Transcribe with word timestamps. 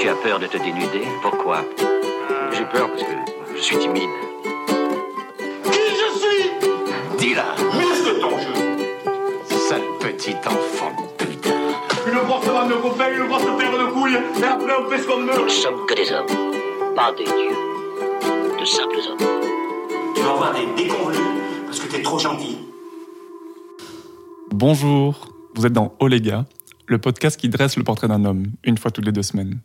Tu 0.00 0.08
as 0.08 0.14
peur 0.14 0.38
de 0.38 0.46
te 0.46 0.56
dénuder 0.56 1.02
Pourquoi 1.20 1.62
J'ai 2.52 2.64
peur 2.64 2.88
parce 2.88 3.02
que 3.02 3.54
je 3.54 3.60
suis 3.60 3.76
timide. 3.76 4.08
Qui 5.64 5.72
je 5.72 6.18
suis? 6.18 6.50
Dis-la, 7.18 7.54
Muscle 7.76 8.18
ton 8.18 8.38
jeu 8.38 8.78
sale 9.44 9.82
petit 10.00 10.36
enfant 10.46 10.96
de 10.96 11.26
putain. 11.26 11.50
Une 12.06 12.18
grosse 12.26 12.46
vanne 12.46 12.70
de 12.70 12.74
copains, 12.76 13.12
une 13.14 13.28
grosse 13.28 13.42
paire 13.58 13.72
de 13.72 13.92
couilles, 13.92 14.14
et 14.14 14.44
après 14.44 14.72
on 14.80 14.88
fait 14.88 15.02
ce 15.02 15.06
qu'on 15.06 15.20
Nous 15.20 15.32
veut 15.34 15.44
ne 15.44 15.48
sommes 15.50 15.84
que 15.86 15.94
des 15.94 16.10
hommes, 16.12 16.94
pas 16.96 17.12
des 17.12 17.24
dieux. 17.24 18.58
De 18.58 18.64
simples 18.64 18.96
hommes. 19.06 19.28
Tu 20.14 20.22
vas 20.22 20.30
avoir 20.30 20.54
des 20.54 20.82
déconvenus 20.82 21.20
parce 21.66 21.78
que 21.78 21.92
t'es 21.92 22.00
trop 22.00 22.18
gentil. 22.18 22.56
Bonjour, 24.50 25.28
vous 25.54 25.66
êtes 25.66 25.74
dans 25.74 25.92
les 26.08 26.22
gars, 26.22 26.46
le 26.86 26.96
podcast 26.96 27.38
qui 27.38 27.50
dresse 27.50 27.76
le 27.76 27.84
portrait 27.84 28.08
d'un 28.08 28.24
homme, 28.24 28.44
une 28.64 28.78
fois 28.78 28.90
toutes 28.90 29.04
les 29.04 29.12
deux 29.12 29.22
semaines. 29.22 29.60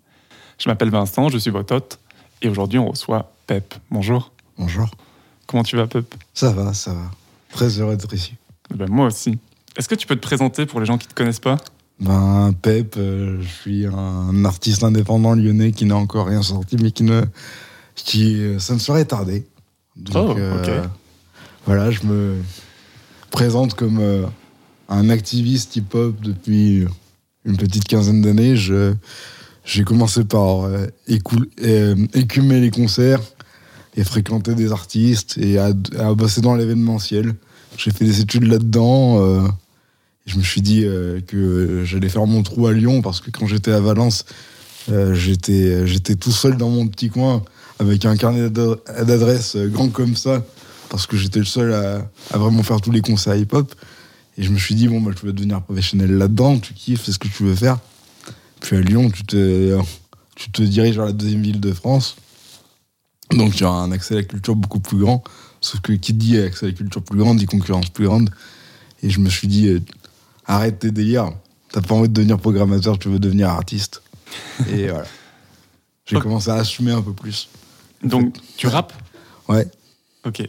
Je 0.58 0.70
m'appelle 0.70 0.90
Vincent, 0.90 1.30
je 1.30 1.38
suis 1.38 1.52
votre 1.52 1.76
hôte, 1.76 2.00
et 2.42 2.50
aujourd'hui 2.50 2.80
on 2.80 2.90
reçoit 2.90 3.32
Pep. 3.48 3.74
Bonjour, 3.92 4.32
Bonjour. 4.58 4.90
comment 5.48 5.64
tu 5.64 5.76
vas 5.76 5.88
Pep? 5.88 6.14
Ça 6.34 6.52
va, 6.52 6.74
ça 6.74 6.94
va. 6.94 7.12
Très 7.52 7.68
heureux 7.80 7.96
d'être 7.96 8.14
ici. 8.14 8.34
Eh 8.74 8.76
ben, 8.78 8.90
Moi 8.90 9.08
aussi. 9.08 9.38
Est-ce 9.78 9.90
que 9.90 9.96
tu 9.96 10.08
peux 10.08 10.16
te 10.16 10.22
présenter 10.22 10.66
pour 10.66 10.80
les 10.80 10.86
gens 10.86 10.98
qui 10.98 11.08
ne 11.08 11.12
te 11.12 11.16
connaissent 11.16 11.40
pas? 11.40 11.58
Ben, 12.00 12.54
Pep, 12.62 12.96
euh, 12.98 13.42
je 13.42 13.48
suis 13.48 13.86
un 13.86 14.44
artiste 14.46 14.84
indépendant 14.84 15.34
lyonnais 15.34 15.72
qui 15.72 15.86
n'a 15.86 15.96
encore 15.98 16.28
rien 16.28 16.42
sorti, 16.42 16.78
mais 16.82 16.92
qui 16.92 17.04
ne. 17.04 17.24
qui. 17.96 18.36
euh, 18.42 18.60
ça 18.60 18.74
ne 18.74 18.80
serait 18.80 19.06
tardé. 19.06 19.46
Donc, 19.96 20.38
euh, 20.38 20.54
Oh, 20.56 20.70
ok. 20.84 20.90
Voilà, 21.66 21.90
je 21.92 22.04
me 22.04 22.42
présente 23.32 23.74
comme 23.76 24.00
euh, 24.00 24.26
un 24.90 25.10
activiste 25.10 25.76
hip-hop 25.76 26.16
depuis 26.22 26.86
une 27.46 27.58
petite 27.58 27.86
quinzaine 27.86 28.22
d'années. 28.22 28.56
Je. 28.56 28.94
J'ai 29.66 29.84
commencé 29.84 30.24
par 30.24 30.66
euh, 30.66 30.86
euh, 31.64 31.96
écumer 32.14 32.60
les 32.62 32.70
concerts 32.70 33.20
et 33.98 34.04
fréquenter 34.04 34.54
des 34.54 34.72
artistes 34.72 35.38
et 35.38 35.58
à, 35.58 35.72
à 35.98 36.14
bosser 36.14 36.42
dans 36.42 36.56
l'événementiel. 36.56 37.34
J'ai 37.78 37.92
fait 37.92 38.06
des 38.06 38.22
études 38.22 38.44
là-dedans. 38.44 39.20
euh, 39.22 39.42
je 40.28 40.38
me 40.38 40.44
suis 40.44 40.62
dit 40.62 40.82
que 41.28 41.84
j'allais 41.86 42.10
faire 42.10 42.26
mon 42.26 42.42
trou 42.42 42.66
à 42.66 42.74
Lyon 42.74 43.02
parce 43.04 43.22
que 43.22 43.30
quand 43.30 43.46
j'étais 43.46 43.72
à 43.72 43.80
Valence, 43.80 44.26
j'étais 45.14 46.16
tout 46.20 46.32
seul 46.32 46.58
dans 46.58 46.70
mon 46.70 46.88
petit 46.88 47.10
coin 47.10 47.44
avec 47.78 48.06
un 48.06 48.18
carnet 48.18 48.50
d'ad- 48.50 48.80
d'adresses 49.06 49.56
grand 49.56 49.90
comme 49.90 50.16
ça 50.16 50.44
parce 50.90 51.06
que 51.06 51.16
j'étais 51.16 51.38
le 51.38 51.46
seul 51.46 51.74
à, 51.74 52.10
vraiment 52.38 52.64
faire 52.64 52.82
tous 52.82 52.90
les 52.92 53.02
concerts 53.02 53.36
hip-hop. 53.36 53.76
Et 54.38 54.44
je 54.44 54.50
me 54.50 54.58
suis 54.58 54.74
dit, 54.74 54.88
bon, 54.88 55.00
bah, 55.00 55.12
tu 55.18 55.26
vas 55.28 55.32
devenir 55.32 55.62
professionnel 55.62 56.18
là-dedans, 56.18 56.58
tu 56.58 56.74
kiffes, 56.74 57.04
c'est 57.06 57.12
ce 57.12 57.20
que 57.20 57.28
tu 57.28 57.44
veux 57.44 57.56
faire. 57.56 57.78
Puis 58.62 58.76
à 58.76 58.82
Lyon, 58.82 59.10
tu 59.10 59.24
te, 59.24 59.80
tu 60.36 60.52
te 60.52 60.62
diriges 60.62 60.96
vers 60.96 61.06
la 61.06 61.12
deuxième 61.12 61.42
ville 61.42 61.60
de 61.60 61.74
France. 61.74 62.16
Donc 63.32 63.56
tu 63.56 63.66
as 63.66 63.70
un 63.70 63.92
accès 63.92 64.16
à 64.16 64.18
la 64.18 64.24
culture 64.24 64.56
beaucoup 64.56 64.80
plus 64.80 64.98
grand. 64.98 65.24
Sauf 65.62 65.82
que 65.82 65.94
qui 65.94 66.14
dit 66.14 66.38
accès 66.40 66.66
à 66.66 66.70
la 66.70 66.76
culture 66.76 67.02
plus 67.04 67.18
grande 67.18 67.38
dit 67.38 67.46
concurrence 67.46 67.90
plus 67.90 68.06
grande. 68.06 68.30
Et 69.02 69.10
je 69.10 69.20
me 69.20 69.30
suis 69.30 69.48
dit, 69.48 69.68
euh, 69.68 69.80
arrête 70.46 70.80
tes 70.80 70.92
délires. 70.92 71.32
T'as 71.72 71.82
pas 71.82 71.96
envie 71.96 72.10
de 72.10 72.14
devenir 72.14 72.38
programmateur, 72.38 72.98
tu 72.98 73.10
veux 73.10 73.20
devenir 73.20 73.50
artiste. 73.50 74.02
Et 74.70 74.88
voilà. 74.90 75.06
J'ai 76.06 76.20
commencé 76.20 76.50
à 76.50 76.56
assumer 76.56 76.92
un 76.92 77.02
peu 77.02 77.14
plus. 77.14 77.50
Donc 78.04 78.36
tu 78.58 78.68
rappes 78.68 78.94
Ouais. 79.48 79.68
Ok. 80.26 80.42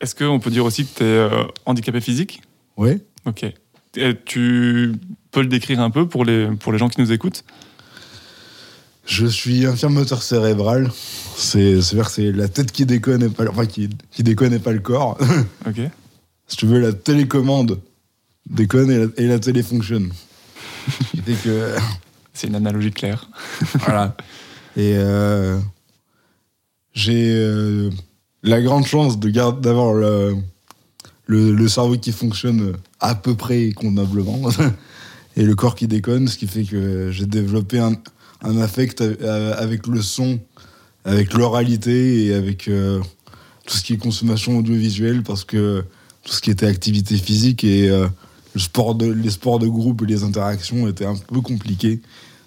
Est-ce 0.00 0.14
qu'on 0.14 0.38
peut 0.38 0.50
dire 0.50 0.64
aussi 0.64 0.86
que 0.86 0.98
tu 0.98 1.04
es 1.04 1.46
handicapé 1.64 2.00
physique? 2.00 2.42
Ouais. 2.76 3.00
Ok. 3.24 3.44
Et 3.96 4.14
tu 4.24 4.94
peux 5.36 5.42
le 5.42 5.48
décrire 5.48 5.80
un 5.80 5.90
peu 5.90 6.08
pour 6.08 6.24
les, 6.24 6.48
pour 6.58 6.72
les 6.72 6.78
gens 6.78 6.88
qui 6.88 6.98
nous 7.00 7.12
écoutent 7.12 7.44
Je 9.04 9.26
suis 9.26 9.66
infirme 9.66 9.92
moteur 9.92 10.22
cérébral. 10.22 10.90
C'est, 11.36 11.82
c'est 11.82 12.32
la 12.32 12.48
tête 12.48 12.72
qui 12.72 12.86
déconne 12.86 13.22
et 13.22 13.28
pas, 13.28 13.44
le- 13.44 13.50
enfin, 13.50 13.66
qui, 13.66 13.90
qui 14.10 14.22
déconne 14.22 14.54
et 14.54 14.58
pas 14.58 14.72
le 14.72 14.80
corps. 14.80 15.18
Ok. 15.68 15.78
si 16.48 16.56
tu 16.56 16.64
veux, 16.66 16.80
la 16.80 16.94
télécommande 16.94 17.80
déconne 18.48 18.90
et 18.90 18.98
la, 18.98 19.06
et 19.18 19.26
la 19.28 19.38
télé 19.38 19.62
fonctionne. 19.62 20.10
Que. 21.44 21.74
C'est 22.32 22.46
une 22.46 22.54
analogie 22.54 22.92
claire. 22.92 23.28
Voilà. 23.84 24.16
Et 24.76 24.94
euh, 24.96 25.58
j'ai 26.94 27.30
euh, 27.34 27.90
la 28.42 28.62
grande 28.62 28.86
chance 28.86 29.18
d'avoir 29.18 29.92
le, 29.92 30.34
le, 31.26 31.52
le 31.52 31.68
cerveau 31.68 31.98
qui 31.98 32.12
fonctionne 32.12 32.76
à 33.00 33.14
peu 33.14 33.34
près 33.34 33.72
convenablement 33.72 34.40
et 35.36 35.42
le 35.44 35.54
corps 35.54 35.74
qui 35.74 35.86
déconne, 35.86 36.28
ce 36.28 36.36
qui 36.38 36.46
fait 36.46 36.64
que 36.64 37.10
j'ai 37.10 37.26
développé 37.26 37.78
un, 37.78 37.94
affect 38.60 39.02
a- 39.02 39.52
avec 39.54 39.86
le 39.86 40.02
son, 40.02 40.38
avec 41.04 41.34
l'oralité 41.34 42.26
et 42.26 42.34
avec 42.34 42.68
euh, 42.68 43.00
tout 43.66 43.76
ce 43.76 43.82
qui 43.82 43.94
est 43.94 43.98
consommation 43.98 44.58
audiovisuelle 44.58 45.22
parce 45.22 45.44
que 45.44 45.84
tout 46.24 46.32
ce 46.32 46.40
qui 46.40 46.50
était 46.50 46.66
activité 46.66 47.16
physique 47.16 47.64
et 47.64 47.88
euh, 47.88 48.06
le 48.54 48.60
sport 48.60 48.96
les 48.98 49.30
sports 49.30 49.58
de 49.58 49.68
groupe 49.68 50.02
et 50.02 50.06
les 50.06 50.24
interactions 50.24 50.88
étaient 50.88 51.04
un 51.04 51.16
peu 51.16 51.40
compliqués. 51.40 52.00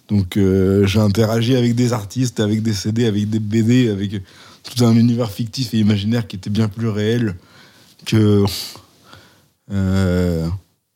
Donc 0.08 0.38
euh, 0.38 0.88
j'ai 0.88 1.00
interagi 1.00 1.56
avec 1.56 1.76
des 1.76 1.94
artistes, 1.94 2.40
avec 2.40 2.64
des 2.64 2.74
CD, 2.74 3.06
avec 3.06 3.30
des 3.30 3.40
BD, 3.40 3.90
avec 3.90 4.22
tout 4.64 4.84
un 4.84 4.96
univers 4.96 5.30
fictif 5.32 5.74
et 5.74 5.78
imaginaire 5.80 6.28
qui 6.28 6.36
était 6.36 6.50
bien 6.50 6.68
plus 6.68 6.90
réel 6.90 7.36
que, 8.06 8.44
euh, 9.72 10.48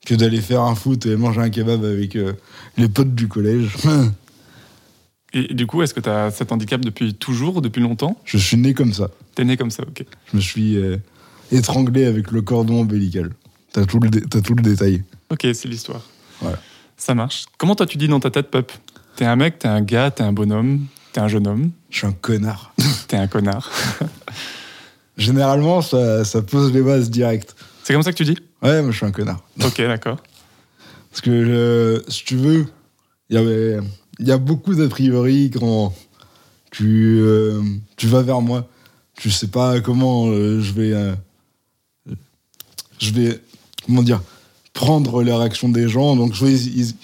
que 0.06 0.16
d'aller 0.16 0.42
faire 0.42 0.62
un 0.62 0.76
foot 0.76 1.06
et 1.06 1.16
manger 1.16 1.42
un 1.42 1.50
kebab 1.50 1.84
avec 1.86 2.16
euh, 2.16 2.34
les 2.78 2.88
potes 2.90 3.16
du 3.16 3.28
collège. 3.28 3.76
Et 5.36 5.54
du 5.54 5.66
coup, 5.66 5.82
est-ce 5.82 5.94
que 5.96 6.00
tu 6.00 6.10
as 6.10 6.30
cet 6.30 6.52
handicap 6.52 6.80
depuis 6.82 7.16
toujours, 7.16 7.62
depuis 7.64 7.82
longtemps? 7.82 8.20
Je 8.24 8.38
suis 8.38 8.58
né 8.58 8.74
comme 8.76 8.94
ça. 8.94 9.10
T'es 9.34 9.44
né 9.44 9.58
comme 9.58 9.72
ça, 9.72 9.82
ok. 9.82 10.06
Je 10.32 10.38
me 10.38 10.42
suis 10.42 10.78
euh, 10.78 10.98
étranglé 11.52 12.06
avec 12.06 12.30
le 12.32 12.44
cordon 12.44 12.82
ombilical. 12.82 13.32
T'as 13.72 13.86
tout, 13.86 14.00
le 14.00 14.10
dé- 14.10 14.22
t'as 14.22 14.42
tout 14.42 14.54
le 14.54 14.62
détail. 14.62 15.04
Ok, 15.32 15.48
c'est 15.54 15.68
l'histoire. 15.68 16.02
Voilà. 16.40 16.60
Ça 16.98 17.16
marche. 17.16 17.46
Comment 17.58 17.74
toi 17.76 17.88
tu 17.88 17.98
dis 17.98 18.08
dans 18.08 18.20
ta 18.20 18.30
tête, 18.30 18.52
Pep 18.52 18.72
T'es 19.16 19.26
un 19.26 19.36
mec, 19.36 19.58
t'es 19.58 19.68
un 19.68 19.82
gars, 19.82 20.12
t'es 20.12 20.22
un 20.24 20.34
bonhomme, 20.34 20.86
t'es 21.14 21.20
un 21.20 21.28
jeune 21.28 21.48
homme, 21.48 21.72
Je 21.90 21.98
suis 22.00 22.08
un 22.08 22.12
connard. 22.14 22.74
t'es 23.08 23.18
un 23.18 23.28
connard. 23.28 23.72
Généralement, 25.18 25.82
ça, 25.82 26.26
ça 26.26 26.42
pose 26.44 26.72
les 26.74 26.82
bases 26.82 27.10
directes. 27.10 27.56
C'est 27.84 27.94
comme 27.94 28.04
ça 28.04 28.12
que 28.12 28.18
tu 28.18 28.26
dis 28.26 28.38
Ouais, 28.62 28.82
moi 28.82 28.92
je 28.92 28.98
suis 28.98 29.06
un 29.06 29.12
connard. 29.12 29.44
Ok, 29.64 29.78
d'accord. 29.80 30.18
Parce 31.12 31.22
que, 31.22 31.30
euh, 31.32 32.02
si 32.08 32.24
tu 32.24 32.36
veux, 32.38 32.66
il 33.30 33.36
y 33.36 33.38
avait- 33.40 33.80
y 34.20 34.32
a 34.32 34.38
beaucoup 34.38 34.74
d'a 34.74 34.88
priori 34.88 35.52
quand 35.52 35.94
tu, 36.72 37.20
euh, 37.22 37.62
tu 37.98 38.08
vas 38.08 38.22
vers 38.22 38.42
moi. 38.42 38.68
Tu 39.16 39.30
sais 39.30 39.48
pas 39.48 39.80
comment 39.82 40.28
euh, 40.28 40.60
je 40.62 40.72
vais. 40.74 41.14
je 43.00 43.12
vais. 43.12 43.40
Comment 43.86 44.02
dire 44.02 44.22
Prendre 44.74 45.22
la 45.24 45.38
réaction 45.38 45.70
des 45.70 45.88
gens. 45.88 46.16
Donc, 46.16 46.36
soit 46.36 46.50
ils, 46.50 46.96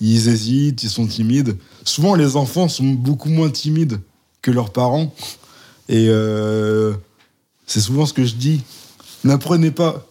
ils- 0.00 0.28
hésitent, 0.28 0.82
ils 0.84 0.90
sont 0.90 1.06
timides. 1.06 1.56
Souvent, 1.84 2.14
les 2.14 2.36
enfants 2.36 2.68
sont 2.68 2.84
beaucoup 2.84 3.30
moins 3.30 3.50
timides 3.50 3.98
que 4.42 4.50
leurs 4.52 4.70
parents. 4.70 5.12
Et 5.88 6.08
c'est 7.66 7.80
souvent 7.80 8.06
ce 8.06 8.12
que 8.12 8.24
je 8.24 8.34
dis. 8.34 8.62
N'apprenez 9.24 9.70
pas 9.72 10.06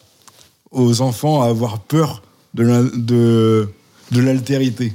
aux 0.76 1.02
enfants 1.02 1.42
à 1.42 1.48
avoir 1.48 1.80
peur 1.80 2.22
de 2.54 2.64
la- 2.64 2.84
de, 2.84 3.68
de 4.12 4.22
l'altérité. 4.22 4.94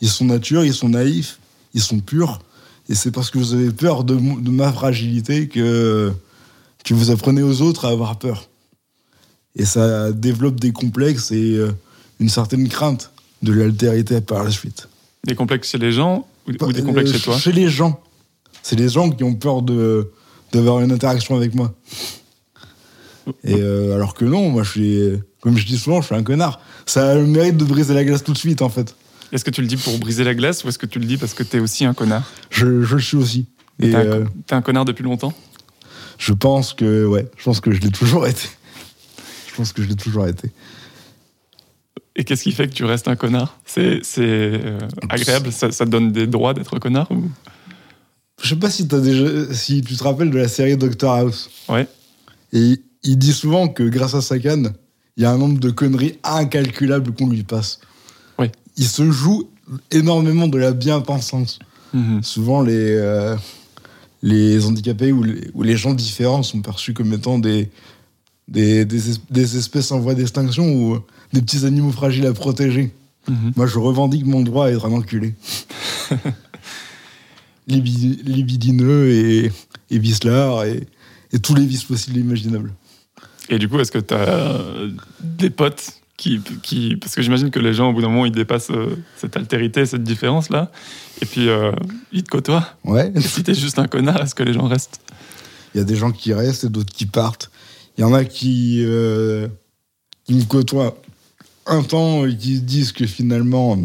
Ils 0.00 0.08
sont 0.08 0.24
nature, 0.24 0.64
ils 0.64 0.74
sont 0.74 0.88
naïfs, 0.88 1.38
ils 1.74 1.80
sont 1.82 1.98
purs. 2.00 2.40
Et 2.88 2.94
c'est 2.94 3.10
parce 3.10 3.30
que 3.30 3.38
vous 3.38 3.52
avez 3.54 3.70
peur 3.70 4.04
de 4.04 4.14
ma 4.50 4.72
fragilité 4.72 5.48
que, 5.48 6.12
que 6.84 6.94
vous 6.94 7.10
apprenez 7.10 7.42
aux 7.42 7.60
autres 7.60 7.84
à 7.84 7.90
avoir 7.90 8.18
peur. 8.18 8.48
Et 9.56 9.64
ça 9.64 10.12
développe 10.12 10.58
des 10.60 10.72
complexes 10.72 11.30
et 11.32 11.54
euh, 11.56 11.72
une 12.20 12.28
certaine 12.28 12.68
crainte 12.68 13.10
de 13.42 13.52
l'altérité 13.52 14.20
par 14.20 14.44
la 14.44 14.50
suite. 14.50 14.88
Des 15.26 15.34
complexes 15.34 15.70
chez 15.70 15.78
les 15.78 15.92
gens 15.92 16.26
ou, 16.46 16.52
ou 16.52 16.72
des 16.72 16.82
complexes 16.82 17.10
Euh, 17.10 17.14
chez 17.14 17.20
toi? 17.24 17.36
Chez 17.38 17.52
les 17.52 17.68
gens. 17.68 18.00
C'est 18.62 18.76
les 18.76 18.88
gens 18.88 19.10
qui 19.10 19.24
ont 19.24 19.34
peur 19.34 19.62
de 19.62 20.10
d'avoir 20.52 20.80
une 20.80 20.92
interaction 20.92 21.36
avec 21.36 21.54
moi. 21.54 21.74
Et 23.44 23.54
euh, 23.54 23.94
alors 23.94 24.14
que 24.14 24.24
non, 24.24 24.50
moi 24.50 24.62
je 24.62 24.70
suis, 24.70 25.22
comme 25.40 25.56
je 25.56 25.66
dis 25.66 25.78
souvent, 25.78 26.00
je 26.00 26.06
suis 26.06 26.14
un 26.14 26.22
connard. 26.22 26.60
Ça 26.86 27.10
a 27.10 27.14
le 27.14 27.26
mérite 27.26 27.56
de 27.56 27.64
briser 27.64 27.94
la 27.94 28.04
glace 28.04 28.24
tout 28.24 28.32
de 28.32 28.38
suite 28.38 28.62
en 28.62 28.68
fait. 28.68 28.94
Est-ce 29.32 29.44
que 29.44 29.50
tu 29.50 29.60
le 29.60 29.66
dis 29.66 29.76
pour 29.76 29.98
briser 29.98 30.24
la 30.24 30.34
glace 30.34 30.64
ou 30.64 30.68
est-ce 30.68 30.78
que 30.78 30.86
tu 30.86 30.98
le 30.98 31.04
dis 31.04 31.16
parce 31.18 31.34
que 31.34 31.42
t'es 31.42 31.58
aussi 31.58 31.84
un 31.84 31.94
connard 31.94 32.30
Je, 32.50 32.82
je 32.82 32.94
le 32.94 33.00
suis 33.02 33.16
aussi. 33.16 33.46
Et 33.80 33.90
T'es 33.90 33.94
un, 33.96 34.00
euh, 34.00 34.24
t'es 34.46 34.54
un 34.54 34.62
connard 34.62 34.84
depuis 34.84 35.04
longtemps? 35.04 35.32
je 36.18 36.32
pense 36.32 36.74
que 36.74 37.06
ouais, 37.06 37.30
je 37.36 37.44
pense 37.44 37.60
que 37.60 37.70
je 37.70 37.80
l'ai 37.80 37.90
toujours 37.90 38.26
été. 38.26 38.48
Je 39.46 39.54
pense 39.54 39.72
que 39.72 39.82
je 39.82 39.88
l'ai 39.88 39.94
toujours 39.96 40.26
été. 40.26 40.50
Et 42.16 42.24
qu'est-ce 42.24 42.42
qui 42.42 42.52
fait 42.52 42.66
que 42.68 42.74
tu 42.74 42.84
restes 42.84 43.06
un 43.06 43.14
connard? 43.14 43.56
C'est 43.64 44.00
c'est, 44.02 44.22
euh, 44.24 44.78
agréable? 45.08 45.52
Ça, 45.52 45.70
ça 45.70 45.84
te 45.84 45.90
donne 45.90 46.10
des 46.10 46.26
droits 46.26 46.54
d'être 46.54 46.78
connard 46.80 47.08
ou... 47.12 47.30
Je 48.42 48.48
sais 48.48 48.56
pas 48.56 48.70
si, 48.70 48.82
as 48.90 48.98
déjà, 49.00 49.52
si 49.52 49.82
tu 49.82 49.96
te 49.96 50.04
rappelles 50.04 50.30
de 50.30 50.38
la 50.38 50.48
série 50.48 50.76
Doctor 50.76 51.12
House. 51.12 51.50
Ouais. 51.68 51.88
Et 52.52 52.80
il 53.02 53.16
dit 53.18 53.32
souvent 53.32 53.68
que 53.68 53.82
grâce 53.82 54.14
à 54.14 54.20
sa 54.20 54.38
canne, 54.38 54.72
il 55.16 55.22
y 55.22 55.26
a 55.26 55.30
un 55.30 55.38
nombre 55.38 55.58
de 55.58 55.70
conneries 55.70 56.18
incalculables 56.24 57.12
qu'on 57.12 57.28
lui 57.28 57.42
passe. 57.42 57.80
Oui. 58.38 58.46
Il 58.76 58.86
se 58.86 59.10
joue 59.10 59.48
énormément 59.90 60.48
de 60.48 60.58
la 60.58 60.72
bien-pensance. 60.72 61.58
Mhm. 61.92 62.22
Souvent, 62.22 62.62
les, 62.62 62.72
euh, 62.76 63.36
les 64.22 64.64
handicapés 64.64 65.12
ou 65.12 65.22
les, 65.22 65.50
ou 65.54 65.62
les 65.62 65.76
gens 65.76 65.94
différents 65.94 66.42
sont 66.42 66.60
perçus 66.60 66.92
comme 66.94 67.12
étant 67.12 67.38
des, 67.38 67.70
des, 68.46 68.84
des, 68.84 69.10
es- 69.10 69.20
des 69.30 69.56
espèces 69.56 69.90
en 69.92 69.98
voie 70.00 70.14
d'extinction 70.14 70.70
ou 70.72 70.94
euh, 70.94 70.98
des 71.32 71.40
petits 71.42 71.64
animaux 71.64 71.92
fragiles 71.92 72.26
à 72.26 72.32
protéger. 72.32 72.92
Mhm. 73.28 73.52
Moi, 73.56 73.66
je 73.66 73.78
revendique 73.78 74.24
mon 74.26 74.42
droit 74.42 74.66
à 74.66 74.70
être 74.70 74.86
un 74.86 74.92
enculé. 74.92 75.34
Libi- 77.68 78.22
libidineux 78.24 79.08
et, 79.10 79.52
et 79.90 79.98
vicelard 79.98 80.64
et, 80.64 80.86
et 81.32 81.38
tous 81.38 81.54
les 81.54 81.66
vices 81.66 81.84
possibles 81.84 82.16
et 82.16 82.20
imaginables. 82.20 82.72
Et 83.48 83.58
du 83.58 83.68
coup, 83.68 83.78
est-ce 83.80 83.92
que 83.92 83.98
tu 83.98 84.14
as 84.14 84.60
des 85.20 85.50
potes 85.50 85.98
qui, 86.18 86.40
qui. 86.62 86.96
Parce 86.96 87.14
que 87.14 87.22
j'imagine 87.22 87.50
que 87.50 87.60
les 87.60 87.72
gens, 87.72 87.88
au 87.88 87.92
bout 87.94 88.02
d'un 88.02 88.08
moment, 88.08 88.26
ils 88.26 88.32
dépassent 88.32 88.70
euh, 88.70 88.96
cette 89.16 89.36
altérité, 89.36 89.86
cette 89.86 90.02
différence-là. 90.02 90.70
Et 91.22 91.26
puis, 91.26 91.48
euh, 91.48 91.72
ils 92.12 92.24
te 92.24 92.28
côtoient. 92.28 92.68
Ouais. 92.84 93.10
Et 93.14 93.20
si 93.22 93.42
t'es 93.42 93.54
juste 93.54 93.78
un 93.78 93.86
connard, 93.86 94.20
est-ce 94.20 94.34
que 94.34 94.42
les 94.42 94.52
gens 94.52 94.66
restent? 94.66 95.00
Il 95.74 95.78
y 95.78 95.80
a 95.80 95.84
des 95.84 95.96
gens 95.96 96.10
qui 96.10 96.34
restent 96.34 96.64
et 96.64 96.68
d'autres 96.68 96.92
qui 96.92 97.06
partent. 97.06 97.50
Il 97.96 98.02
y 98.02 98.04
en 98.04 98.12
a 98.12 98.24
qui, 98.24 98.82
euh, 98.84 99.48
qui 100.24 100.34
me 100.34 100.44
côtoient 100.44 100.96
un 101.66 101.82
temps 101.82 102.26
et 102.26 102.36
qui 102.36 102.56
se 102.56 102.62
disent 102.62 102.92
que 102.92 103.06
finalement, 103.06 103.78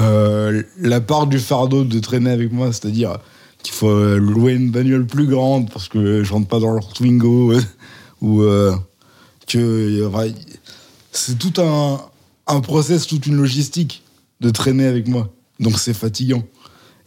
euh, 0.00 0.62
la 0.78 1.00
part 1.00 1.26
du 1.26 1.38
fardeau 1.38 1.84
de 1.84 1.98
traîner 1.98 2.30
avec 2.30 2.50
moi, 2.50 2.68
c'est-à-dire 2.72 3.18
qu'il 3.62 3.74
faut 3.74 4.16
louer 4.16 4.54
une 4.54 4.70
bagnole 4.70 5.06
plus 5.06 5.26
grande 5.26 5.70
parce 5.70 5.88
que 5.88 6.22
je 6.24 6.32
rentre 6.32 6.48
pas 6.48 6.60
dans 6.60 6.72
leur 6.72 6.92
Twingo, 6.92 7.52
ou 8.22 8.40
euh, 8.42 8.74
que 9.46 10.08
c'est 11.12 11.38
tout 11.38 11.60
un, 11.60 12.00
un 12.46 12.60
process, 12.60 13.06
toute 13.06 13.26
une 13.26 13.36
logistique 13.36 14.02
de 14.40 14.48
traîner 14.50 14.86
avec 14.86 15.08
moi. 15.08 15.32
Donc 15.60 15.78
c'est 15.78 15.92
fatigant. 15.94 16.42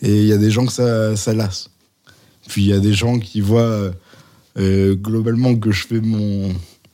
Et 0.02 0.22
il 0.22 0.28
y 0.28 0.34
a 0.34 0.38
des 0.38 0.52
gens 0.52 0.66
que 0.66 0.72
ça, 0.74 1.16
ça 1.16 1.34
lasse. 1.34 1.70
Puis 2.48 2.64
il 2.64 2.68
y 2.70 2.74
a 2.74 2.80
des 2.80 2.94
gens 2.94 3.18
qui 3.18 3.42
voient 3.42 3.92
euh, 4.58 4.96
globalement 4.96 5.56
que 5.56 5.72
je 5.72 5.88
fais 5.88 6.00
mon 6.02 6.54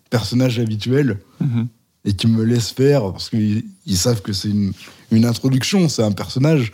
personnage 0.10 0.60
habituel 0.60 1.20
Mhm. 1.40 1.68
et 2.06 2.14
qui 2.14 2.28
me 2.28 2.44
laissent 2.44 2.70
faire 2.72 3.12
parce 3.12 3.30
qu'ils 3.30 3.64
ils 3.88 3.98
savent 3.98 4.22
que 4.22 4.32
c'est 4.34 4.50
une, 4.50 4.72
une 5.12 5.26
introduction, 5.26 5.90
c'est 5.90 6.04
un 6.04 6.12
personnage 6.12 6.72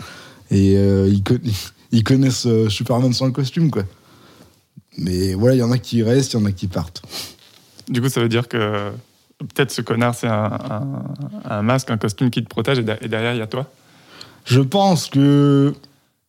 et 0.51 0.75
euh, 0.77 1.07
ils, 1.09 1.23
con- 1.23 1.39
ils 1.91 2.03
connaissent 2.03 2.47
Superman 2.69 3.13
sans 3.13 3.25
le 3.25 3.31
costume 3.31 3.71
quoi. 3.71 3.83
Mais 4.97 5.33
voilà, 5.35 5.55
il 5.55 5.59
y 5.59 5.63
en 5.63 5.71
a 5.71 5.77
qui 5.77 6.03
restent, 6.03 6.33
il 6.33 6.39
y 6.39 6.41
en 6.41 6.45
a 6.45 6.51
qui 6.51 6.67
partent. 6.67 7.01
Du 7.89 8.01
coup, 8.01 8.09
ça 8.09 8.21
veut 8.21 8.29
dire 8.29 8.47
que 8.47 8.89
peut-être 9.39 9.71
ce 9.71 9.81
connard, 9.81 10.15
c'est 10.15 10.27
un, 10.27 10.51
un- 10.69 11.03
un 11.49 11.61
masque, 11.61 11.89
un 11.91 11.97
costume 11.97 12.29
qui 12.29 12.43
te 12.43 12.49
protège, 12.49 12.79
et, 12.79 12.83
de- 12.83 12.95
et 13.01 13.07
derrière, 13.07 13.33
il 13.33 13.39
y 13.39 13.41
a 13.41 13.47
toi. 13.47 13.69
Je 14.45 14.61
pense 14.61 15.07
que 15.07 15.73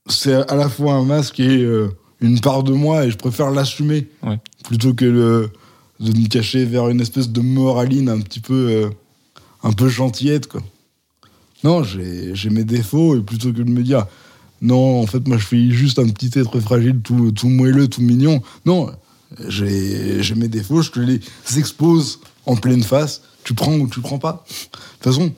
c'est 0.08 0.34
à 0.50 0.55
la 0.56 0.69
fois 0.69 0.94
un 0.94 1.05
masque 1.05 1.40
et 1.40 1.62
euh, 1.62 1.88
une 2.20 2.40
part 2.40 2.62
de 2.62 2.72
moi 2.72 3.05
et 3.06 3.10
je 3.10 3.16
préfère 3.16 3.50
l'assumer 3.50 4.08
Ouais. 4.22 4.38
plutôt 4.64 4.93
que 4.94 5.05
le- 5.05 5.50
de 6.00 6.16
me 6.16 6.28
cacher 6.28 6.64
vers 6.64 6.88
une 6.88 7.00
espèce 7.00 7.28
de 7.31 7.40
moraline 7.40 8.08
un 8.08 8.20
petit 8.20 8.40
peu 8.40 8.54
euh, 8.70 8.88
un 9.64 9.72
peu 9.72 9.88
gentillette 9.88 10.46
quoi. 10.49 10.62
Non, 11.64 11.82
j'ai 11.82 12.34
j'ai 12.34 12.50
mes 12.50 12.64
défauts 12.64 13.16
et 13.16 13.20
plutôt 13.20 13.52
que 13.52 13.62
de 13.62 13.70
me 13.70 13.82
dire 13.82 14.06
non, 14.62 15.00
en 15.02 15.06
fait 15.06 15.26
moi 15.28 15.38
je 15.38 15.46
suis 15.46 15.72
juste 15.72 15.99
un 15.99 16.08
petit 16.08 16.37
être 16.38 16.58
fragile 16.61 17.00
tout, 17.02 17.32
tout 17.32 17.49
moelleux, 17.49 17.88
tout 17.88 18.02
mignon. 18.02 18.43
Non, 18.64 18.90
j'ai 19.48 20.34
mes 20.34 20.48
défauts, 20.48 20.82
je 20.82 20.90
te 20.90 21.00
les 21.00 21.20
expose 21.56 22.20
en 22.46 22.56
pleine 22.56 22.82
face, 22.82 23.22
tu 23.44 23.54
prends 23.54 23.75
ou 23.75 23.88
tu 23.88 24.00
prends 24.00 24.19
pas. 24.19 24.44
De 24.48 24.78
toute 24.94 25.04
façon, 25.04 25.32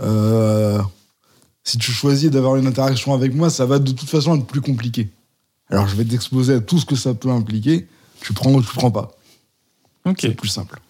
euh, 0.00 0.80
si 1.64 1.78
tu 1.78 1.92
choisis 1.92 2.30
d'avoir 2.30 2.56
une 2.56 2.66
interaction 2.66 3.14
avec 3.14 3.34
moi, 3.34 3.50
ça 3.50 3.66
va 3.66 3.78
de 3.78 3.92
toute 3.92 4.08
façon 4.08 4.36
être 4.36 4.46
plus 4.46 4.60
compliqué. 4.60 5.10
Alors 5.70 5.86
je 5.86 5.96
vais 5.96 6.04
t'exposer 6.04 6.54
à 6.54 6.60
tout 6.60 6.78
ce 6.78 6.86
que 6.86 6.96
ça 6.96 7.14
peut 7.14 7.30
impliquer. 7.30 7.86
Tu 8.20 8.32
prends 8.32 8.52
ou 8.52 8.62
tu 8.62 8.74
prends 8.74 8.90
pas. 8.90 9.12
Ok. 10.04 10.18
C'est 10.20 10.34
plus 10.34 10.48
simple. 10.48 10.80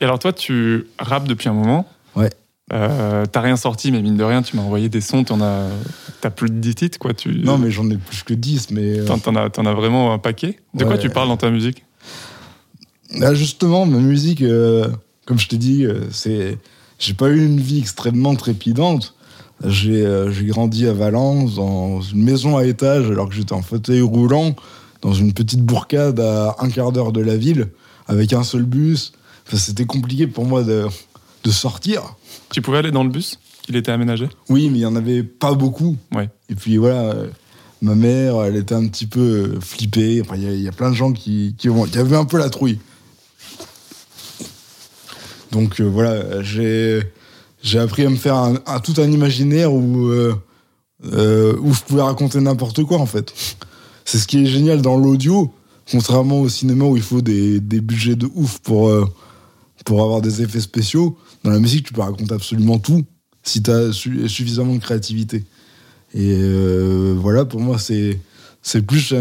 Et 0.00 0.04
alors, 0.04 0.18
toi, 0.18 0.32
tu 0.32 0.86
rappes 0.98 1.26
depuis 1.26 1.48
un 1.48 1.52
moment. 1.52 1.86
Ouais. 2.14 2.30
Euh, 2.72 3.24
T'as 3.30 3.40
rien 3.40 3.56
sorti, 3.56 3.90
mais 3.92 4.02
mine 4.02 4.16
de 4.16 4.24
rien, 4.24 4.42
tu 4.42 4.56
m'as 4.56 4.62
envoyé 4.62 4.88
des 4.88 5.00
sons. 5.00 5.24
T'en 5.24 5.40
as, 5.40 5.66
t'as 6.20 6.30
plus 6.30 6.50
de 6.50 6.56
10 6.56 6.74
titres, 6.74 6.98
quoi. 6.98 7.14
Tu, 7.14 7.40
Non, 7.40 7.58
mais 7.58 7.70
j'en 7.70 7.88
ai 7.90 7.96
plus 7.96 8.22
que 8.22 8.34
10. 8.34 8.70
Mais 8.70 9.00
euh, 9.00 9.04
T'en, 9.04 9.18
t'en 9.18 9.34
as, 9.36 9.50
t'en 9.50 9.66
as 9.66 9.74
vraiment 9.74 10.12
un 10.12 10.18
paquet. 10.18 10.58
De 10.74 10.84
quoi 10.84 10.98
tu 10.98 11.10
parles 11.10 11.28
dans 11.28 11.36
ta 11.36 11.50
musique? 11.50 11.84
Là, 13.18 13.32
justement, 13.34 13.86
ma 13.86 13.98
musique, 13.98 14.42
euh, 14.42 14.88
comme 15.26 15.38
je 15.38 15.48
t'ai 15.48 15.56
dit, 15.58 15.86
c'est. 16.10 16.58
J'ai 16.98 17.14
pas 17.14 17.28
eu 17.28 17.44
une 17.44 17.60
vie 17.60 17.78
extrêmement 17.78 18.34
trépidante. 18.34 19.14
J'ai 19.64 20.04
euh, 20.06 20.30
j'ai 20.30 20.46
grandi 20.46 20.86
à 20.86 20.92
Valence, 20.92 21.56
dans 21.56 22.00
une 22.00 22.22
maison 22.22 22.56
à 22.56 22.64
étage, 22.64 23.10
alors 23.10 23.28
que 23.28 23.34
j'étais 23.34 23.52
en 23.52 23.62
fauteuil 23.62 24.00
roulant, 24.02 24.54
dans 25.02 25.12
une 25.12 25.32
petite 25.32 25.62
bourgade 25.62 26.20
à 26.20 26.56
un 26.60 26.68
quart 26.68 26.92
d'heure 26.92 27.12
de 27.12 27.20
la 27.20 27.36
ville, 27.36 27.68
avec 28.06 28.32
un 28.32 28.42
seul 28.44 28.62
bus. 28.64 29.12
Enfin, 29.46 29.56
C'était 29.56 29.84
compliqué 29.86 30.26
pour 30.26 30.44
moi 30.44 30.62
de, 30.62 30.86
de 31.44 31.50
sortir. 31.50 32.16
Tu 32.50 32.62
pouvais 32.62 32.78
aller 32.78 32.90
dans 32.90 33.04
le 33.04 33.10
bus 33.10 33.38
Il 33.68 33.76
était 33.76 33.92
aménagé? 33.92 34.28
Oui, 34.48 34.68
mais 34.70 34.78
il 34.78 34.82
y 34.82 34.86
en 34.86 34.96
avait 34.96 35.22
pas 35.22 35.52
beaucoup. 35.54 35.96
Ouais. 36.14 36.28
Et 36.48 36.54
puis 36.54 36.76
voilà, 36.78 37.02
euh, 37.12 37.28
ma 37.82 37.94
mère, 37.94 38.42
elle 38.44 38.56
était 38.56 38.74
un 38.74 38.86
petit 38.86 39.06
peu 39.06 39.20
euh, 39.56 39.60
flippée. 39.60 40.20
Enfin, 40.22 40.36
il 40.36 40.42
y 40.44 40.48
a- 40.48 40.52
il 40.54 40.62
y, 40.62 40.68
a 40.68 40.72
plein 40.72 40.90
de 40.90 40.94
gens 40.94 41.12
qui, 41.12 41.54
qui, 41.58 41.68
ont- 41.68 41.84
qui 41.84 41.98
avaient 41.98 42.16
un 42.16 42.24
peu 42.24 42.38
la 42.38 42.48
trouille. 42.50 42.78
Donc 45.52 45.80
euh, 45.80 45.84
voilà, 45.84 46.42
j'ai 46.42 47.02
j'ai 47.62 47.78
appris 47.78 48.04
à 48.04 48.10
me 48.10 48.16
faire 48.16 48.36
un, 48.36 48.54
un- 48.66 48.80
tout 48.80 48.94
un 48.98 49.10
imaginaire 49.10 49.72
où, 49.72 50.08
euh, 50.08 50.34
euh, 51.12 51.56
où 51.60 51.72
je 51.74 51.80
pouvais 51.80 52.02
raconter 52.02 52.40
n'importe 52.40 52.84
quoi 52.84 52.98
en 52.98 53.06
fait. 53.06 53.32
C'est 54.04 54.18
ce 54.18 54.26
qui 54.26 54.42
est 54.42 54.46
génial 54.46 54.80
dans 54.82 54.96
l'audio, 54.96 55.52
contrairement 55.90 56.40
au 56.40 56.48
cinéma 56.48 56.84
où 56.84 56.96
il 56.96 57.02
faut 57.02 57.20
des, 57.22 57.60
des 57.60 57.80
budgets 57.80 58.14
de 58.16 58.28
ouf 58.34 58.58
pour, 58.58 58.88
pour 59.88 60.02
avoir 60.02 60.20
des 60.20 60.42
effets 60.42 60.60
spéciaux. 60.60 61.16
Dans 61.44 61.50
la 61.50 61.58
musique, 61.58 61.86
tu 61.86 61.94
peux 61.94 62.02
raconter 62.02 62.34
absolument 62.34 62.78
tout 62.78 63.06
si 63.42 63.62
tu 63.62 63.70
as 63.70 63.90
suffisamment 63.92 64.74
de 64.74 64.80
créativité. 64.80 65.46
Et 66.12 66.34
euh, 66.36 67.14
voilà, 67.18 67.46
pour 67.46 67.60
moi, 67.60 67.78
c'est 67.78 68.20
plus 68.86 69.14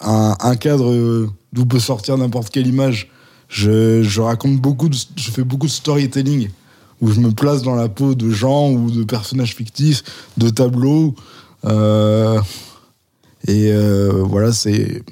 un, 0.00 0.56
cadre 0.56 1.28
d'où 1.52 1.66
peut 1.66 1.78
sortir 1.78 2.18
n'importe 2.18 2.50
quelle 2.50 2.66
image. 2.66 3.08
Je, 3.48 4.02
je 4.02 4.20
raconte 4.20 4.56
beaucoup, 4.56 4.88
de, 4.88 4.96
je 4.96 5.30
fais 5.30 5.44
beaucoup 5.44 5.66
de 5.66 5.72
storytelling 5.72 6.48
où 7.00 7.12
je 7.12 7.20
me 7.20 7.30
place 7.30 7.62
dans 7.62 7.76
la 7.76 7.88
peau 7.88 8.16
de 8.16 8.30
gens 8.30 8.72
ou 8.72 8.90
de 8.90 9.04
personnages 9.04 9.54
fictifs, 9.54 10.02
de 10.36 10.48
tableaux. 10.48 11.14
euh, 11.64 12.40
et 13.46 13.70
euh, 13.70 14.24
voilà, 14.24 14.50
c'est. 14.50 15.04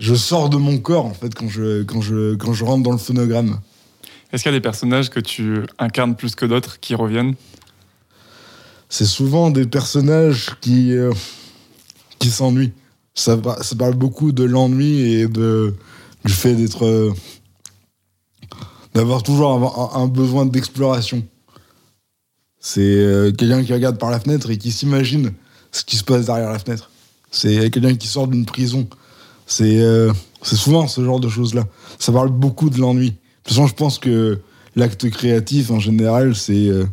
Je 0.00 0.14
sors 0.14 0.48
de 0.48 0.56
mon 0.56 0.78
corps 0.78 1.04
en 1.04 1.12
fait 1.12 1.34
quand 1.34 1.48
je, 1.48 1.82
quand 1.82 2.00
je, 2.00 2.34
quand 2.34 2.54
je 2.54 2.64
rentre 2.64 2.82
dans 2.82 2.90
le 2.92 2.98
phonogramme. 2.98 3.60
Est-ce 4.32 4.42
qu'il 4.42 4.50
y 4.50 4.54
a 4.54 4.58
des 4.58 4.62
personnages 4.62 5.10
que 5.10 5.20
tu 5.20 5.62
incarnes 5.78 6.16
plus 6.16 6.34
que 6.34 6.46
d'autres 6.46 6.80
qui 6.80 6.94
reviennent? 6.94 7.34
C'est 8.88 9.04
souvent 9.04 9.50
des 9.50 9.66
personnages 9.66 10.52
qui, 10.62 10.94
euh, 10.94 11.12
qui 12.18 12.30
s'ennuient. 12.30 12.72
Ça, 13.14 13.36
pa- 13.36 13.62
ça 13.62 13.76
parle 13.76 13.94
beaucoup 13.94 14.32
de 14.32 14.42
l'ennui 14.42 15.12
et 15.12 15.28
de, 15.28 15.74
du 16.24 16.32
fait 16.32 16.54
d'être. 16.54 16.86
euh, 16.86 17.12
d'avoir 18.94 19.22
toujours 19.22 19.96
un 19.96 20.08
besoin 20.08 20.46
d'exploration. 20.46 21.24
C'est 22.58 22.80
euh, 22.80 23.30
quelqu'un 23.32 23.62
qui 23.62 23.72
regarde 23.72 23.98
par 23.98 24.10
la 24.10 24.18
fenêtre 24.18 24.50
et 24.50 24.58
qui 24.58 24.72
s'imagine 24.72 25.32
ce 25.70 25.84
qui 25.84 25.96
se 25.96 26.02
passe 26.02 26.26
derrière 26.26 26.50
la 26.50 26.58
fenêtre. 26.58 26.90
C'est 27.30 27.70
quelqu'un 27.70 27.94
qui 27.94 28.08
sort 28.08 28.26
d'une 28.26 28.46
prison. 28.46 28.88
C'est 29.50 29.80
euh, 29.80 30.12
c'est 30.42 30.54
souvent 30.54 30.86
ce 30.86 31.04
genre 31.04 31.18
de 31.18 31.28
choses-là. 31.28 31.64
Ça 31.98 32.12
parle 32.12 32.30
beaucoup 32.30 32.70
de 32.70 32.78
l'ennui. 32.78 33.10
De 33.10 33.16
toute 33.42 33.48
façon, 33.48 33.66
je 33.66 33.74
pense 33.74 33.98
que 33.98 34.38
l'acte 34.76 35.10
créatif, 35.10 35.72
en 35.72 35.80
général, 35.80 36.36
c'est. 36.36 36.68
euh, 36.68 36.86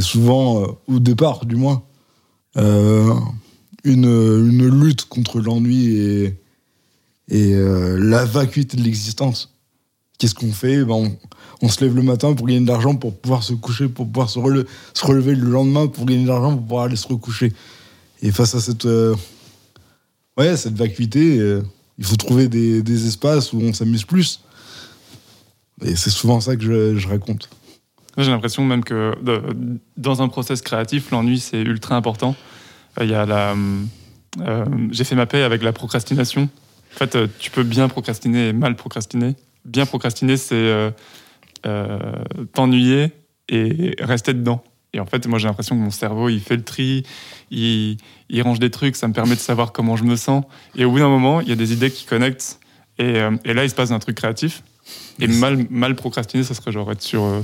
souvent, 0.00 0.62
euh, 0.62 0.66
au 0.88 0.98
départ 0.98 1.46
du 1.46 1.54
moins, 1.54 1.84
une, 2.56 3.04
lutte 3.84 5.04
contre 5.04 5.40
l'ennui 5.40 6.34
et, 7.28 7.28
la 7.28 8.24
vacuité 8.24 8.76
de 8.76 8.82
l'existence. 8.82 9.54
Qu'est-ce 10.18 10.34
qu'on 10.34 10.50
fait? 10.50 10.84
Ben 10.84 11.12
on, 11.62 11.68
se 11.68 11.84
lève 11.84 11.94
le 11.94 12.02
matin 12.02 12.34
pour 12.34 12.48
gagner 12.48 12.62
de 12.62 12.66
l'argent, 12.66 12.96
pour 12.96 13.16
pouvoir 13.16 13.44
se 13.44 13.52
coucher, 13.52 13.86
pour 13.86 14.08
pouvoir 14.08 14.28
se, 14.28 14.40
rele- 14.40 14.66
se 14.94 15.06
relever 15.06 15.36
le 15.36 15.48
lendemain, 15.48 15.86
pour 15.86 16.06
gagner 16.06 16.24
de 16.24 16.28
l'argent, 16.28 16.54
pour 16.54 16.62
pouvoir 16.62 16.84
aller 16.86 16.96
se 16.96 17.06
recoucher. 17.06 17.52
Et 18.20 18.32
face 18.32 18.56
à 18.56 18.60
cette, 18.60 18.88
ouais, 20.38 20.56
cette 20.56 20.74
vacuité, 20.76 21.38
euh, 21.38 21.62
il 21.98 22.04
faut 22.04 22.16
trouver 22.16 22.48
des, 22.48 22.82
des 22.82 23.06
espaces 23.06 23.52
où 23.52 23.60
on 23.60 23.72
s'amuse 23.72 24.04
plus. 24.04 24.40
Et 25.84 25.96
c'est 25.96 26.10
souvent 26.10 26.40
ça 26.40 26.56
que 26.56 26.62
je, 26.62 26.96
je 26.96 27.08
raconte. 27.08 27.50
J'ai 28.16 28.30
l'impression 28.30 28.64
même 28.64 28.82
que 28.82 29.14
dans 29.96 30.22
un 30.22 30.28
process 30.28 30.60
créatif, 30.62 31.10
l'ennui, 31.10 31.38
c'est 31.38 31.60
ultra 31.62 31.94
important. 31.96 32.34
Euh, 32.98 33.04
Il 33.04 33.10
y 33.10 33.14
a 33.14 33.26
la... 33.26 33.54
euh, 34.40 34.64
J'ai 34.90 35.04
fait 35.04 35.14
ma 35.14 35.26
paix 35.26 35.42
avec 35.42 35.62
la 35.62 35.72
procrastination. 35.72 36.48
En 36.94 36.98
fait, 36.98 37.16
tu 37.38 37.50
peux 37.50 37.62
bien 37.62 37.88
procrastiner 37.88 38.48
et 38.48 38.52
mal 38.52 38.74
procrastiner. 38.74 39.36
Bien 39.64 39.86
procrastiner, 39.86 40.36
c'est 40.36 40.92
t'ennuyer 42.54 43.12
et 43.48 43.94
rester 44.00 44.32
dedans. 44.32 44.64
Et 44.94 45.00
en 45.00 45.06
fait, 45.06 45.26
moi, 45.26 45.38
j'ai 45.38 45.48
l'impression 45.48 45.76
que 45.76 45.80
mon 45.82 45.90
cerveau, 45.90 46.28
il 46.30 46.40
fait 46.40 46.56
le 46.56 46.62
tri, 46.64 47.04
il, 47.50 47.98
il 48.30 48.42
range 48.42 48.58
des 48.58 48.70
trucs, 48.70 48.96
ça 48.96 49.06
me 49.06 49.12
permet 49.12 49.34
de 49.34 49.40
savoir 49.40 49.72
comment 49.72 49.96
je 49.96 50.04
me 50.04 50.16
sens. 50.16 50.44
Et 50.76 50.84
au 50.84 50.90
bout 50.90 50.98
d'un 50.98 51.08
moment, 51.08 51.40
il 51.40 51.48
y 51.48 51.52
a 51.52 51.56
des 51.56 51.72
idées 51.72 51.90
qui 51.90 52.06
connectent. 52.06 52.58
Et, 52.98 53.16
euh, 53.16 53.30
et 53.44 53.52
là, 53.54 53.64
il 53.64 53.70
se 53.70 53.74
passe 53.74 53.90
un 53.90 53.98
truc 53.98 54.16
créatif. 54.16 54.62
Et 55.20 55.26
Yes. 55.26 55.38
mal, 55.38 55.66
mal 55.68 55.94
procrastiner, 55.94 56.42
ça 56.42 56.54
serait 56.54 56.72
genre 56.72 56.90
être 56.90 57.02
sur 57.02 57.22
euh, 57.22 57.40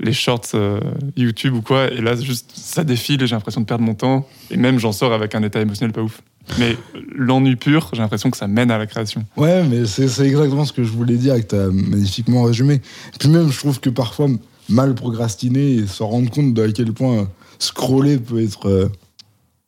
les 0.00 0.14
shorts 0.14 0.40
euh, 0.54 0.80
YouTube 1.16 1.54
ou 1.54 1.60
quoi. 1.60 1.90
Et 1.92 2.00
là, 2.00 2.16
juste, 2.16 2.50
ça 2.54 2.82
défile 2.84 3.22
et 3.22 3.26
j'ai 3.26 3.34
l'impression 3.36 3.60
de 3.60 3.66
perdre 3.66 3.84
mon 3.84 3.94
temps. 3.94 4.26
Et 4.50 4.56
même, 4.56 4.78
j'en 4.78 4.92
sors 4.92 5.12
avec 5.12 5.34
un 5.34 5.42
état 5.42 5.60
émotionnel 5.60 5.92
pas 5.92 6.00
ouf. 6.02 6.22
Mais 6.58 6.76
l'ennui 7.14 7.54
pur, 7.56 7.90
j'ai 7.92 8.00
l'impression 8.00 8.30
que 8.30 8.36
ça 8.36 8.48
mène 8.48 8.70
à 8.72 8.78
la 8.78 8.86
création. 8.86 9.24
Ouais, 9.36 9.62
mais 9.62 9.84
c'est 9.86 10.08
c'est 10.08 10.26
exactement 10.26 10.64
ce 10.64 10.72
que 10.72 10.82
je 10.82 10.90
voulais 10.90 11.16
dire 11.16 11.34
et 11.34 11.42
que 11.42 11.48
tu 11.48 11.54
as 11.54 11.68
magnifiquement 11.68 12.42
résumé. 12.42 12.80
Puis 13.20 13.28
même, 13.28 13.52
je 13.52 13.58
trouve 13.58 13.78
que 13.78 13.90
parfois, 13.90 14.26
mal 14.68 14.94
procrastiner 14.94 15.74
et 15.74 15.86
se 15.86 16.02
rendre 16.02 16.30
compte 16.30 16.54
de 16.54 16.62
à 16.62 16.72
quel 16.72 16.92
point 16.92 17.28
scroller 17.58 18.18
peut 18.18 18.42
être 18.42 18.68
euh, 18.68 18.88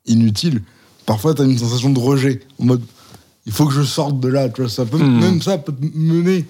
inutile, 0.06 0.62
parfois 1.06 1.34
tu 1.34 1.42
as 1.42 1.44
une 1.44 1.58
sensation 1.58 1.90
de 1.90 1.98
rejet. 1.98 2.40
En 2.58 2.64
mode, 2.64 2.82
il 3.46 3.52
faut 3.52 3.66
que 3.66 3.74
je 3.74 3.82
sorte 3.82 4.20
de 4.20 4.28
là. 4.28 4.48
Tu 4.48 4.62
vois, 4.62 4.70
ça 4.70 4.84
peut, 4.84 4.98
Mhm. 4.98 5.20
Même 5.20 5.42
ça 5.42 5.58
peut 5.58 5.72
te 5.72 5.84
mener 5.96 6.46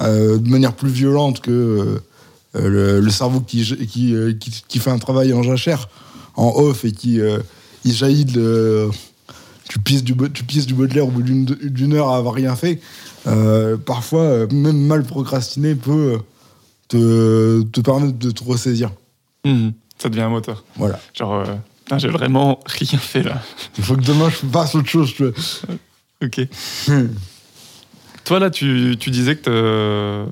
euh, 0.00 0.38
de 0.38 0.48
manière 0.48 0.72
plus 0.74 0.90
violente 0.90 1.40
que 1.40 1.50
euh, 1.50 2.68
le, 2.68 3.00
le 3.00 3.10
cerveau 3.10 3.40
qui, 3.40 3.64
qui, 3.86 4.14
euh, 4.14 4.32
qui, 4.32 4.62
qui 4.66 4.78
fait 4.78 4.90
un 4.90 4.98
travail 4.98 5.32
en 5.32 5.42
jachère, 5.42 5.88
en 6.36 6.52
off, 6.56 6.84
et 6.84 6.92
qui 6.92 7.20
il 7.84 7.92
jaillit 7.92 8.24
de, 8.24 8.88
tu 9.68 9.78
pisses 9.78 10.02
du, 10.04 10.14
tu 10.32 10.44
pisses 10.44 10.66
du 10.66 10.74
Baudelaire 10.74 11.06
au 11.06 11.10
bout 11.10 11.22
d'une 11.22 11.94
heure 11.94 12.08
à 12.08 12.16
avoir 12.16 12.34
rien 12.34 12.56
fait. 12.56 12.80
Parfois, 13.86 14.46
même 14.52 14.78
mal 14.86 15.04
procrastiner 15.04 15.74
peut 15.74 16.18
te, 16.98 17.62
te 17.62 17.80
permettre 17.80 18.18
de 18.18 18.30
te 18.30 18.44
ressaisir. 18.44 18.90
Mhm. 19.44 19.72
Ça 19.98 20.08
devient 20.08 20.22
un 20.22 20.28
moteur. 20.28 20.64
Voilà. 20.76 20.98
Genre, 21.12 21.34
euh, 21.34 21.98
j'ai 21.98 22.08
vraiment 22.08 22.60
rien 22.66 22.98
fait 22.98 23.22
là. 23.22 23.42
Il 23.78 23.84
faut 23.84 23.96
que 23.96 24.02
demain 24.02 24.28
je 24.30 24.46
fasse 24.46 24.74
autre 24.74 24.88
chose. 24.88 25.12
tu 25.14 25.24
vois. 25.24 25.32
Ok. 26.22 26.40
Toi, 28.24 28.38
là, 28.38 28.50
tu, 28.50 28.96
tu 28.98 29.10
disais 29.10 29.36
que 29.36 30.26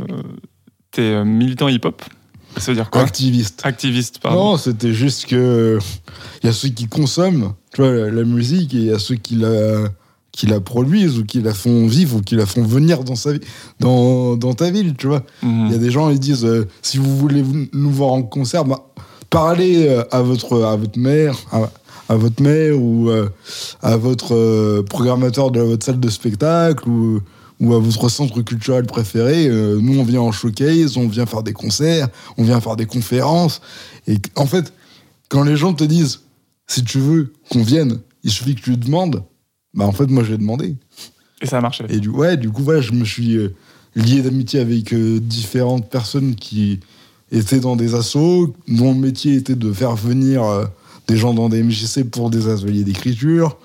tu 0.91 1.01
es 1.03 1.25
militant 1.25 1.69
hip-hop. 1.69 2.03
Ça 2.57 2.71
veut 2.73 2.77
dire 2.77 2.91
quoi? 2.91 3.03
Activiste. 3.03 3.61
Activiste, 3.65 4.19
pardon. 4.19 4.53
Non, 4.53 4.57
c'était 4.57 4.93
juste 4.93 5.27
que 5.27 5.79
il 6.43 6.47
y 6.47 6.49
a 6.49 6.53
ceux 6.53 6.69
qui 6.69 6.87
consomment, 6.87 7.55
tu 7.75 7.83
vois, 7.83 7.93
la, 7.93 8.11
la 8.11 8.25
musique 8.25 8.75
et 8.75 8.79
il 8.79 8.85
y 8.85 8.93
a 8.93 8.99
ceux 8.99 9.15
qui 9.15 9.37
la 9.37 9.89
qui 10.33 10.47
la 10.47 10.61
produisent 10.61 11.19
ou 11.19 11.25
qui 11.25 11.41
la 11.41 11.53
font 11.55 11.87
vivre 11.87 12.17
ou 12.17 12.21
qui 12.23 12.37
la 12.37 12.47
font 12.47 12.65
venir 12.65 13.05
dans 13.05 13.17
sa 13.17 13.31
dans, 13.79 14.37
dans 14.37 14.55
ta 14.55 14.71
ville, 14.71 14.95
tu 14.97 15.07
vois. 15.07 15.23
Mhm. 15.43 15.67
Il 15.67 15.73
y 15.73 15.75
a 15.75 15.79
des 15.79 15.91
gens, 15.91 16.11
ils 16.11 16.19
disent 16.19 16.45
euh, 16.45 16.67
si 16.81 16.99
vous 16.99 17.17
voulez 17.17 17.45
nous 17.73 17.91
voir 17.91 18.13
en 18.13 18.23
concert, 18.23 18.65
bah, 18.65 18.93
parlez 19.33 19.89
euh, 19.89 20.05
à 20.11 20.23
votre, 20.23 20.63
à 20.63 20.77
votre 20.77 20.99
mère, 20.99 21.37
à, 21.51 21.69
à 22.09 22.17
votre 22.17 22.43
mère 22.43 22.79
ou 22.79 23.09
euh, 23.09 23.29
à 23.83 23.97
votre 23.97 24.35
euh, 24.35 24.83
programmateur 24.83 25.51
de 25.51 25.61
votre 25.61 25.85
salle 25.85 25.99
de 25.99 26.09
spectacle 26.11 26.89
ou, 26.89 27.21
ou 27.59 27.75
à 27.75 27.79
votre 27.79 28.09
centre 28.09 28.41
culturel 28.43 28.85
préféré. 28.85 29.49
Nous, 29.49 29.99
on 29.99 30.05
vient 30.05 30.21
en 30.21 30.33
showcase, 30.33 30.97
on 30.97 31.09
vient 31.09 31.27
faire 31.27 31.43
des 31.43 31.53
concerts, 31.53 32.09
on 32.37 32.45
vient 32.45 32.61
faire 32.61 32.77
des 32.77 32.87
conférences. 32.87 33.61
Et 34.07 34.19
en 34.37 34.47
fait, 34.47 34.73
quand 35.29 35.45
les 35.45 35.57
gens 35.57 35.73
te 35.73 35.85
disent 35.85 36.21
si 36.67 36.85
tu 36.85 36.99
veux 36.99 37.33
qu'on 37.51 37.63
vienne, 37.63 38.01
il 38.25 38.31
suffit 38.31 38.55
que 38.55 38.63
tu 38.63 38.77
demandes. 38.77 39.23
Bah 39.75 39.87
en 39.87 39.93
fait, 39.93 40.07
moi, 40.07 40.23
j'ai 40.25 40.37
demandé. 40.37 40.77
Et 41.41 41.47
ça 41.47 41.59
a 41.59 41.61
marché. 41.61 41.85
Et 41.89 41.99
du, 41.99 42.09
ouais, 42.09 42.37
du 42.37 42.51
coup, 42.51 42.63
voilà, 42.63 42.81
je 42.81 42.93
me 42.93 43.05
suis 43.05 43.37
euh, 43.37 43.55
lié 43.97 44.23
d'amitié 44.23 44.61
avec 44.61 44.93
euh, 44.93 45.19
différentes 45.21 45.89
personnes 45.91 46.35
qui 46.35 46.81
étaient 47.31 47.61
dans 47.61 47.77
des 47.77 47.95
assos, 47.95 48.55
dont 48.69 48.93
le 48.93 48.99
métier 48.99 49.35
était 49.35 49.55
de 49.55 49.73
faire 49.73 49.97
venir 49.97 50.45
euh, 50.45 50.65
des 51.09 51.17
gens 51.17 51.35
dans 51.35 51.49
des 51.49 51.63
MJC 51.63 52.05
pour 52.05 52.31
des 52.31 52.49
ateliers 52.49 52.85
d'écriture. 52.85 53.59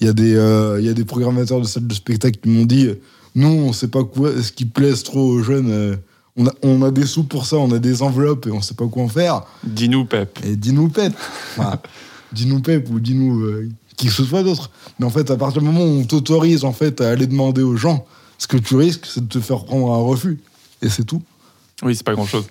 Il 0.00 0.06
y, 0.06 0.10
a 0.10 0.12
des, 0.12 0.32
il 0.80 0.84
y 0.84 0.88
a 0.88 0.94
des 0.94 1.04
programmateurs 1.04 1.60
de 1.60 1.64
salles 1.64 1.86
de 1.86 1.94
spectacle 1.94 2.40
qui 2.40 2.48
m'ont 2.48 2.64
dit 2.64 2.90
Nous, 3.36 3.46
on 3.46 3.72
sait 3.72 3.86
pas 3.86 4.02
quoi, 4.02 4.30
ce 4.42 4.50
qui 4.50 4.64
plaise 4.64 5.04
trop 5.04 5.20
aux 5.20 5.42
jeunes. 5.44 5.96
on, 6.36 6.48
a, 6.48 6.50
on 6.64 6.82
a 6.82 6.90
des 6.90 7.06
sous 7.06 7.22
pour 7.22 7.46
ça, 7.46 7.56
on 7.58 7.70
a 7.70 7.78
des 7.78 8.02
enveloppes 8.02 8.48
et 8.48 8.50
on 8.50 8.60
sait 8.60 8.74
pas 8.74 8.88
quoi 8.88 9.04
en 9.04 9.08
faire. 9.08 9.42
Dis-nous, 9.62 10.04
Pep. 10.06 10.40
Et 10.44 10.56
dis-nous 10.56 10.88
Pep. 10.88 11.12
Enfin, 11.56 11.78
dis-nous 12.32 12.60
Pep 12.62 12.90
ou 12.90 12.98
dis-nous 12.98 13.46
qui 14.02 14.08
que 14.08 14.14
ce 14.14 14.24
soit 14.24 14.42
d'autre. 14.42 14.70
Mais 14.98 15.06
en 15.06 15.10
fait, 15.10 15.30
à 15.30 15.36
partir 15.36 15.62
du 15.62 15.68
moment 15.68 15.84
où 15.84 16.00
on 16.00 16.04
t'autorise 16.04 16.64
en 16.64 16.72
fait 16.72 17.00
à 17.00 17.10
aller 17.10 17.28
demander 17.28 17.62
aux 17.62 17.76
gens, 17.76 18.04
ce 18.36 18.48
que 18.48 18.56
tu 18.56 18.74
risques, 18.74 19.06
c'est 19.06 19.20
de 19.20 19.28
te 19.28 19.38
faire 19.38 19.64
prendre 19.64 19.92
un 19.92 20.02
refus. 20.02 20.40
Et 20.82 20.88
c'est 20.88 21.04
tout. 21.04 21.22
Oui, 21.82 21.94
c'est 21.94 22.04
pas 22.04 22.14
grand-chose. 22.14 22.46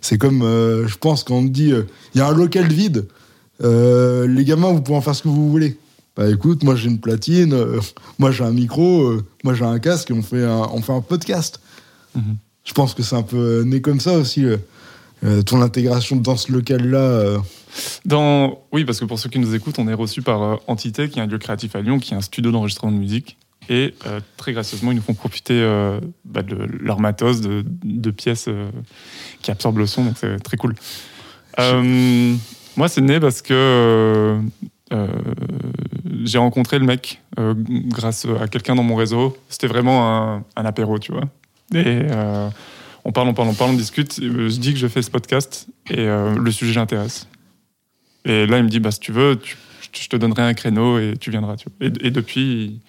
C'est 0.00 0.18
comme, 0.18 0.42
euh, 0.42 0.86
je 0.86 0.96
pense, 0.96 1.24
quand 1.24 1.34
on 1.34 1.42
te 1.42 1.52
dit, 1.52 1.72
euh, 1.72 1.82
il 2.14 2.18
y 2.18 2.20
a 2.20 2.28
un 2.28 2.32
local 2.32 2.72
vide, 2.72 3.06
euh, 3.62 4.26
les 4.28 4.44
gamins, 4.44 4.70
vous 4.72 4.80
pouvez 4.80 4.96
en 4.96 5.00
faire 5.00 5.14
ce 5.14 5.22
que 5.22 5.28
vous 5.28 5.50
voulez. 5.50 5.78
Bah 6.16 6.30
écoute, 6.30 6.62
moi 6.62 6.76
j'ai 6.76 6.88
une 6.88 7.00
platine, 7.00 7.54
moi 8.18 8.30
j'ai 8.30 8.44
un 8.44 8.52
micro, 8.52 9.20
moi 9.44 9.52
j'ai 9.52 9.64
un 9.64 9.78
casque 9.78 10.10
et 10.10 10.14
on 10.14 10.22
fait 10.22 10.44
un, 10.44 10.68
on 10.72 10.80
fait 10.80 10.92
un 10.92 11.02
podcast. 11.02 11.60
Mhm. 12.14 12.36
Je 12.64 12.72
pense 12.72 12.94
que 12.94 13.02
c'est 13.02 13.16
un 13.16 13.22
peu 13.22 13.62
né 13.64 13.80
comme 13.82 14.00
ça 14.00 14.12
aussi. 14.12 14.44
ton 15.44 15.60
intégration 15.60 16.16
dans 16.16 16.36
ce 16.36 16.52
local-là. 16.52 17.38
Oui, 18.72 18.84
parce 18.84 19.00
que 19.00 19.04
pour 19.04 19.18
ceux 19.18 19.28
qui 19.30 19.38
nous 19.38 19.54
écoutent, 19.54 19.78
on 19.78 19.88
est 19.88 19.94
reçu 19.94 20.22
par 20.22 20.42
euh, 20.42 20.56
Entité, 20.66 21.08
qui 21.08 21.18
est 21.18 21.22
un 21.22 21.26
lieu 21.26 21.38
créatif 21.38 21.74
à 21.76 21.80
Lyon, 21.80 21.98
qui 21.98 22.14
est 22.14 22.16
un 22.16 22.20
studio 22.20 22.50
d'enregistrement 22.50 22.92
de 22.92 22.98
musique. 22.98 23.36
Et 23.68 23.94
euh, 24.06 24.20
très 24.36 24.52
gracieusement, 24.52 24.92
ils 24.92 24.96
nous 24.96 25.02
font 25.02 25.14
profiter 25.14 25.54
euh, 25.54 25.98
bah, 26.24 26.42
de 26.42 26.56
leur 26.56 27.00
matos, 27.00 27.40
de, 27.40 28.10
pièces 28.10 28.48
qui 29.42 29.50
absorbent 29.50 29.78
le 29.78 29.86
son, 29.86 30.04
donc 30.04 30.14
c'est 30.18 30.38
très 30.38 30.56
cool. 30.56 30.74
Moi, 31.58 32.88
c'est 32.88 33.00
né 33.00 33.18
parce 33.18 33.40
que 33.40 34.38
j'ai 36.22 36.38
rencontré 36.38 36.78
le 36.78 36.84
mec 36.84 37.22
grâce 37.66 38.26
à 38.40 38.46
quelqu'un 38.46 38.74
dans 38.74 38.82
mon 38.82 38.94
réseau. 38.94 39.36
C'était 39.48 39.66
vraiment 39.66 40.34
un, 40.36 40.44
un 40.54 40.64
apéro, 40.64 40.98
tu 40.98 41.12
vois. 41.12 41.24
Et 41.74 42.02
on 43.04 43.12
parle, 43.12 43.28
on 43.28 43.34
parle, 43.34 43.48
on 43.48 43.54
parle, 43.54 43.70
on 43.70 43.74
discute. 43.74 44.20
Je 44.20 44.58
dis 44.58 44.74
que 44.74 44.78
je 44.78 44.86
fais 44.86 45.02
ce 45.02 45.10
podcast 45.10 45.66
et 45.90 46.04
le 46.06 46.50
sujet 46.50 46.74
l'intéresse. 46.74 47.26
Et 48.26 48.46
là, 48.46 48.58
il 48.58 48.64
me 48.64 48.68
dit, 48.68 48.80
bah, 48.80 48.90
si 48.90 48.98
tu 49.00 49.12
veux, 49.12 49.36
tu- 49.36 49.56
je 49.92 50.08
te 50.08 50.16
donnerai 50.16 50.42
un 50.42 50.52
créneau 50.52 50.98
et 50.98 51.14
tu 51.18 51.30
viendras. 51.30 51.56
Tu 51.56 51.68
vois. 51.70 51.88
Et, 51.88 52.08
et 52.08 52.10
depuis, 52.10 52.80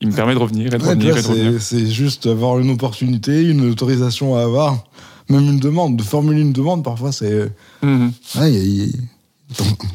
il, 0.00 0.08
me 0.08 0.12
permet 0.12 0.34
de 0.34 0.38
revenir 0.38 0.66
et 0.72 0.78
de 0.78 0.82
Ouais, 0.84 0.90
revenir 0.90 1.60
c'est 1.60 1.86
juste 1.90 2.26
avoir 2.26 2.58
une 2.60 2.70
opportunité, 2.70 3.42
une 3.42 3.68
autorisation 3.68 4.36
à 4.36 4.42
avoir, 4.42 4.84
même 5.28 5.40
une 5.48 5.58
demande. 5.58 5.96
De 5.96 6.02
formuler 6.02 6.42
une 6.42 6.52
demande, 6.52 6.84
parfois, 6.84 7.10
c'est. 7.10 7.50
Ouais, 7.82 8.08
a- 8.36 8.98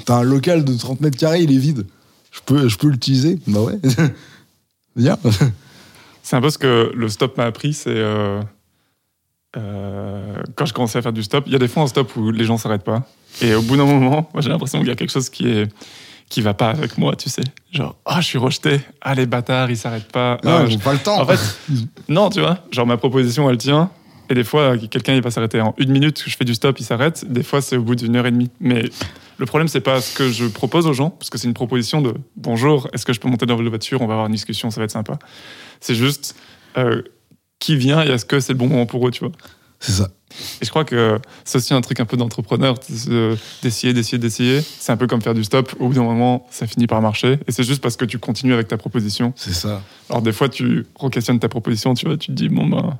T'as 0.05 0.17
un 0.17 0.23
local 0.23 0.65
de 0.65 0.73
30 0.75 0.99
mètres 1.01 1.17
carrés, 1.17 1.41
il 1.43 1.51
est 1.53 1.57
vide. 1.59 1.85
Je 2.31 2.39
peux, 2.45 2.67
je 2.67 2.77
peux 2.77 2.89
l'utiliser 2.89 3.39
Bah 3.47 3.61
ouais. 3.61 3.79
Viens. 4.95 5.17
C'est 6.21 6.35
un 6.35 6.41
peu 6.41 6.49
ce 6.49 6.57
que 6.57 6.91
le 6.93 7.07
stop 7.09 7.37
m'a 7.37 7.45
appris, 7.45 7.73
c'est 7.73 7.87
euh, 7.89 8.41
euh, 9.55 10.35
quand 10.55 10.65
je 10.65 10.73
commençais 10.73 10.99
à 10.99 11.01
faire 11.01 11.13
du 11.13 11.23
stop. 11.23 11.45
Il 11.47 11.53
y 11.53 11.55
a 11.55 11.59
des 11.59 11.67
fois 11.67 11.83
en 11.83 11.87
stop 11.87 12.15
où 12.15 12.31
les 12.31 12.43
gens 12.45 12.57
s'arrêtent 12.57 12.83
pas. 12.83 13.07
Et 13.41 13.53
au 13.55 13.61
bout 13.61 13.77
d'un 13.77 13.85
moment, 13.85 14.29
j'ai 14.39 14.49
l'impression 14.49 14.79
qu'il 14.79 14.87
y 14.87 14.91
a 14.91 14.95
quelque 14.95 15.11
chose 15.11 15.29
qui 15.29 15.47
est 15.47 15.67
qui 16.29 16.41
va 16.41 16.53
pas 16.53 16.71
avec 16.71 16.97
moi, 16.97 17.15
tu 17.15 17.29
sais. 17.29 17.43
Genre, 17.71 17.95
ah, 18.05 18.19
je 18.19 18.25
suis 18.25 18.37
rejeté. 18.37 18.81
Ah, 18.99 19.15
les 19.15 19.25
bâtards, 19.25 19.69
ils 19.71 19.77
s'arrêtent 19.77 20.11
pas. 20.11 20.37
Non, 20.43 20.57
Ah, 20.57 20.63
ils 20.65 20.71
je- 20.71 20.75
ont 20.75 20.79
pas 20.79 20.91
le 20.91 20.99
temps. 20.99 21.21
En 21.21 21.25
fait, 21.25 21.39
non, 22.09 22.29
tu 22.29 22.41
vois. 22.41 22.59
Genre, 22.69 22.85
ma 22.85 22.97
proposition, 22.97 23.49
elle 23.49 23.57
tient. 23.57 23.89
Et 24.29 24.33
des 24.33 24.43
fois, 24.43 24.77
quelqu'un, 24.77 25.13
il 25.15 25.21
va 25.21 25.31
s'arrêter 25.31 25.61
en 25.61 25.73
une 25.77 25.89
minute. 25.89 26.21
Je 26.27 26.35
fais 26.35 26.43
du 26.43 26.53
stop, 26.53 26.77
il 26.81 26.83
s'arrête. 26.83 27.23
Des 27.31 27.43
fois, 27.43 27.61
c'est 27.61 27.77
au 27.77 27.81
bout 27.81 27.95
d'une 27.95 28.13
heure 28.17 28.25
et 28.25 28.31
demie. 28.31 28.49
Mais 28.59 28.83
le 29.37 29.45
problème, 29.45 29.69
c'est 29.69 29.79
pas 29.79 30.01
ce 30.01 30.13
que 30.17 30.29
je 30.29 30.47
propose 30.47 30.85
aux 30.85 30.91
gens, 30.91 31.11
parce 31.11 31.29
que 31.29 31.37
c'est 31.37 31.47
une 31.47 31.53
proposition 31.53 32.01
de 32.01 32.13
bonjour, 32.35 32.89
est-ce 32.91 33.05
que 33.05 33.13
je 33.13 33.21
peux 33.21 33.29
monter 33.29 33.45
dans 33.45 33.55
votre 33.55 33.69
voiture? 33.69 34.01
On 34.01 34.07
va 34.07 34.15
avoir 34.15 34.27
une 34.27 34.33
discussion, 34.33 34.69
ça 34.69 34.81
va 34.81 34.83
être 34.83 34.91
sympa. 34.91 35.17
C'est 35.79 35.95
juste 35.95 36.35
euh, 36.77 37.03
qui 37.59 37.77
vient 37.77 38.03
et 38.03 38.09
est-ce 38.09 38.25
que 38.25 38.41
c'est 38.41 38.51
le 38.51 38.59
bon 38.59 38.67
moment 38.67 38.85
pour 38.85 39.07
eux, 39.07 39.11
tu 39.11 39.21
vois? 39.23 39.31
c'est 39.79 39.93
ça. 39.93 40.09
Et 40.61 40.65
je 40.65 40.69
crois 40.69 40.83
que 40.83 41.19
c'est 41.45 41.57
aussi 41.57 41.73
un 41.73 41.81
truc 41.81 41.99
un 41.99 42.05
peu 42.05 42.17
d'entrepreneur, 42.17 42.75
de- 43.07 43.35
d'essayer, 43.63 43.93
d'essayer, 43.93 44.17
d'essayer. 44.17 44.61
C'est 44.61 44.91
un 44.91 44.97
peu 44.97 45.07
comme 45.07 45.21
faire 45.21 45.33
du 45.33 45.43
stop. 45.43 45.73
Au 45.79 45.87
bout 45.87 45.93
d'un 45.93 46.03
moment, 46.03 46.45
ça 46.51 46.67
finit 46.67 46.85
par 46.87 47.01
marcher. 47.01 47.39
Et 47.47 47.51
c'est 47.51 47.63
juste 47.63 47.81
parce 47.81 47.95
que 47.95 48.05
tu 48.05 48.19
continues 48.19 48.53
avec 48.53 48.67
ta 48.67 48.77
proposition. 48.77 49.33
C'est 49.35 49.53
ça. 49.53 49.81
Alors 50.09 50.21
des 50.21 50.31
fois, 50.33 50.49
tu 50.49 50.85
re-questionnes 50.95 51.39
ta 51.39 51.49
proposition, 51.49 51.93
tu 51.93 52.05
vois, 52.05 52.17
tu 52.17 52.27
te 52.27 52.31
dis, 52.33 52.49
bon, 52.49 52.67
ben, 52.67 52.97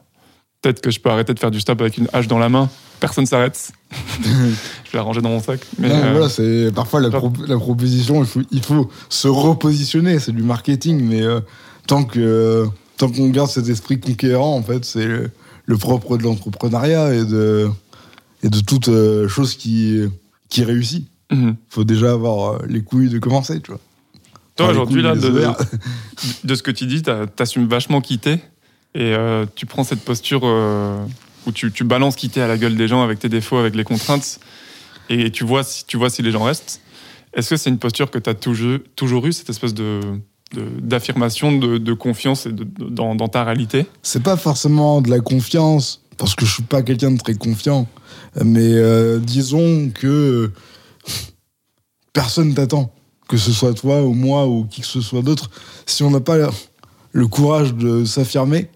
peut-être 0.61 0.81
que 0.81 0.89
je 0.89 0.99
peux 0.99 1.09
arrêter 1.09 1.33
de 1.33 1.39
faire 1.39 1.51
du 1.51 1.59
stop 1.59 1.79
avec 1.81 1.97
une 1.97 2.07
hache 2.13 2.27
dans 2.27 2.39
la 2.39 2.49
main. 2.49 2.69
Personne 2.99 3.25
s'arrête. 3.27 3.71
je 4.23 4.29
vais 4.29 4.97
la 4.97 5.01
ranger 5.03 5.21
dans 5.21 5.29
mon 5.29 5.39
sac. 5.41 5.59
Mais 5.77 5.89
Non, 5.89 5.95
euh, 5.95 6.11
voilà, 6.13 6.29
c'est 6.29 6.71
parfois 6.73 6.99
la, 7.01 7.09
pro- 7.11 7.31
la 7.45 7.57
proposition, 7.57 8.21
il 8.23 8.25
faut, 8.27 8.41
il 8.51 8.63
faut 8.63 8.89
se 9.09 9.27
repositionner, 9.27 10.19
c'est 10.19 10.31
du 10.31 10.43
marketing, 10.43 11.01
mais 11.03 11.21
euh, 11.21 11.41
tant 11.87 12.03
que 12.03 12.65
tant 12.97 13.11
qu'on 13.11 13.29
garde 13.29 13.49
cet 13.51 13.67
esprit 13.69 13.99
conquérant, 13.99 14.55
en 14.55 14.63
fait, 14.63 14.83
c'est 14.83 15.07
le, 15.67 15.77
propre 15.77 16.17
de 16.17 16.23
l'entrepreneuriat 16.23 17.13
et 17.13 17.23
de 17.25 17.69
et 18.43 18.49
de 18.49 18.59
toute 18.61 18.87
euh, 18.89 19.27
chose 19.27 19.55
qui 19.55 20.01
qui 20.49 20.63
réussit. 20.63 21.07
mhm. 21.31 21.55
faut 21.69 21.83
déjà 21.83 22.11
avoir 22.13 22.53
euh, 22.53 22.65
les 22.67 22.81
couilles 22.81 23.09
de 23.09 23.19
commencer, 23.19 23.59
tu 23.61 23.71
vois. 23.71 23.79
Toi, 24.55 24.65
Enfin, 24.67 24.71
aujourd'hui, 24.73 25.01
là, 25.03 25.13
de, 25.15 25.47
de 26.43 26.55
ce 26.55 26.63
que 26.63 26.71
tu 26.71 26.85
dis, 26.87 27.03
t'as- 27.03 27.27
t'assumes 27.27 27.67
vachement 27.67 28.01
quitter. 28.01 28.39
Et 28.95 29.13
euh, 29.13 29.45
tu 29.53 29.65
prends 29.67 29.83
cette 29.83 30.01
posture 30.03 30.41
euh, 30.45 30.97
où 31.45 31.51
tu, 31.51 31.71
tu 31.71 31.83
balances 31.83 32.15
quitter 32.15 32.41
à 32.41 32.47
la 32.47 32.57
gueule 32.57 32.75
des 32.75 32.87
gens 32.87 33.03
avec 33.03 33.19
tes 33.19 33.29
défauts, 33.29 33.57
avec 33.57 33.75
les 33.75 33.83
contraintes, 33.83 34.39
et 35.09 35.29
tu 35.31 35.43
vois 35.43 35.63
si, 35.63 35.85
tu 35.85 35.97
vois 35.97 36.09
si 36.09 36.23
les 36.23 36.31
gens 36.31 36.43
restent. 36.43 36.81
Est-ce 37.33 37.51
que 37.51 37.57
c'est 37.57 37.69
une 37.69 37.77
posture 37.77 38.09
que 38.09 38.17
tu 38.17 38.29
as 38.29 38.33
toujours, 38.33 38.79
toujours 38.95 39.27
eu, 39.27 39.33
cette 39.33 39.49
espèce 39.49 39.73
de- 39.75 40.01
d'affirmation, 40.53 41.57
de, 41.57 41.93
confiance 41.93 42.45
et 42.45 42.51
dans, 42.51 43.27
ta 43.27 43.43
réalité 43.43 43.85
C'est 44.01 44.23
pas 44.23 44.37
forcément 44.37 45.01
de 45.01 45.09
la 45.09 45.19
confiance, 45.19 46.01
parce 46.17 46.35
que 46.35 46.45
je 46.45 46.53
suis 46.53 46.63
pas 46.63 46.81
quelqu'un 46.81 47.11
de 47.11 47.17
très 47.19 47.35
confiant. 47.35 47.87
Mais 48.43 48.73
euh, 48.73 49.19
disons 49.19 49.89
que 49.93 50.07
euh, 50.07 50.53
personne 52.13 52.53
t'attend, 52.53 52.91
que 53.27 53.37
ce 53.37 53.51
soit 53.51 53.73
toi 53.73 54.03
ou 54.03 54.13
moi 54.13 54.47
ou 54.47 54.65
qui 54.65 54.81
que 54.81 54.87
ce 54.87 55.01
soit 55.01 55.21
d'autre. 55.21 55.49
Si 55.85 56.03
on 56.03 56.11
n'a 56.11 56.21
pas 56.21 56.37
le 57.11 57.27
courage 57.27 57.73
de 57.73 58.05
s'affirmer, 58.05 58.69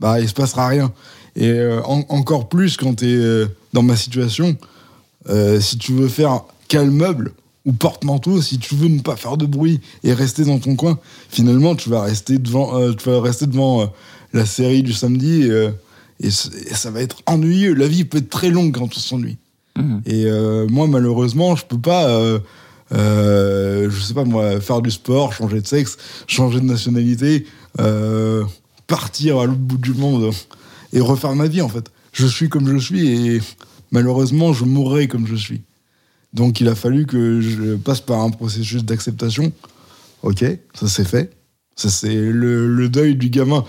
bah 0.00 0.20
il 0.20 0.28
se 0.28 0.34
passera 0.34 0.68
rien. 0.68 0.92
Et 1.36 1.50
euh, 1.50 1.82
en- 1.84 2.04
encore 2.08 2.48
plus 2.48 2.76
quand 2.76 2.94
tu 2.96 3.06
es 3.06 3.46
dans 3.72 3.82
ma 3.82 3.96
situation, 3.96 4.56
euh, 5.28 5.60
si 5.60 5.78
tu 5.78 5.92
veux 5.92 6.08
faire 6.08 6.42
quel 6.68 6.90
meuble 6.90 7.32
ou 7.66 7.72
porte-manteau, 7.72 8.40
si 8.40 8.58
tu 8.58 8.76
veux 8.76 8.88
ne 8.88 9.00
pas 9.00 9.16
faire 9.16 9.36
de 9.36 9.44
bruit 9.44 9.80
et 10.04 10.14
rester 10.14 10.44
dans 10.44 10.58
ton 10.58 10.76
coin, 10.76 10.98
finalement 11.28 11.74
tu 11.74 11.90
vas 11.90 12.02
rester 12.02 12.38
devant, 12.38 12.78
euh, 12.78 12.92
tu 12.92 13.10
vas 13.10 13.20
rester 13.20 13.46
devant 13.46 13.82
euh, 13.82 13.86
la 14.32 14.46
série 14.46 14.84
du 14.84 14.92
samedi 14.92 15.48
euh, 15.50 15.70
et, 16.20 16.30
ça 16.30 16.90
va 16.92 17.02
être 17.02 17.16
ennuyeux. 17.26 17.74
La 17.74 17.88
vie 17.88 18.04
peut 18.04 18.18
être 18.18 18.30
très 18.30 18.50
longue 18.50 18.72
quand 18.72 18.88
on 18.96 19.00
s'ennuie. 19.00 19.36
Mhm. 19.76 20.00
Et 20.06 20.24
moi, 20.70 20.86
malheureusement, 20.86 21.54
je 21.56 21.66
peux 21.66 21.78
pas, 21.78 22.08
je 22.90 24.00
sais 24.00 24.14
pas 24.14 24.24
moi, 24.24 24.58
faire 24.58 24.80
du 24.80 24.90
sport, 24.90 25.34
changer 25.34 25.60
de 25.60 25.66
sexe, 25.66 25.98
changer 26.26 26.60
de 26.60 26.64
nationalité, 26.64 27.44
partir 28.86 29.38
à 29.38 29.44
l'autre 29.44 29.58
bout 29.58 29.76
du 29.76 29.92
monde 29.92 30.30
et 30.94 31.00
refaire 31.00 31.34
ma 31.34 31.48
vie 31.48 31.60
en 31.60 31.68
fait. 31.68 31.90
Je 32.12 32.26
suis 32.26 32.48
comme 32.48 32.66
je 32.66 32.78
suis 32.78 33.08
et 33.08 33.40
malheureusement, 33.90 34.54
je 34.54 34.64
mourrai 34.64 35.08
comme 35.08 35.26
je 35.26 35.36
suis. 35.36 35.60
Donc 36.36 36.60
il 36.60 36.68
a 36.68 36.74
fallu 36.74 37.06
que 37.06 37.40
je 37.40 37.74
passe 37.76 38.00
par 38.02 38.20
un 38.20 38.30
processus 38.30 38.84
d'acceptation. 38.84 39.52
Ok, 40.22 40.44
ça 40.74 40.86
c'est 40.86 41.06
fait. 41.08 41.30
Ça 41.76 41.88
c'est 41.88 42.14
le, 42.14 42.68
le 42.74 42.88
deuil 42.90 43.16
du 43.16 43.30
gamin. 43.30 43.64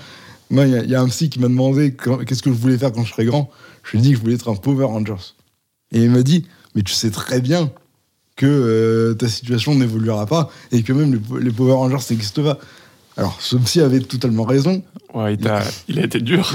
Moi, 0.50 0.66
il 0.68 0.74
y 0.74 0.76
a- 0.76 0.84
il 0.84 0.90
y, 0.90 0.96
a 0.96 1.02
un 1.02 1.08
psy 1.08 1.30
qui 1.30 1.40
m'a 1.40 1.48
demandé 1.48 1.96
qu'est-ce 2.26 2.42
que 2.44 2.52
je 2.52 2.56
voulais 2.58 2.78
faire 2.78 2.92
quand 2.92 3.04
je 3.06 3.12
serais 3.12 3.26
grand. 3.26 3.50
Je 3.84 3.92
lui 3.92 4.00
ai 4.00 4.02
dit 4.02 4.10
que 4.12 4.18
je 4.18 4.22
voulais 4.22 4.36
être 4.36 4.50
un 4.50 4.56
Power 4.56 4.86
Rangers. 4.86 5.34
Et 5.94 6.04
il 6.04 6.10
m'a 6.12 6.24
dit, 6.24 6.46
mais 6.76 6.84
tu 6.84 6.94
sais 6.94 7.10
très 7.12 7.40
bien 7.42 7.72
que 8.36 8.46
euh, 8.46 9.14
ta 9.14 9.28
situation 9.30 9.74
n'évoluera 9.76 10.26
pas 10.26 10.50
et 10.72 10.84
que 10.84 10.94
même 10.94 11.14
les, 11.14 11.42
les 11.44 11.52
Power 11.52 11.74
Rangers 11.74 12.04
n'existent 12.10 12.44
pas. 12.44 12.60
Alors, 13.18 13.38
ce 13.42 13.56
psy 13.58 13.82
avait 13.82 14.00
totalement 14.02 14.44
raison. 14.44 14.84
Ouais, 15.14 15.34
il, 15.36 15.48
a 16.00 16.04
été 16.04 16.20
dur. 16.22 16.50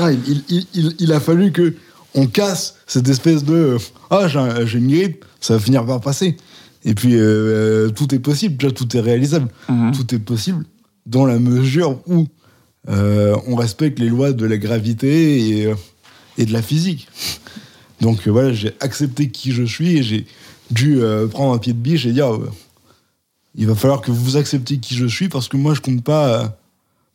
Il, 0.49 0.67
il- 0.99 1.13
a 1.13 1.21
fallu 1.21 1.53
que 1.53 1.75
on 2.15 2.27
casse 2.27 2.77
cette 2.87 3.09
espèce 3.09 3.45
de 3.45 3.55
euh, 3.55 3.79
ah 4.11 4.29
j'ai 4.29 4.79
une 4.79 4.89
grippe, 4.89 5.25
ça 5.43 5.55
va 5.55 5.61
finir 5.61 5.85
par 5.85 6.01
passer. 6.01 6.37
Et 6.85 6.95
puis 6.95 7.15
euh, 7.17 7.91
tout 7.91 8.15
est 8.15 8.19
possible, 8.19 8.57
déjà 8.57 8.73
tout 8.73 8.97
est 8.97 9.01
réalisable, 9.01 9.49
Mhm. 9.69 9.93
tout 9.93 10.15
est 10.15 10.19
possible 10.19 10.65
dans 11.07 11.27
la 11.27 11.39
mesure 11.39 12.01
où 12.07 12.27
euh, 12.89 13.37
on 13.47 13.55
respecte 13.55 13.99
les 14.01 14.09
lois 14.09 14.33
de 14.33 14.45
la 14.47 14.57
gravité 14.57 15.49
et, 15.61 15.67
euh, 15.67 15.75
et 16.39 16.47
de 16.47 16.53
la 16.53 16.63
physique. 16.63 17.07
Donc 18.01 18.27
euh, 18.27 18.31
voilà, 18.33 18.53
j'ai 18.53 18.73
accepté 18.81 19.29
qui 19.31 19.53
je 19.53 19.63
suis 19.63 19.99
et 19.99 20.03
j'ai 20.03 20.27
dû 20.71 21.01
euh, 21.01 21.29
prendre 21.29 21.53
un 21.55 21.59
pied 21.59 21.73
de 21.73 21.79
biche 21.79 22.07
et 22.07 22.13
dire 22.13 22.35
euh, 22.35 22.51
il 23.55 23.67
va 23.67 23.75
falloir 23.77 24.01
que 24.01 24.11
vous 24.11 24.37
acceptiez 24.37 24.79
qui 24.79 24.97
je 24.97 25.07
suis 25.07 25.29
parce 25.29 25.47
que 25.47 25.57
moi 25.57 25.75
je 25.75 25.81
compte 25.81 26.03
pas 26.03 26.27
euh, 26.43 26.47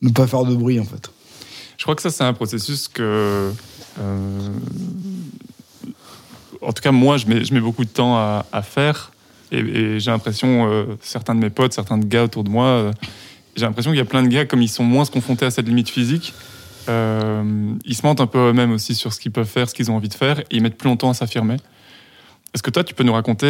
ne 0.01 0.11
pas 0.11 0.27
faire 0.27 0.45
de 0.45 0.55
bruit 0.55 0.79
en 0.79 0.85
fait. 0.85 1.09
Je 1.77 1.83
crois 1.83 1.95
que 1.95 2.01
ça, 2.01 2.09
c'est 2.09 2.23
un 2.23 2.33
processus 2.33 2.87
que. 2.87 3.51
euh, 3.99 4.51
en 6.61 6.73
tout 6.73 6.81
cas, 6.81 6.91
moi, 6.91 7.17
je 7.17 7.25
mets, 7.27 7.59
beaucoup 7.59 7.85
de 7.85 7.89
temps 7.89 8.17
à, 8.17 8.61
faire. 8.61 9.11
Et, 9.51 9.99
j'ai 9.99 10.11
l'impression, 10.11 10.69
euh, 10.69 10.85
certains 11.01 11.35
de 11.35 11.39
mes 11.39 11.49
potes, 11.49 11.73
certains 11.73 11.97
de 11.97 12.05
gars 12.05 12.25
autour 12.25 12.43
de 12.43 12.49
moi, 12.49 12.65
euh, 12.65 12.91
j'ai 13.55 13.65
l'impression 13.65 13.91
qu'il 13.91 13.97
y 13.97 14.01
a 14.01 14.05
plein 14.05 14.23
de 14.23 14.27
gars, 14.27 14.45
comme 14.45 14.61
ils 14.61 14.69
sont 14.69 14.83
moins 14.83 15.05
confrontés 15.05 15.45
à 15.45 15.51
cette 15.51 15.67
limite 15.67 15.89
physique, 15.89 16.33
euh, 16.89 17.73
ils 17.85 17.95
se 17.95 18.05
mentent 18.05 18.21
un 18.21 18.27
peu 18.27 18.49
eux-mêmes 18.49 18.71
aussi 18.71 18.93
sur 18.93 19.13
ce 19.13 19.19
qu'ils 19.19 19.31
peuvent 19.31 19.47
faire, 19.47 19.69
ce 19.69 19.73
qu'ils 19.73 19.89
ont 19.89 19.95
envie 19.95 20.09
de 20.09 20.13
faire, 20.13 20.39
et 20.39 20.45
ils 20.51 20.61
mettent 20.61 20.77
plus 20.77 20.89
longtemps 20.89 21.09
à 21.09 21.13
s'affirmer. 21.13 21.55
Est-ce 22.53 22.63
que 22.63 22.71
toi, 22.71 22.83
tu 22.83 22.93
peux 22.93 23.03
nous 23.03 23.13
raconter 23.13 23.47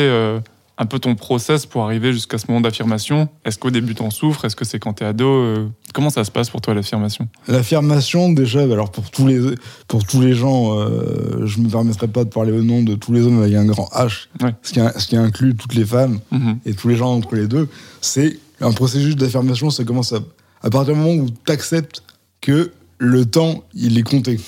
un 0.80 0.86
peu 0.86 1.00
ton 1.00 1.16
process 1.16 1.66
pour 1.66 1.84
arriver 1.84 2.13
jusqu'à 2.13 2.38
ce 2.38 2.46
moment 2.48 2.62
d'affirmation 2.62 3.30
Est-ce 3.46 3.58
qu'au 3.58 3.72
début, 3.72 3.96
t'en 3.96 4.10
souffres? 4.12 4.46
Est-ce 4.46 4.56
que 4.56 4.63
c'est 4.66 4.78
quand 4.80 4.94
t'es 4.94 5.06
ado 5.06 5.26
Euh, 5.28 5.68
Comment 5.94 6.10
ça 6.12 6.24
se 6.24 6.30
passe 6.32 6.50
pour 6.52 6.62
toi, 6.62 6.74
l'affirmation? 6.76 7.28
L'affirmation, 7.48 8.32
déjà, 8.32 8.62
alors 8.62 8.92
pour 8.92 9.10
tous 9.10 9.26
les, 9.26 9.40
pour 9.88 10.06
tous 10.06 10.22
les 10.22 10.34
gens, 10.34 10.78
euh, 10.78 11.46
je 11.46 11.60
me 11.60 11.70
permettrai 11.70 12.08
pas 12.08 12.24
de 12.24 12.30
parler 12.30 12.52
au 12.52 12.62
nom 12.63 12.84
de 12.84 12.94
tous 12.96 13.12
les 13.12 13.22
hommes 13.26 13.42
avec 13.42 13.56
un 13.56 13.66
grand 13.66 13.90
H, 13.94 14.28
Ouais. 14.44 14.54
ce, 14.62 14.74
qui, 14.74 14.80
ce 14.98 15.08
qui 15.08 15.18
inclut 15.18 15.56
toutes 15.56 15.74
les 15.74 15.86
femmes 15.86 16.20
Mhm. 16.32 16.60
et 16.66 16.74
tous 16.74 16.88
les 16.90 16.96
gens 16.96 17.13
entre 17.16 17.36
les 17.36 17.48
deux. 17.48 17.68
C'est 18.02 18.38
un 18.62 18.72
processus 18.72 19.16
d'affirmation, 19.16 19.70
ça 19.72 19.84
commence 19.84 20.13
à, 20.13 20.20
à 20.62 20.70
partir 20.70 20.94
du 20.94 21.00
moment 21.00 21.13
où 21.24 21.30
tu 21.30 21.52
acceptes 21.52 22.04
que 22.42 22.72
le 23.00 23.26
temps, 23.26 23.63
il 23.74 23.98
est 23.98 24.04
compté. 24.04 24.40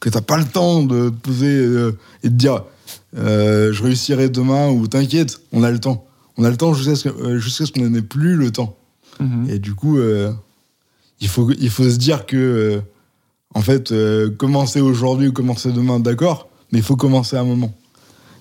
Que 0.00 0.08
t'as 0.10 0.20
pas 0.20 0.36
le 0.36 0.44
temps 0.44 0.82
de 0.82 1.08
te 1.08 1.14
poser 1.14 1.46
euh, 1.56 1.96
et 2.22 2.28
de 2.28 2.34
dire 2.36 2.62
euh, 3.16 3.72
je 3.72 3.82
réussirai 3.82 4.28
demain 4.28 4.70
ou 4.70 4.86
t'inquiète, 4.86 5.40
on 5.52 5.62
a 5.62 5.70
le 5.70 5.78
temps. 5.78 6.06
On 6.36 6.44
a 6.44 6.50
le 6.50 6.56
temps 6.56 6.74
jusqu'à 6.74 6.96
ce 6.96 7.08
euh, 7.08 7.38
jusqu'à 7.38 7.66
ce 7.66 7.72
qu'on 7.72 7.88
n'ait 7.88 8.02
plus 8.02 8.36
le 8.36 8.50
temps. 8.50 8.76
Mhm. 9.20 9.48
Et 9.50 9.58
du 9.58 9.74
coup, 9.74 9.98
euh, 9.98 10.32
il, 11.20 11.28
faut, 11.28 11.50
il 11.52 11.70
faut 11.70 11.88
se 11.88 11.96
dire 11.96 12.26
que, 12.26 12.36
euh, 12.36 12.80
en 13.54 13.60
fait, 13.60 13.94
commencer 14.36 14.80
aujourd'hui 14.80 15.28
ou 15.28 15.32
commencer 15.32 15.70
demain, 15.70 16.00
d'accord, 16.00 16.48
mais 16.72 16.80
il 16.80 16.84
faut 16.84 16.96
commencer 16.96 17.36
à 17.36 17.40
un 17.40 17.44
moment. 17.44 17.72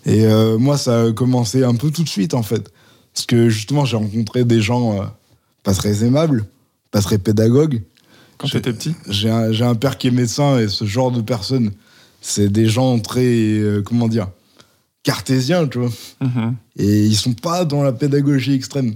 Et 0.07 0.25
moi, 0.57 0.75
ça 0.75 1.03
a 1.03 1.11
commencé 1.11 1.63
un 1.63 1.75
peu 1.75 1.91
tout 1.91 2.01
de 2.01 2.09
suite, 2.09 2.33
en 2.33 2.41
fait. 2.41 2.71
Parce 3.13 3.27
que 3.27 3.47
justement, 3.47 3.85
j'ai 3.85 3.95
rencontré 3.95 4.43
des 4.43 4.59
gens 4.59 5.07
pas 5.61 5.75
très 5.75 6.03
aimables, 6.03 6.47
pas 6.89 6.99
très 7.01 7.19
pédagogues. 7.19 7.83
Quand 8.39 8.49
t'étais 8.49 8.73
petit? 8.73 8.95
J'ai 9.07 9.29
un, 9.29 9.51
un 9.61 9.75
père 9.75 9.99
qui 9.99 10.07
est 10.07 10.11
médecin 10.11 10.57
et 10.57 10.67
ce 10.67 10.85
genre 10.85 11.11
de 11.11 11.21
personnes, 11.21 11.73
c'est 12.19 12.49
des 12.51 12.65
gens 12.65 12.97
très, 12.97 13.61
comment 13.85 14.07
dire, 14.07 14.29
cartésiens, 15.03 15.67
tu 15.67 15.79
vois. 15.79 15.91
Mhm. 16.21 16.55
Et 16.77 17.05
ils 17.05 17.15
sont 17.15 17.33
pas 17.33 17.65
dans 17.65 17.83
la 17.83 17.91
pédagogie 17.91 18.53
extrême. 18.53 18.95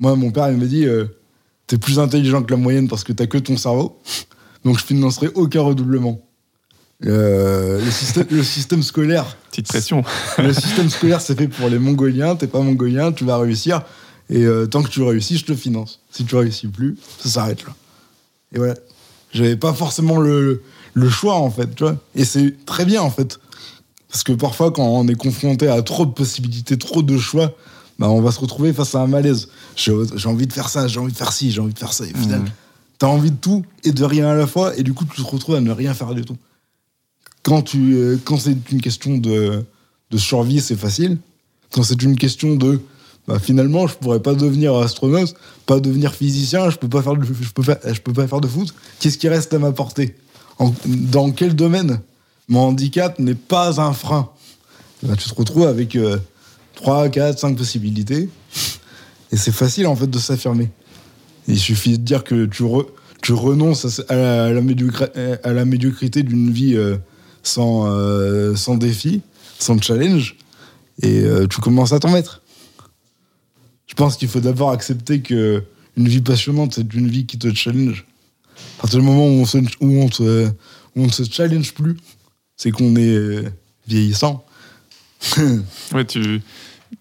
Moi, 0.00 0.16
mon 0.16 0.30
père, 0.30 0.50
il 0.50 0.56
me 0.56 0.66
dit 0.66 0.86
euh, 0.86 1.06
T'es 1.66 1.78
plus 1.78 1.98
intelligent 1.98 2.42
que 2.42 2.50
la 2.50 2.56
moyenne 2.56 2.88
parce 2.88 3.04
que 3.04 3.12
t'as 3.12 3.26
que 3.26 3.38
ton 3.38 3.56
cerveau, 3.56 4.00
donc 4.64 4.78
je 4.78 4.84
financerai 4.84 5.28
aucun 5.34 5.62
redoublement. 5.62 6.20
Euh, 7.04 7.84
le, 7.84 7.90
système, 7.90 8.26
le 8.30 8.42
système 8.42 8.82
scolaire, 8.82 9.36
Petite 9.50 9.68
pression. 9.68 10.02
le 10.38 10.52
système 10.54 10.88
scolaire, 10.88 11.20
c'est 11.20 11.36
fait 11.36 11.48
pour 11.48 11.68
les 11.68 11.78
Mongoliens. 11.78 12.36
T'es 12.36 12.46
pas 12.46 12.60
Mongolien, 12.60 13.12
tu 13.12 13.24
vas 13.24 13.36
réussir. 13.36 13.82
Et 14.30 14.44
euh, 14.44 14.66
tant 14.66 14.82
que 14.82 14.88
tu 14.88 15.02
réussis, 15.02 15.36
je 15.36 15.44
te 15.44 15.54
finance. 15.54 16.00
Si 16.10 16.24
tu 16.24 16.34
réussis 16.36 16.68
plus, 16.68 16.96
ça 17.18 17.28
s'arrête 17.28 17.64
là. 17.64 17.74
Et 18.52 18.58
voilà. 18.58 18.74
J'avais 19.32 19.56
pas 19.56 19.74
forcément 19.74 20.18
le, 20.18 20.62
le 20.94 21.10
choix, 21.10 21.34
en 21.34 21.50
fait, 21.50 21.74
tu 21.74 21.84
vois. 21.84 21.96
Et 22.14 22.24
c'est 22.24 22.64
très 22.64 22.86
bien, 22.86 23.02
en 23.02 23.10
fait. 23.10 23.38
Parce 24.10 24.22
que 24.22 24.32
parfois, 24.32 24.70
quand 24.70 24.86
on 24.86 25.06
est 25.08 25.14
confronté 25.14 25.68
à 25.68 25.82
trop 25.82 26.06
de 26.06 26.12
possibilités, 26.12 26.76
trop 26.78 27.02
de 27.02 27.16
choix, 27.18 27.52
bah, 27.98 28.08
on 28.08 28.20
va 28.20 28.30
se 28.30 28.40
retrouver 28.40 28.72
face 28.72 28.94
à 28.94 29.00
un 29.00 29.06
malaise. 29.06 29.48
J'ai 29.74 29.92
envie 30.26 30.46
de 30.46 30.52
faire 30.52 30.68
ça, 30.68 30.86
j'ai 30.88 31.00
envie 31.00 31.12
de 31.12 31.16
faire 31.16 31.32
ci, 31.32 31.50
j'ai 31.50 31.60
envie 31.60 31.72
de 31.74 31.78
faire 31.78 31.92
ça. 31.92 32.04
Et 32.06 32.12
au 32.12 32.16
final, 32.18 32.40
Mhm. 32.40 32.48
t'as 32.98 33.06
envie 33.08 33.30
de 33.30 33.36
tout 33.36 33.64
et 33.84 33.92
de 33.92 34.04
rien 34.04 34.28
à 34.28 34.34
la 34.34 34.46
fois. 34.46 34.76
Et 34.76 34.82
du 34.82 34.94
coup, 34.94 35.04
tu 35.04 35.22
te 35.22 35.26
retrouves 35.26 35.56
à 35.56 35.60
ne 35.60 35.70
rien 35.70 35.92
faire 35.94 36.14
du 36.14 36.24
tout. 36.24 36.36
Quand, 37.42 37.62
tu, 37.62 37.94
euh, 37.94 38.16
quand 38.24 38.38
c'est 38.38 38.56
une 38.72 38.80
question 38.80 39.18
de, 39.18 39.64
de 40.10 40.18
survie, 40.18 40.60
c'est 40.60 40.76
facile. 40.76 41.18
Quand 41.72 41.82
c'est 41.82 42.02
une 42.02 42.16
question 42.16 42.56
de 42.56 42.80
bah, 43.28 43.40
finalement, 43.40 43.88
je 43.88 43.94
pourrais 43.96 44.20
pas 44.20 44.34
devenir 44.34 44.74
astronaute, 44.76 45.34
pas 45.66 45.80
devenir 45.80 46.14
physicien, 46.14 46.70
je 46.70 46.76
peux 46.76 46.88
pas 46.88 47.02
faire 47.02 47.16
de, 47.16 47.24
je 47.24 47.32
peux 47.52 47.62
je 47.92 48.00
peux 48.00 48.12
pas 48.12 48.28
faire 48.28 48.40
de 48.40 48.46
foot. 48.46 48.72
Qu'est-ce 49.00 49.18
qui 49.18 49.28
reste 49.28 49.52
à 49.52 49.58
ma 49.58 49.72
portée 49.72 50.14
En- 50.60 50.72
Dans 50.86 51.32
quel 51.32 51.56
domaine? 51.56 52.00
Mon 52.48 52.60
handicap 52.60 53.18
n'est 53.18 53.34
pas 53.34 53.80
un 53.80 53.92
frein 53.92 54.30
Tu 55.00 55.28
te 55.28 55.34
retrouves 55.34 55.66
avec 55.66 55.96
3, 56.74 57.08
4, 57.08 57.38
5 57.38 57.56
possibilités. 57.56 58.28
Et 59.32 59.36
c'est 59.36 59.52
facile 59.52 59.86
en 59.86 59.96
fait 59.96 60.06
de 60.06 60.18
s'affirmer. 60.18 60.70
Il 61.48 61.58
suffit 61.58 61.98
de 61.98 62.04
dire 62.04 62.24
que 62.24 62.46
tu, 62.46 62.62
re- 62.62 62.86
tu 63.22 63.32
renonces 63.32 64.00
à, 64.08 64.14
la, 64.14 64.44
à 64.46 65.52
la 65.52 65.64
médiocrité 65.64 66.22
d'une 66.22 66.50
vie 66.52 66.74
euh, 66.76 66.96
sans, 67.42 67.86
euh, 67.86 68.54
sans 68.54 68.76
défi, 68.76 69.22
sans 69.58 69.80
challenge, 69.80 70.36
et 71.02 71.20
euh, 71.22 71.46
tu 71.46 71.60
commences 71.60 71.92
à 71.92 71.98
t'en 72.00 72.10
mettre. 72.10 72.42
Je 73.86 73.94
pense 73.94 74.16
qu'il 74.16 74.28
faut 74.28 74.40
d'abord 74.40 74.70
accepter 74.70 75.20
que 75.20 75.62
une 75.96 76.08
vie 76.08 76.20
passionnante, 76.20 76.74
c'est 76.74 76.92
une 76.94 77.08
vie 77.08 77.26
qui 77.26 77.38
te 77.38 77.52
challenge. 77.54 78.04
À 78.78 78.82
partir 78.82 79.00
du 79.00 79.06
moment 79.06 79.26
où 79.26 79.40
on 79.40 79.46
se, 79.46 79.58
où 79.80 80.50
on 80.96 81.06
ne 81.06 81.10
se 81.10 81.22
challenge 81.30 81.72
plus, 81.74 81.96
c'est 82.56 82.70
qu'on 82.70 82.96
est 82.96 83.14
euh, 83.14 83.44
vieillissant. 83.86 84.44
Ouais, 85.92 86.04
tu 86.04 86.40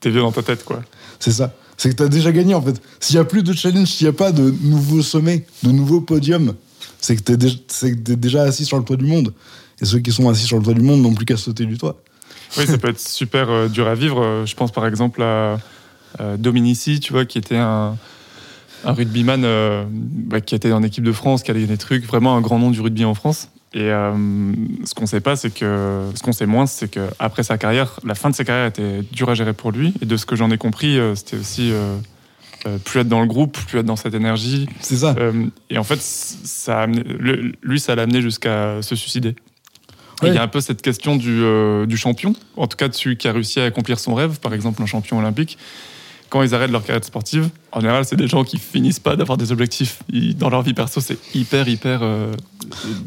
es 0.03 0.09
vieux 0.09 0.21
dans 0.21 0.31
ta 0.31 0.43
tête, 0.43 0.63
quoi. 0.63 0.83
C'est 1.19 1.31
ça. 1.31 1.53
C'est 1.77 1.89
que 1.89 1.95
tu 1.95 2.03
as 2.03 2.07
déjà 2.07 2.31
gagné 2.31 2.53
en 2.53 2.61
fait. 2.61 2.81
S'il 2.99 3.15
n'y 3.15 3.19
a 3.19 3.25
plus 3.25 3.43
de 3.43 3.51
challenge, 3.51 3.87
s'il 3.87 4.05
n'y 4.05 4.09
a 4.09 4.13
pas 4.13 4.31
de 4.31 4.53
nouveaux 4.61 5.01
sommets, 5.01 5.45
de 5.63 5.71
nouveaux 5.71 6.01
podiums, 6.01 6.55
c'est 7.01 7.15
que 7.15 7.21
tu 7.21 7.33
es, 7.33 8.15
déjà 8.15 8.43
assis 8.43 8.65
sur 8.65 8.77
le 8.77 8.83
toit 8.83 8.95
du 8.95 9.05
monde. 9.05 9.33
Et 9.81 9.85
ceux 9.85 9.99
qui 9.99 10.11
sont 10.11 10.29
assis 10.29 10.45
sur 10.45 10.57
le 10.57 10.63
toit 10.63 10.73
du 10.73 10.81
monde 10.81 11.01
n'ont 11.01 11.13
plus 11.13 11.25
qu'à 11.25 11.37
sauter 11.37 11.65
du 11.65 11.77
toit. 11.77 12.01
Oui, 12.57 12.65
ça 12.65 12.77
peut 12.77 12.87
être 12.87 12.99
super 12.99 13.49
euh, 13.49 13.67
dur 13.67 13.87
à 13.87 13.95
vivre. 13.95 14.21
Euh, 14.21 14.45
Je 14.45 14.55
pense 14.55 14.71
par 14.71 14.87
exemple 14.87 15.21
à 15.21 15.59
euh, 16.21 16.37
Dominici, 16.37 17.01
tu 17.01 17.11
vois, 17.11 17.25
qui 17.25 17.37
était 17.37 17.57
un, 17.57 17.97
un 18.85 18.93
rugbyman 18.93 19.43
euh, 19.43 19.85
bah, 19.89 20.41
qui 20.41 20.55
était 20.55 20.71
en 20.71 20.83
équipe 20.83 21.03
de 21.03 21.11
France, 21.11 21.43
qui 21.43 21.51
a 21.51 21.53
gagné 21.53 21.67
des 21.67 21.77
trucs, 21.77 22.05
vraiment 22.05 22.37
un 22.37 22.41
grand 22.41 22.59
nom 22.59 22.71
du 22.71 22.79
rugby 22.81 23.03
en 23.03 23.13
France. 23.15 23.49
Et 23.75 23.91
euh, 23.91 24.13
ce 24.85 24.93
qu'on 24.95 25.05
sait 25.05 25.19
pas, 25.19 25.35
c'est 25.35 25.53
que 25.53 26.09
ce 26.15 26.23
qu'on 26.23 26.31
sait 26.31 26.45
moins, 26.45 26.65
c'est 26.65 26.89
que 26.89 27.01
après 27.19 27.43
sa 27.43 27.57
carrière, 27.57 27.99
la 28.05 28.15
fin 28.15 28.29
de 28.29 28.35
sa 28.35 28.45
carrière 28.45 28.67
était 28.67 29.01
dure 29.11 29.29
à 29.29 29.35
gérer 29.35 29.51
pour 29.53 29.71
lui. 29.73 29.93
Et 30.01 30.05
de 30.05 30.15
ce 30.15 30.25
que 30.25 30.37
j'en 30.37 30.49
ai 30.49 30.57
compris, 30.57 30.97
euh, 30.97 31.13
c'était 31.13 31.35
aussi 31.35 31.71
euh, 31.73 31.97
plus 32.85 33.01
être 33.01 33.09
dans 33.09 33.19
le 33.19 33.27
groupe, 33.27 33.57
plus 33.67 33.79
être 33.79 33.85
dans 33.85 33.97
cette 33.97 34.13
énergie. 34.13 34.67
C'est 34.79 34.95
ça. 34.95 35.13
Et 35.69 35.77
en 35.77 35.83
fait, 35.83 35.99
ça 36.01 36.79
a 36.79 36.87
amené- 36.87 37.03
lui, 37.61 37.79
ça 37.81 37.95
l'a 37.95 38.03
amené 38.03 38.21
jusqu'à 38.21 38.81
se 38.81 38.95
suicider. 38.95 39.35
Ouais. 40.21 40.29
Il 40.29 40.35
y 40.35 40.37
a 40.37 40.41
un 40.43 40.47
peu 40.47 40.61
cette 40.61 40.81
question 40.81 41.17
du, 41.17 41.41
euh, 41.43 41.85
du 41.85 41.97
champion, 41.97 42.33
en 42.55 42.67
tout 42.67 42.77
cas 42.77 42.87
de 42.87 42.93
celui 42.93 43.17
qui 43.17 43.27
a 43.27 43.33
réussi 43.33 43.59
à 43.59 43.65
accomplir 43.65 43.99
son 43.99 44.15
rêve, 44.15 44.39
par 44.39 44.53
exemple 44.53 44.81
un 44.81 44.85
champion 44.85 45.19
olympique. 45.19 45.57
Quand 46.35 46.43
ils 46.43 46.53
arrêtent 46.53 46.71
leur 46.71 46.83
carrière 46.83 47.01
sportive, 47.01 47.49
en 47.71 47.79
général, 47.79 48.03
c'est 48.03 48.17
des 48.17 48.27
gens 48.27 48.43
qui 48.43 48.57
finissent 48.57 48.99
pas 48.99 49.15
d'avoir 49.15 49.37
des 49.37 49.53
objectifs. 49.53 49.99
Ils- 50.11 50.35
dans 50.35 50.49
leur 50.49 50.63
vie 50.63 50.73
perso, 50.73 50.99
c'est 50.99 51.17
hyper, 51.33 51.65
hyper. 51.69 52.01
euh, 52.03 52.33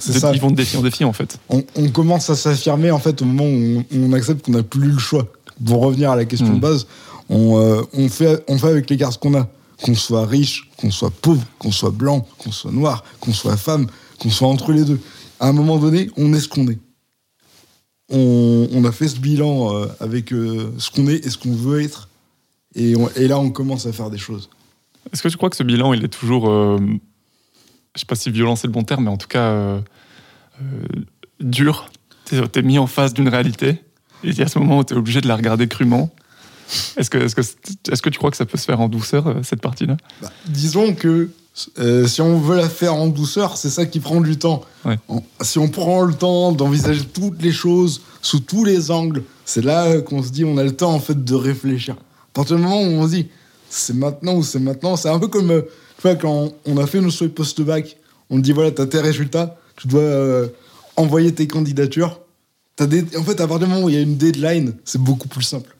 de- 0.06 0.12
ça. 0.18 0.32
ils 0.32 0.40
vont 0.40 0.50
de 0.50 0.56
défi 0.56 0.78
en 0.78 0.82
défi, 0.82 1.04
en 1.04 1.12
fait. 1.12 1.38
on, 1.50 1.62
on 1.76 1.90
commence 1.90 2.30
à 2.30 2.36
s'affirmer 2.36 2.90
en 2.90 2.98
fait 2.98 3.20
au 3.20 3.26
moment 3.26 3.44
où 3.44 3.84
on, 3.94 4.14
accepte 4.14 4.46
qu'on 4.46 4.52
n'a 4.52 4.62
plus 4.62 4.92
le 4.92 4.98
choix. 4.98 5.26
Pour 5.62 5.82
revenir 5.82 6.10
à 6.10 6.16
la 6.16 6.24
question 6.24 6.48
Mm. 6.48 6.54
de 6.54 6.60
base, 6.60 6.86
on, 7.28 7.58
euh, 7.58 7.82
on, 7.92 8.08
fait, 8.08 8.42
on 8.48 8.56
fait 8.56 8.68
avec 8.68 8.88
les 8.88 8.96
cartes 8.96 9.20
qu'on 9.20 9.34
a. 9.34 9.46
Qu'on 9.82 9.94
soit 9.94 10.24
riche, 10.24 10.70
qu'on 10.78 10.90
soit 10.90 11.10
pauvre, 11.10 11.44
qu'on 11.58 11.70
soit 11.70 11.90
blanc, 11.90 12.26
qu'on 12.38 12.50
soit 12.50 12.72
noir, 12.72 13.04
qu'on 13.20 13.34
soit 13.34 13.58
femme, 13.58 13.88
qu'on 14.20 14.30
soit 14.30 14.48
entre 14.48 14.72
les 14.72 14.84
deux. 14.84 15.00
À 15.38 15.48
un 15.48 15.52
moment 15.52 15.76
donné, 15.76 16.08
on 16.16 16.32
est 16.32 16.40
ce 16.40 16.48
qu'on 16.48 16.66
est. 16.68 16.78
On, 18.10 18.68
on 18.72 18.84
a 18.86 18.90
fait 18.92 19.08
ce 19.08 19.18
bilan 19.18 19.74
euh, 19.74 19.86
avec 20.00 20.32
euh, 20.32 20.72
ce 20.78 20.90
qu'on 20.90 21.08
est 21.08 21.26
et 21.26 21.28
ce 21.28 21.36
qu'on 21.36 21.52
veut 21.54 21.82
être. 21.82 22.08
Et, 22.74 22.96
on- 22.96 23.08
et 23.16 23.28
là, 23.28 23.38
on 23.38 23.50
commence 23.50 23.86
à 23.86 23.92
faire 23.92 24.10
des 24.10 24.18
choses. 24.18 24.48
Est-ce 25.12 25.22
que 25.22 25.28
tu 25.28 25.36
crois 25.36 25.50
que 25.50 25.56
ce 25.56 25.62
bilan, 25.62 25.92
il 25.94 26.04
est 26.04 26.08
toujours. 26.08 26.50
euh, 26.50 26.78
je 27.94 28.00
sais 28.00 28.06
pas 28.06 28.14
si 28.14 28.30
violent 28.30 28.56
c'est 28.56 28.66
le 28.66 28.72
bon 28.72 28.84
terme, 28.84 29.04
mais 29.04 29.10
en 29.10 29.16
tout 29.16 29.28
cas. 29.28 29.48
euh, 29.50 29.80
euh, 30.62 30.64
dur? 31.40 31.90
T'es 32.24 32.36
es 32.56 32.62
mis 32.62 32.78
en 32.78 32.86
face 32.86 33.14
d'une 33.14 33.28
réalité. 33.28 33.68
Et 34.24 34.30
il 34.30 34.38
y 34.38 34.42
a 34.42 34.48
ce 34.48 34.58
moment 34.58 34.78
où 34.80 34.84
tu 34.84 34.92
es 34.92 34.96
obligé 34.96 35.20
de 35.20 35.28
la 35.28 35.36
regarder 35.36 35.66
crûment. 35.68 36.10
Est-ce 36.98 37.08
que, 37.08 37.16
est 37.18 37.34
que, 37.34 37.40
est 37.40 38.00
que 38.02 38.10
tu 38.10 38.18
crois 38.18 38.30
que 38.30 38.36
ça 38.36 38.44
peut 38.44 38.58
se 38.58 38.64
faire 38.66 38.80
en 38.80 38.88
douceur, 38.88 39.36
cette 39.42 39.62
partie-là? 39.62 39.96
Bah, 40.20 40.30
disons 40.48 40.94
que 40.94 41.30
euh, 41.78 42.06
si 42.06 42.20
on 42.20 42.38
veut 42.38 42.56
la 42.56 42.68
faire 42.68 42.94
en 42.94 43.08
douceur, 43.08 43.56
c'est 43.56 43.70
ça 43.70 43.86
qui 43.86 44.00
prend 44.00 44.20
du 44.20 44.36
temps. 44.36 44.62
Ouais. 44.84 44.98
Si 45.40 45.58
on 45.58 45.68
prend 45.68 46.02
le 46.02 46.12
temps 46.12 46.52
d'envisager 46.52 47.04
toutes 47.06 47.40
les 47.40 47.52
choses 47.52 48.02
sous 48.20 48.40
tous 48.40 48.64
les 48.64 48.90
angles, 48.90 49.22
c'est 49.46 49.64
là 49.64 50.00
qu'on 50.02 50.22
se 50.22 50.30
dit 50.30 50.44
on 50.44 50.58
a 50.58 50.64
le 50.64 50.76
temps 50.76 50.92
en 50.92 51.00
fait 51.00 51.24
de 51.24 51.34
réfléchir. 51.34 51.96
À 52.38 52.42
partir 52.42 52.54
du 52.56 52.62
moment 52.62 52.80
où 52.80 52.84
on 53.02 53.04
se 53.08 53.14
dit 53.16 53.26
c'est 53.68 53.96
maintenant 53.96 54.34
ou 54.36 54.44
c'est 54.44 54.60
maintenant, 54.60 54.94
c'est 54.94 55.08
un 55.08 55.18
peu 55.18 55.26
comme 55.26 55.50
euh, 55.50 55.62
tu 55.96 56.02
vois, 56.02 56.14
quand 56.14 56.52
on 56.66 56.76
a 56.76 56.86
fait 56.86 57.00
nos 57.00 57.10
souhaits 57.10 57.34
post-bac, 57.34 57.96
on 58.30 58.38
dit 58.38 58.52
voilà, 58.52 58.70
t'as 58.70 58.86
tes 58.86 59.00
résultats, 59.00 59.56
tu 59.74 59.88
dois 59.88 60.02
euh, 60.02 60.46
envoyer 60.94 61.34
tes 61.34 61.48
candidatures. 61.48 62.20
T'as 62.76 62.86
des... 62.86 63.04
En 63.16 63.24
fait, 63.24 63.40
à 63.40 63.48
partir 63.48 63.66
du 63.66 63.74
moment 63.74 63.86
où 63.86 63.88
il 63.88 63.96
y 63.96 63.98
a 63.98 64.02
une 64.02 64.16
deadline, 64.16 64.74
c'est 64.84 65.00
beaucoup 65.02 65.26
plus 65.26 65.42
simple. 65.42 65.74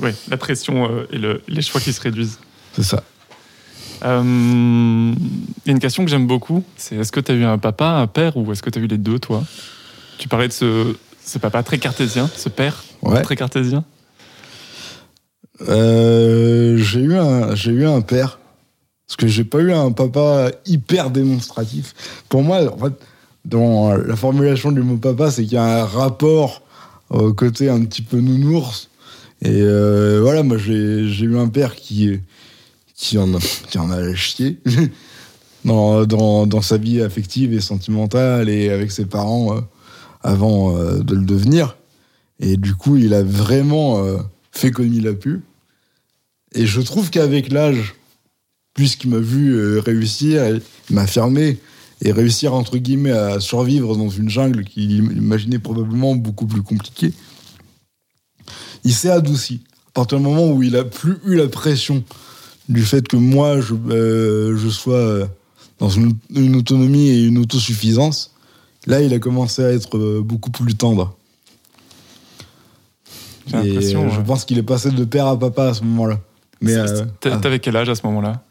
Oui, 0.00 0.10
la 0.28 0.36
pression 0.38 0.90
euh, 0.90 1.06
et 1.12 1.18
le- 1.18 1.40
les 1.46 1.62
choix 1.62 1.80
qui 1.80 1.92
se 1.92 2.00
réduisent. 2.00 2.40
C'est 2.74 2.82
ça. 2.82 3.04
Euh, 4.04 4.20
Il 4.24 5.66
y 5.66 5.70
a 5.70 5.72
une 5.72 5.78
question 5.78 6.04
que 6.04 6.10
j'aime 6.10 6.26
beaucoup, 6.26 6.64
c'est 6.76 6.96
est-ce 6.96 7.12
que 7.12 7.20
tu 7.20 7.30
as 7.30 7.36
eu 7.36 7.44
un 7.44 7.58
papa, 7.58 7.86
un 7.90 8.08
père, 8.08 8.36
ou 8.36 8.50
est-ce 8.50 8.60
que 8.64 8.70
tu 8.70 8.80
as 8.80 8.82
eu 8.82 8.88
les 8.88 8.98
deux, 8.98 9.20
toi? 9.20 9.44
Tu 10.18 10.26
parlais 10.26 10.48
de 10.48 10.52
ce, 10.52 10.96
ce 11.24 11.38
papa 11.38 11.62
très 11.62 11.78
cartésien, 11.78 12.28
ce 12.36 12.48
père 12.48 12.82
Ouais. 13.02 13.22
très 13.22 13.36
cartésien? 13.36 13.84
Euh, 15.62 16.76
j'ai 16.76 17.00
eu 17.00 17.14
un 17.14 17.54
eu 17.54 17.86
un 17.86 18.00
père 18.00 18.40
parce 19.06 19.16
que 19.16 19.26
j'ai 19.26 19.44
pas 19.44 19.60
eu 19.60 19.72
un 19.72 19.92
papa 19.92 20.50
hyper 20.66 21.10
démonstratif. 21.10 21.94
Pour 22.28 22.42
moi, 22.42 22.60
en 22.72 22.78
fait, 22.78 22.94
dans 23.44 23.94
la 23.94 24.16
formulation 24.16 24.72
du 24.72 24.82
mot 24.82 24.96
papa, 24.96 25.30
c'est 25.30 25.44
qu'il 25.44 25.52
y 25.52 25.58
a 25.58 25.82
un 25.82 25.84
rapport 25.84 26.62
au 27.10 27.32
côté 27.32 27.68
un 27.68 27.84
petit 27.84 28.02
peu 28.02 28.18
nounours. 28.18 28.88
Et 29.42 29.60
euh, 29.60 30.20
voilà, 30.22 30.42
moi 30.42 30.56
j'ai 30.58 31.04
eu 31.04 31.38
un 31.38 31.48
père 31.48 31.74
qui 31.76 32.20
qui 32.94 33.18
en 33.18 33.34
a, 33.34 33.38
qui 33.68 33.78
en 33.78 33.90
a 33.90 34.14
chié 34.14 34.60
dans, 35.64 36.06
dans, 36.06 36.46
dans 36.46 36.62
sa 36.62 36.78
vie 36.78 37.02
affective 37.02 37.52
et 37.52 37.60
sentimentale 37.60 38.48
et 38.48 38.70
avec 38.70 38.92
ses 38.92 39.04
parents 39.04 39.56
euh, 39.56 39.60
avant 40.22 40.72
de 40.72 41.14
le 41.14 41.24
devenir. 41.24 41.76
Et 42.40 42.56
du 42.56 42.74
coup, 42.74 42.96
il 42.96 43.12
a 43.12 43.22
vraiment 43.22 44.02
fait 44.54 44.70
comme 44.70 44.92
il 44.92 45.06
a 45.08 45.12
pu. 45.12 45.42
Et 46.54 46.66
je 46.66 46.80
trouve 46.80 47.10
qu'avec 47.10 47.52
l'âge, 47.52 47.94
puisqu'il 48.74 49.10
m'a 49.10 49.18
vu 49.18 49.54
euh, 49.54 49.80
réussir, 49.80 50.60
il 50.88 50.94
m'a 50.94 51.02
affirmé 51.02 51.58
et 52.00 52.12
réussir 52.12 52.54
entre 52.54 52.78
guillemets 52.78 53.10
à 53.10 53.40
survivre 53.40 53.96
dans 53.96 54.08
une 54.08 54.28
jungle 54.28 54.64
qu'il 54.64 54.92
imaginait 55.16 55.58
probablement 55.58 56.14
beaucoup 56.14 56.46
plus 56.46 56.62
compliquée, 56.62 57.12
il 58.84 58.94
s'est 58.94 59.10
adouci. 59.10 59.62
À 59.88 59.92
partir 59.92 60.18
du 60.18 60.24
moment 60.24 60.50
où 60.50 60.62
il 60.62 60.76
a 60.76 60.84
plus 60.84 61.16
eu 61.24 61.36
la 61.36 61.48
pression 61.48 62.04
du 62.68 62.82
fait 62.82 63.06
que 63.06 63.16
moi 63.16 63.60
je, 63.60 63.74
euh, 63.90 64.70
sois 64.70 64.94
euh, 64.94 65.26
dans 65.78 65.88
une, 65.88 66.16
autonomie 66.56 67.08
et 67.08 67.24
une 67.24 67.38
autosuffisance, 67.38 68.32
là 68.86 69.02
il 69.02 69.12
a 69.14 69.18
commencé 69.18 69.64
à 69.64 69.72
être 69.72 70.20
beaucoup 70.20 70.50
plus 70.50 70.74
tendre. 70.74 71.16
J'ai 73.46 73.56
l'impression. 73.56 74.06
euh, 74.06 74.10
je 74.10 74.20
pense 74.20 74.44
qu'il 74.44 74.58
est 74.58 74.62
passé 74.62 74.90
de 74.90 75.04
père 75.04 75.26
à 75.26 75.38
papa 75.38 75.68
à 75.68 75.74
ce 75.74 75.82
moment-là. 75.84 76.18
Mais 76.60 76.74
euh, 76.74 77.04
ah, 77.26 77.36
T'avais 77.36 77.58
quel 77.58 77.76
âge 77.76 77.88
à 77.88 77.94
ce 77.94 78.06
moment-là 78.06 78.42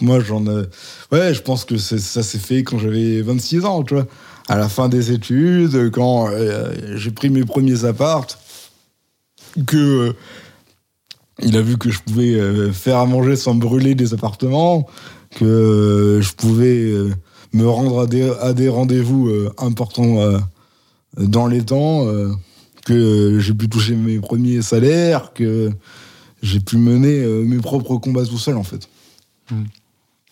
moi, 0.00 0.20
j'en 0.20 0.44
ai. 0.46 0.62
Ouais, 1.10 1.34
je 1.34 1.42
pense 1.42 1.64
que 1.64 1.76
ça 1.76 2.22
s'est 2.22 2.38
fait 2.38 2.62
quand 2.62 2.78
j'avais 2.78 3.20
26 3.20 3.64
ans, 3.64 3.82
tu 3.82 3.94
vois. 3.94 4.06
À 4.48 4.56
la 4.56 4.68
fin 4.68 4.88
des 4.88 5.10
études, 5.10 5.90
quand 5.90 6.28
euh, 6.30 6.72
j'ai 6.94 7.10
pris 7.10 7.30
mes 7.30 7.44
premiers 7.44 7.84
appartes, 7.84 8.38
que. 9.66 10.14
il 11.42 11.56
a 11.56 11.62
vu 11.62 11.78
que 11.78 11.90
je 11.90 11.98
pouvais 12.00 12.72
faire 12.72 12.98
à 12.98 13.06
manger 13.06 13.34
sans 13.34 13.56
brûler 13.56 13.96
des 13.96 14.14
appartements, 14.14 14.86
que 15.34 16.20
je 16.22 16.32
pouvais 16.32 16.92
me 17.52 17.68
rendre 17.68 18.02
à 18.02 18.06
des, 18.06 18.30
à 18.40 18.52
des 18.52 18.68
rendez-vous 18.68 19.30
importants 19.58 20.32
dans 21.16 21.48
les 21.48 21.64
temps, 21.64 22.06
que 22.88 23.38
j'ai 23.38 23.54
pu 23.54 23.68
toucher 23.68 23.94
mes 23.94 24.18
premiers 24.18 24.62
salaires, 24.62 25.32
que 25.34 25.70
j'ai 26.42 26.60
pu 26.60 26.76
mener 26.78 27.22
euh, 27.22 27.42
mes 27.44 27.58
propres 27.58 27.96
combats 27.98 28.24
tout 28.24 28.38
seul, 28.38 28.56
en 28.56 28.62
fait. 28.64 28.88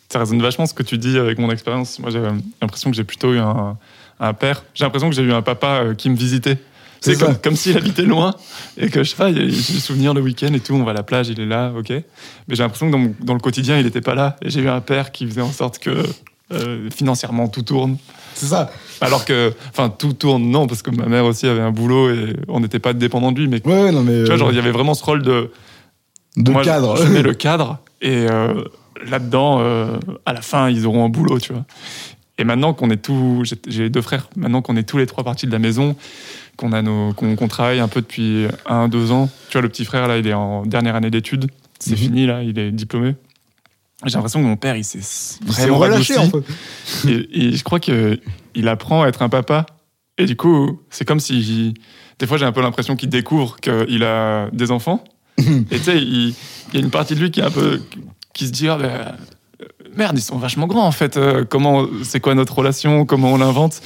Ça 0.09 0.19
résonne 0.21 0.41
vachement 0.41 0.67
ce 0.67 0.75
que 0.75 0.83
tu 0.83 0.99
dis 0.99 1.19
avec 1.19 1.39
mon 1.39 1.51
expérience. 1.51 1.99
Moi, 1.99 2.11
j'ai 2.11 2.21
l'impression 2.63 2.91
que 2.91 2.97
j'ai 2.97 3.05
plutôt 3.05 3.35
eu 3.35 3.39
un, 3.39 3.77
un 4.21 4.33
père. 4.35 4.65
J'ai 4.75 4.85
l'impression 4.85 5.09
que 5.11 5.17
j'ai 5.17 5.23
eu 5.23 5.33
un 5.33 5.43
papa 5.43 5.83
euh, 5.83 5.95
qui 5.95 6.09
me 6.11 6.17
visitait. 6.17 6.59
C'est 7.01 7.19
comme, 7.19 7.37
comme 7.39 7.57
s'il 7.57 7.77
habitait 7.77 8.03
loin 8.03 8.35
et 8.79 8.89
que 8.89 9.05
je 9.05 9.11
sais 9.11 9.17
pas, 9.17 9.29
il 9.31 9.37
y 9.37 9.41
a- 9.41 9.49
j'ai 9.49 9.75
des 9.75 9.81
souvenirs 9.81 10.15
le 10.15 10.23
week-end 10.23 10.53
et 10.55 10.61
tout, 10.61 10.75
on 10.75 10.83
va 10.83 10.93
à 10.93 10.95
la 10.95 11.03
plage, 11.03 11.29
il 11.29 11.39
est 11.39 11.47
là, 11.47 11.73
ok. 11.77 11.91
Mais 11.91 12.05
j'ai 12.51 12.63
l'impression 12.63 12.87
que 12.87 12.93
dans, 12.93 12.99
mon- 12.99 13.15
dans 13.21 13.35
le 13.35 13.39
quotidien, 13.41 13.79
il 13.79 13.85
n'était 13.85 14.01
pas 14.01 14.15
là. 14.15 14.37
Et 14.43 14.49
j'ai 14.51 14.61
eu 14.61 14.69
un 14.69 14.81
père 14.81 15.13
qui 15.13 15.27
faisait 15.27 15.43
en 15.43 15.53
sorte 15.53 15.79
que 15.79 15.91
euh, 16.53 16.89
financièrement 16.91 17.49
tout 17.49 17.63
tourne. 17.63 17.97
C'est 18.35 18.47
ça. 18.47 18.71
Alors 19.01 19.25
que, 19.25 19.53
enfin, 19.71 19.89
tout 19.89 20.13
tourne, 20.13 20.45
non, 20.51 20.67
parce 20.67 20.83
que 20.83 20.91
ma 20.91 21.07
mère 21.07 21.25
aussi 21.25 21.47
avait 21.47 21.61
un 21.61 21.71
boulot 21.73 22.11
et 22.11 22.37
on 22.49 22.61
n'était 22.61 22.79
pas 22.79 22.93
dépendant 22.93 23.33
de 23.33 23.41
lui. 23.41 23.49
Mais 23.49 23.67
Ouais, 23.67 23.91
non, 23.93 24.03
mais. 24.03 24.21
tu 24.21 24.25
vois, 24.27 24.35
euh, 24.35 24.39
genre, 24.39 24.51
il 24.53 24.57
y 24.57 24.59
avait 24.61 24.71
vraiment 24.71 24.95
ce 24.95 25.05
rôle 25.05 25.23
de, 25.23 25.51
de 26.37 26.51
moi, 26.53 26.63
cadre. 26.63 26.97
Je, 26.97 27.09
mets 27.09 27.23
le 27.23 27.35
cadre 27.35 27.79
et 28.03 28.27
euh, 28.31 28.63
là-dedans, 29.09 29.59
euh, 29.61 29.97
à 30.27 30.33
la 30.33 30.43
fin, 30.43 30.69
ils 30.71 30.87
auront 30.87 31.05
un 31.05 31.09
boulot, 31.09 31.39
tu 31.41 31.53
vois. 31.53 31.65
Et 32.39 32.45
maintenant 32.45 32.75
qu'on 32.75 32.91
est 32.91 32.99
tous, 33.03 33.55
j'ai- 33.67 33.89
deux 33.89 34.03
frères, 34.03 34.29
maintenant 34.37 34.61
qu'on 34.61 34.77
est 34.77 34.83
tous 34.83 34.99
les 34.99 35.07
trois 35.07 35.25
partis 35.25 35.47
de 35.47 35.53
la 35.53 35.59
maison, 35.59 35.97
qu'on 36.59 36.73
a 36.73 36.83
nos, 36.83 37.15
qu'on 37.15 37.35
qu'on 37.35 37.49
travaille 37.49 37.81
un 37.81 37.89
peu 37.89 38.03
depuis 38.03 38.47
un, 38.67 38.89
deux 38.89 39.11
ans. 39.11 39.31
Tu 39.49 39.55
vois, 39.55 39.63
le 39.63 39.71
petit 39.71 39.87
frère 39.87 40.07
là, 40.07 40.19
il 40.19 40.27
est 40.27 40.35
en 40.35 40.67
dernière 40.67 40.97
année 40.97 41.11
d'études, 41.11 41.51
c'est 41.79 41.93
Mhm. 41.93 41.97
fini 41.97 42.27
là, 42.27 42.43
il 42.43 42.59
est 42.59 42.71
diplômé. 42.73 43.15
J'ai 44.05 44.13
l'impression 44.15 44.41
que 44.41 44.45
mon 44.47 44.57
père, 44.57 44.77
il 44.77 44.85
s'est 44.85 44.99
vraiment 45.47 45.79
relâché, 45.79 46.15
en 46.19 46.29
fait. 46.31 47.09
Et, 47.11 47.47
et 47.49 47.53
je 47.57 47.65
crois 47.65 47.81
que 47.81 48.21
il 48.55 48.69
apprend 48.69 49.03
à 49.03 49.09
être 49.09 49.23
un 49.23 49.29
papa. 49.29 49.65
Et 50.19 50.27
du 50.27 50.37
coup, 50.37 50.81
c'est 50.91 51.05
comme 51.07 51.21
si. 51.21 51.75
Des 52.19 52.27
fois, 52.27 52.37
j'ai 52.39 52.45
un 52.47 52.53
peu 52.53 52.61
l'impression 52.63 52.97
qu'il 52.97 53.09
découvre 53.09 53.57
qu'il 53.61 54.03
a 54.03 54.49
des 54.53 54.71
enfants. 54.71 55.03
et 55.39 55.45
tu 55.79 55.79
sais, 55.79 55.99
il, 55.99 56.29
il 56.73 56.75
y 56.75 56.77
a 56.77 56.81
une 56.81 56.91
partie 56.91 57.15
de 57.15 57.21
lui 57.21 57.31
qui 57.31 57.41
est 57.41 57.45
un 57.45 57.51
peu. 57.51 57.81
qui 58.35 58.47
se 58.47 58.53
dit 58.53 58.69
ah, 58.69 58.77
ben, 58.77 58.87
euh, 59.63 59.65
merde, 59.97 60.17
ils 60.19 60.23
sont 60.23 60.37
vachement 60.39 60.67
grands 60.67 60.87
en 60.87 60.93
fait. 60.93 61.17
Euh, 61.17 61.45
comment, 61.45 61.87
c'est 62.03 62.21
quoi 62.21 62.35
notre 62.35 62.55
relation? 62.59 63.05
Comment 63.07 63.33
on 63.33 63.39
l'invente? 63.39 63.81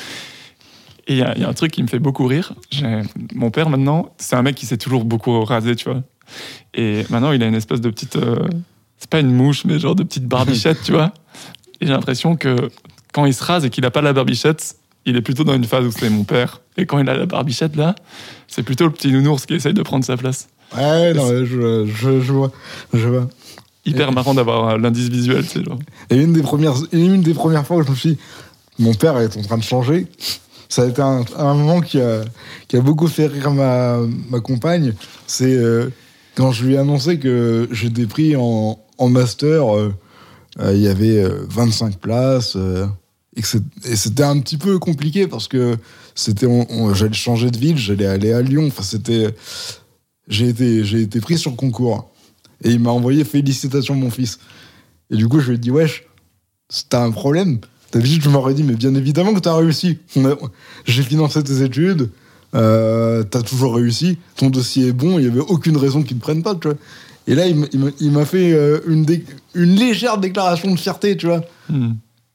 Et 1.06 1.14
il 1.14 1.18
y, 1.18 1.22
a- 1.22 1.34
il 1.36 1.40
y 1.42 1.44
a 1.44 1.48
un 1.48 1.52
truc 1.54 1.72
qui 1.72 1.82
me 1.82 1.88
fait 1.88 1.98
beaucoup 1.98 2.26
rire. 2.26 2.52
Mon 3.34 3.50
père, 3.50 3.68
maintenant, 3.68 4.12
c'est 4.18 4.36
un 4.36 4.42
mec 4.42 4.54
qui 4.54 4.66
s'est 4.66 4.76
toujours 4.76 5.04
beaucoup 5.04 5.44
rasé, 5.44 5.74
tu 5.74 5.88
vois. 5.88 6.02
Et 6.74 7.04
maintenant, 7.10 7.32
il 7.32 7.42
a 7.42 7.46
une 7.46 7.54
espèce 7.54 7.80
de 7.80 7.90
petite. 7.90 8.16
euh, 8.16 8.46
c'est 9.00 9.10
pas 9.10 9.18
une 9.20 9.34
mouche, 9.34 9.64
mais 9.64 9.78
genre 9.80 9.96
de 9.96 10.02
petite 10.04 10.26
barbichette, 10.26 10.82
tu 10.84 10.92
vois. 10.92 11.12
Et 11.80 11.86
j'ai 11.86 11.92
l'impression 11.92 12.36
que 12.36 12.70
quand 13.12 13.24
il 13.26 13.34
se 13.34 13.42
rase 13.42 13.64
et 13.64 13.70
qu'il 13.70 13.84
a 13.86 13.90
pas 13.90 14.02
la 14.02 14.12
barbichette, 14.12 14.76
il 15.06 15.16
est 15.16 15.22
plutôt 15.22 15.42
dans 15.42 15.54
une 15.54 15.64
phase 15.64 15.84
où 15.86 15.90
c'est 15.90 16.10
mon 16.10 16.24
père. 16.24 16.60
Et 16.76 16.86
quand 16.86 16.98
il 16.98 17.08
a 17.08 17.16
la 17.16 17.26
barbichette 17.26 17.74
là, 17.74 17.94
c'est 18.46 18.62
plutôt 18.62 18.84
le 18.84 18.90
petit 18.92 19.10
nounours 19.10 19.46
qui 19.46 19.54
essaye 19.54 19.74
de 19.74 19.82
prendre 19.82 20.04
sa 20.04 20.16
place. 20.16 20.48
Ouais, 20.76 21.12
non, 21.14 21.26
je, 21.44 21.86
je, 21.86 22.20
je 22.20 22.32
vois. 22.32 22.52
Je 22.92 23.08
vois. 23.08 23.28
Hyper 23.86 24.10
Et- 24.10 24.12
marrant 24.12 24.34
d'avoir 24.34 24.76
l'indice 24.78 25.08
visuel, 25.08 25.44
c'est 25.48 25.64
genre. 25.64 25.78
Et 26.10 26.16
une 26.16 26.32
des 26.34 26.42
premières, 26.42 26.74
une 26.92 27.22
des 27.22 27.34
premières 27.34 27.66
fois 27.66 27.78
où 27.78 27.82
je 27.82 27.90
me 27.90 27.94
suis 27.96 28.10
dit, 28.10 28.18
mon 28.78 28.92
père 28.94 29.18
est 29.18 29.36
en 29.36 29.42
train 29.42 29.56
de 29.58 29.62
changer, 29.64 30.06
ça 30.68 30.82
a 30.82 30.86
été 30.86 31.00
un, 31.02 31.24
un 31.36 31.54
moment 31.54 31.80
qui 31.80 32.00
a, 32.00 32.20
qui 32.68 32.76
a 32.76 32.80
beaucoup 32.82 33.08
fait 33.08 33.26
rire 33.26 33.50
ma, 33.50 33.96
ma 34.28 34.40
compagne. 34.40 34.92
C'est 35.26 35.52
euh, 35.56 35.88
quand 36.36 36.52
je 36.52 36.64
lui 36.66 36.74
ai 36.74 36.78
annoncé 36.78 37.18
que 37.18 37.68
j'étais 37.72 38.06
pris 38.06 38.36
en, 38.36 38.78
en 39.00 39.08
master, 39.08 39.74
euh, 39.76 39.92
euh, 40.60 40.72
il 40.74 40.80
y 40.82 40.88
avait 40.88 41.18
euh, 41.22 41.44
25 41.48 41.98
places. 41.98 42.54
euh, 42.56 42.86
c'est- 43.42 43.62
et 43.90 43.96
c'était 43.96 44.22
un 44.22 44.38
petit 44.40 44.58
peu 44.58 44.78
compliqué 44.78 45.26
parce 45.26 45.48
que 45.48 45.76
c'était, 46.14 46.46
j'allais 46.94 47.12
changer 47.14 47.50
de 47.50 47.56
ville, 47.58 47.78
j'allais 47.78 48.06
aller 48.06 48.32
à 48.32 48.42
Lyon. 48.42 48.66
Enfin, 48.68 48.82
c'était, 48.82 49.34
j'ai 50.28 50.48
été, 50.48 50.84
j'ai 50.84 51.00
été 51.02 51.20
pris 51.20 51.38
sur 51.38 51.56
concours. 51.56 52.10
Et 52.62 52.70
il 52.70 52.80
m'a 52.80 52.90
envoyé 52.90 53.24
félicitations, 53.24 53.94
mon 53.94 54.10
fils. 54.10 54.38
Et 55.10 55.16
du 55.16 55.26
coup, 55.28 55.40
je 55.40 55.48
lui 55.48 55.54
ai 55.54 55.58
dit, 55.58 55.70
wesh, 55.70 56.04
t'as 56.90 57.02
un 57.02 57.10
problème? 57.10 57.58
D'habitude, 57.92 58.22
je 58.22 58.28
m'aurais 58.28 58.52
dit, 58.54 58.62
mais 58.62 58.74
bien 58.74 58.94
évidemment 58.94 59.32
que 59.32 59.40
t'as 59.40 59.56
réussi. 59.56 59.98
J'ai 60.84 61.02
financé 61.02 61.42
tes 61.42 61.62
études, 61.62 62.10
t'as 62.52 63.42
toujours 63.46 63.74
réussi, 63.76 64.18
ton 64.36 64.50
dossier 64.50 64.88
est 64.88 64.92
bon, 64.92 65.18
il 65.18 65.22
n'y 65.22 65.30
avait 65.30 65.40
aucune 65.40 65.76
raison 65.76 66.02
qu'ils 66.02 66.16
ne 66.18 66.22
prennent 66.22 66.42
pas. 66.42 66.54
Et 67.30 67.34
là, 67.36 67.46
il 67.46 68.10
m'a- 68.10 68.24
fait 68.24 68.52
euh, 68.52 68.80
une, 68.88 69.04
dé- 69.04 69.24
une 69.54 69.76
légère 69.76 70.18
déclaration 70.18 70.70
de 70.72 70.76
fierté, 70.78 71.16
tu 71.16 71.26
vois. 71.26 71.42
Hmm. 71.68 71.92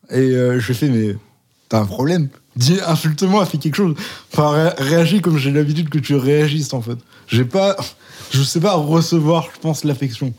Et 0.10 0.16
euh, 0.20 0.58
je 0.60 0.66
lui 0.68 0.72
ai 0.72 0.76
fait, 0.76 0.88
mais 0.90 1.16
t'as 1.68 1.82
un 1.82 1.86
problème 1.86 2.30
Dis, 2.56 2.78
insulte-moi, 2.88 3.46
fais 3.46 3.58
quelque 3.58 3.76
chose. 3.76 3.96
Enfin, 4.32 4.52
ré- 4.52 4.74
réagis 4.78 5.20
comme 5.20 5.38
j'ai 5.38 5.52
l'habitude 5.52 5.90
que 5.90 6.00
tu 6.00 6.16
réagisses, 6.16 6.72
en 6.74 6.82
fait. 6.82 6.98
J'ai 7.28 7.44
pas. 7.44 7.76
Je 8.32 8.42
sais 8.42 8.62
pas 8.62 8.74
recevoir, 8.76 9.50
je 9.54 9.60
pense, 9.60 9.84
l'affection. 9.84 10.34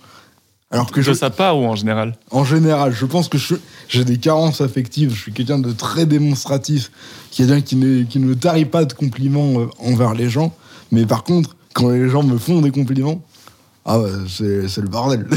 Alors 0.71 0.91
que 0.91 0.97
De 1.01 1.03
je, 1.05 1.13
sa 1.13 1.29
part 1.29 1.59
ou 1.59 1.65
en 1.67 1.77
général? 1.77 2.17
En 2.31 2.45
général, 2.45 2.95
je 2.95 3.05
pense 3.05 3.29
que 3.29 3.37
je- 3.37 3.55
j'ai 3.89 4.05
des 4.07 4.17
carences 4.17 4.63
affectives. 4.63 5.11
Je 5.15 5.21
suis 5.21 5.33
quelqu'un 5.33 5.59
de 5.59 5.71
très 5.73 6.07
démonstratif, 6.07 6.91
quelqu'un 7.31 7.61
qui 7.61 7.77
ne, 7.77 8.05
qui 8.05 8.19
ne 8.19 8.33
tarit 8.33 8.65
pas 8.65 8.87
de 8.87 8.95
compliments 8.95 9.61
euh, 9.61 9.67
envers 9.79 10.15
les 10.15 10.31
gens. 10.31 10.55
Mais 10.93 11.05
par 11.05 11.23
contre, 11.25 11.55
quand 11.75 11.91
les 11.91 12.09
gens 12.09 12.23
me 12.23 12.39
font 12.39 12.63
des 12.63 12.71
compliments, 12.71 13.21
ah 13.87 13.99
ouais, 14.01 14.11
c'est 14.29 14.81
le 14.83 14.89
bordel. 14.89 15.27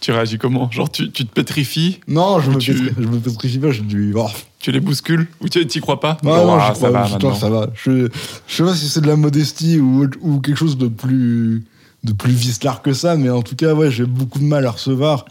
Tu 0.00 0.12
réagis 0.12 0.38
comment? 0.38 0.70
Genre, 0.70 0.90
tu, 0.90 1.10
tu 1.10 1.26
te 1.26 1.32
pétrifies? 1.32 1.98
Non, 2.06 2.38
je 2.40 2.50
me, 2.52 2.58
Tu- 2.58 2.72
pétri- 2.72 2.92
je 2.96 3.06
me 3.08 3.18
pétrifie 3.18 3.58
pas, 3.58 3.72
je 3.72 3.82
dis. 3.82 4.12
Oh, 4.14 4.28
Tu 4.60 4.70
les 4.70 4.78
bouscules? 4.78 5.26
Ou 5.40 5.48
tu 5.48 5.66
t'y 5.66 5.80
crois 5.80 5.98
pas? 5.98 6.16
Non, 6.22 6.46
non, 6.46 6.54
ah, 6.54 6.60
je 6.60 6.66
ça 6.68 6.72
crois, 6.74 6.90
va 6.90 7.02
putain, 7.02 7.14
maintenant. 7.16 7.34
ça 7.34 7.50
va. 7.50 7.68
Je, 7.74 8.08
je 8.46 8.54
sais 8.56 8.62
pas 8.62 8.74
si 8.76 8.88
c'est 8.88 9.00
de 9.00 9.08
la 9.08 9.16
modestie 9.16 9.78
ou, 9.80 10.08
ou 10.20 10.40
quelque 10.40 10.56
chose 10.56 10.78
de 10.78 10.86
plus, 10.86 11.64
de 12.04 12.12
plus 12.12 12.32
vicelard 12.32 12.80
que 12.80 12.92
ça, 12.92 13.16
mais 13.16 13.28
en 13.28 13.42
tout 13.42 13.56
cas, 13.56 13.74
ouais, 13.74 13.90
j'ai 13.90 14.06
beaucoup 14.06 14.38
de 14.38 14.44
mal 14.44 14.64
à 14.66 14.70
recevoir 14.70 15.24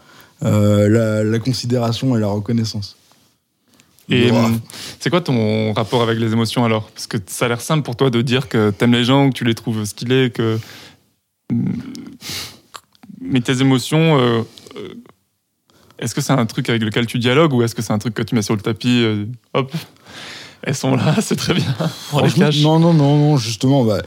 euh, 0.43 0.89
la, 0.89 1.23
la 1.23 1.39
considération 1.39 2.15
et 2.17 2.19
la 2.19 2.27
reconnaissance. 2.27 2.97
Et 4.09 4.29
hum, 4.29 4.59
c'est 4.99 5.09
quoi 5.09 5.21
ton 5.21 5.73
rapport 5.73 6.03
avec 6.03 6.19
les 6.19 6.33
émotions 6.33 6.63
alors? 6.65 6.91
Parce 6.91 7.07
que 7.07 7.17
ça 7.25 7.45
a 7.45 7.47
l'air 7.47 7.61
simple 7.61 7.83
pour 7.83 7.95
toi 7.95 8.09
de 8.11 8.21
dire 8.21 8.49
que 8.49 8.69
t'aimes 8.69 8.91
les 8.93 9.05
gens, 9.05 9.29
que 9.29 9.33
tu 9.35 9.45
les 9.45 9.55
trouves 9.55 9.83
stylés, 9.85 10.29
que. 10.29 10.59
Hum, 11.51 11.73
Mais 13.21 13.41
tes 13.41 13.61
émotions, 13.61 14.19
euh, 14.19 14.41
euh, 14.77 14.93
est-ce 15.99 16.13
que 16.13 16.21
c'est 16.21 16.33
un 16.33 16.45
truc 16.45 16.69
avec 16.69 16.81
lequel 16.81 17.05
tu 17.05 17.19
dialogues 17.19 17.53
ou 17.53 17.63
est-ce 17.63 17.75
que 17.75 17.81
c'est 17.81 17.93
un 17.93 17.99
truc 17.99 18.13
que 18.13 18.23
tu 18.23 18.35
mets 18.35 18.41
sur 18.41 18.55
le 18.55 18.61
tapis 18.61 19.03
euh, 19.03 19.25
Hop, 19.53 19.71
elles 20.63 20.75
sont 20.75 20.95
là, 20.95 21.15
c'est 21.21 21.35
très 21.35 21.53
bien. 21.53 21.75
On 22.13 22.21
les 22.21 22.31
cache. 22.31 22.61
Non, 22.61 22.79
non, 22.79 22.93
non, 22.93 23.17
non, 23.17 23.37
justement, 23.37 23.83
bah, 23.83 24.01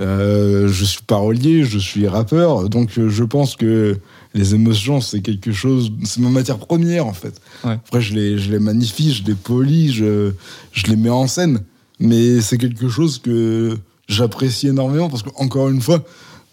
euh, 0.00 0.68
je 0.68 0.84
suis 0.84 1.02
parolier, 1.02 1.64
je 1.64 1.78
suis 1.78 2.08
rappeur, 2.08 2.68
donc 2.68 2.90
je 2.96 3.24
pense 3.24 3.56
que 3.56 3.98
les 4.34 4.54
émotions, 4.54 5.00
c'est 5.00 5.20
quelque 5.20 5.52
chose, 5.52 5.92
c'est 6.02 6.20
ma 6.20 6.28
matière 6.28 6.58
première 6.58 7.06
en 7.06 7.12
fait. 7.12 7.40
Ouais. 7.64 7.74
Après, 7.74 8.00
je 8.00 8.14
les, 8.14 8.38
je 8.38 8.50
les 8.50 8.58
magnifie, 8.58 9.14
je 9.14 9.24
les 9.24 9.34
polis, 9.34 9.92
je, 9.92 10.32
je 10.72 10.86
les 10.86 10.96
mets 10.96 11.10
en 11.10 11.28
scène, 11.28 11.60
mais 12.00 12.40
c'est 12.40 12.58
quelque 12.58 12.88
chose 12.88 13.18
que 13.18 13.78
j'apprécie 14.08 14.68
énormément 14.68 15.08
parce 15.08 15.22
que, 15.22 15.30
encore 15.36 15.68
une 15.68 15.80
fois, 15.80 16.02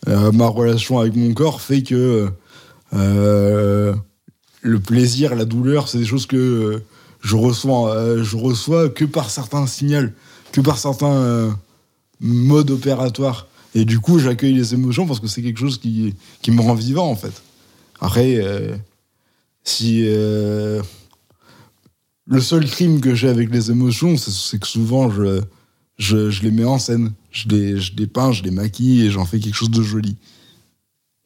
ma 0.07 0.47
relation 0.47 0.99
avec 0.99 1.15
mon 1.15 1.33
corps 1.33 1.61
fait 1.61 1.83
que 1.83 2.29
euh, 2.93 3.93
le 4.61 4.79
plaisir, 4.79 5.35
la 5.35 5.45
douleur, 5.45 5.87
c'est 5.87 5.97
des 5.99 6.05
choses 6.05 6.25
que 6.25 6.35
euh, 6.37 6.83
je 7.21 7.35
reçois, 7.35 7.95
euh, 7.95 8.23
je 8.23 8.35
reçois 8.37 8.89
que 8.89 9.05
par 9.05 9.29
certains 9.29 9.67
signaux, 9.67 10.09
que 10.51 10.61
par 10.61 10.77
certains 10.77 11.13
euh, 11.13 11.51
modes 12.19 12.71
opératoires. 12.71 13.47
Et 13.73 13.85
du 13.85 13.99
coup, 13.99 14.19
j'accueille 14.19 14.53
les 14.53 14.73
émotions 14.73 15.07
parce 15.07 15.19
que 15.19 15.27
c'est 15.27 15.41
quelque 15.41 15.59
chose 15.59 15.77
qui, 15.77 16.13
qui 16.41 16.51
me 16.51 16.61
rend 16.61 16.73
vivant, 16.73 17.09
en 17.09 17.15
fait. 17.15 17.41
Après, 17.99 18.35
euh, 18.37 18.75
si. 19.63 20.03
euh, 20.05 20.81
le 22.27 22.39
seul 22.39 22.65
crime 22.65 23.01
que 23.01 23.13
j'ai 23.13 23.29
avec 23.29 23.51
les 23.51 23.71
émotions, 23.71 24.15
c'est 24.15 24.59
que 24.59 24.67
souvent, 24.67 25.09
je, 25.09 25.41
je, 25.97 26.29
je 26.29 26.43
les 26.43 26.51
mets 26.51 26.63
en 26.65 26.79
scène. 26.79 27.11
Je 27.31 27.47
les, 27.47 27.79
je 27.79 27.95
les 27.95 28.07
peins, 28.07 28.31
je 28.31 28.43
les 28.43 28.51
maquille 28.51 29.05
et 29.05 29.11
j'en 29.11 29.25
fais 29.25 29.39
quelque 29.39 29.55
chose 29.55 29.71
de 29.71 29.81
joli. 29.81 30.17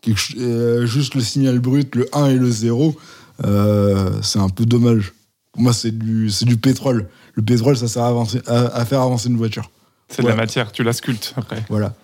Quelque 0.01 0.37
euh, 0.37 0.85
juste 0.85 1.15
le 1.15 1.21
signal 1.21 1.59
brut, 1.59 1.95
le 1.95 2.07
1 2.15 2.27
et 2.27 2.35
le 2.35 2.49
0, 2.49 2.95
euh, 3.43 4.21
c'est 4.21 4.39
un 4.39 4.49
peu 4.49 4.65
dommage. 4.65 5.13
Pour 5.51 5.63
moi, 5.63 5.73
c'est 5.73 5.97
du, 5.97 6.29
c'est 6.29 6.45
du 6.45 6.57
pétrole. 6.57 7.09
Le 7.33 7.41
pétrole, 7.41 7.75
ça 7.75 7.87
sert 7.87 8.03
à, 8.03 8.09
avancer, 8.09 8.39
à, 8.45 8.67
à 8.67 8.85
faire 8.85 9.01
avancer 9.01 9.29
une 9.29 9.37
voiture. 9.37 9.71
C'est 10.07 10.21
de 10.21 10.27
la 10.27 10.35
matière, 10.35 10.71
tu 10.71 10.83
la 10.83 10.93
sculptes 10.93 11.33
après. 11.35 11.65
Voilà. 11.69 11.95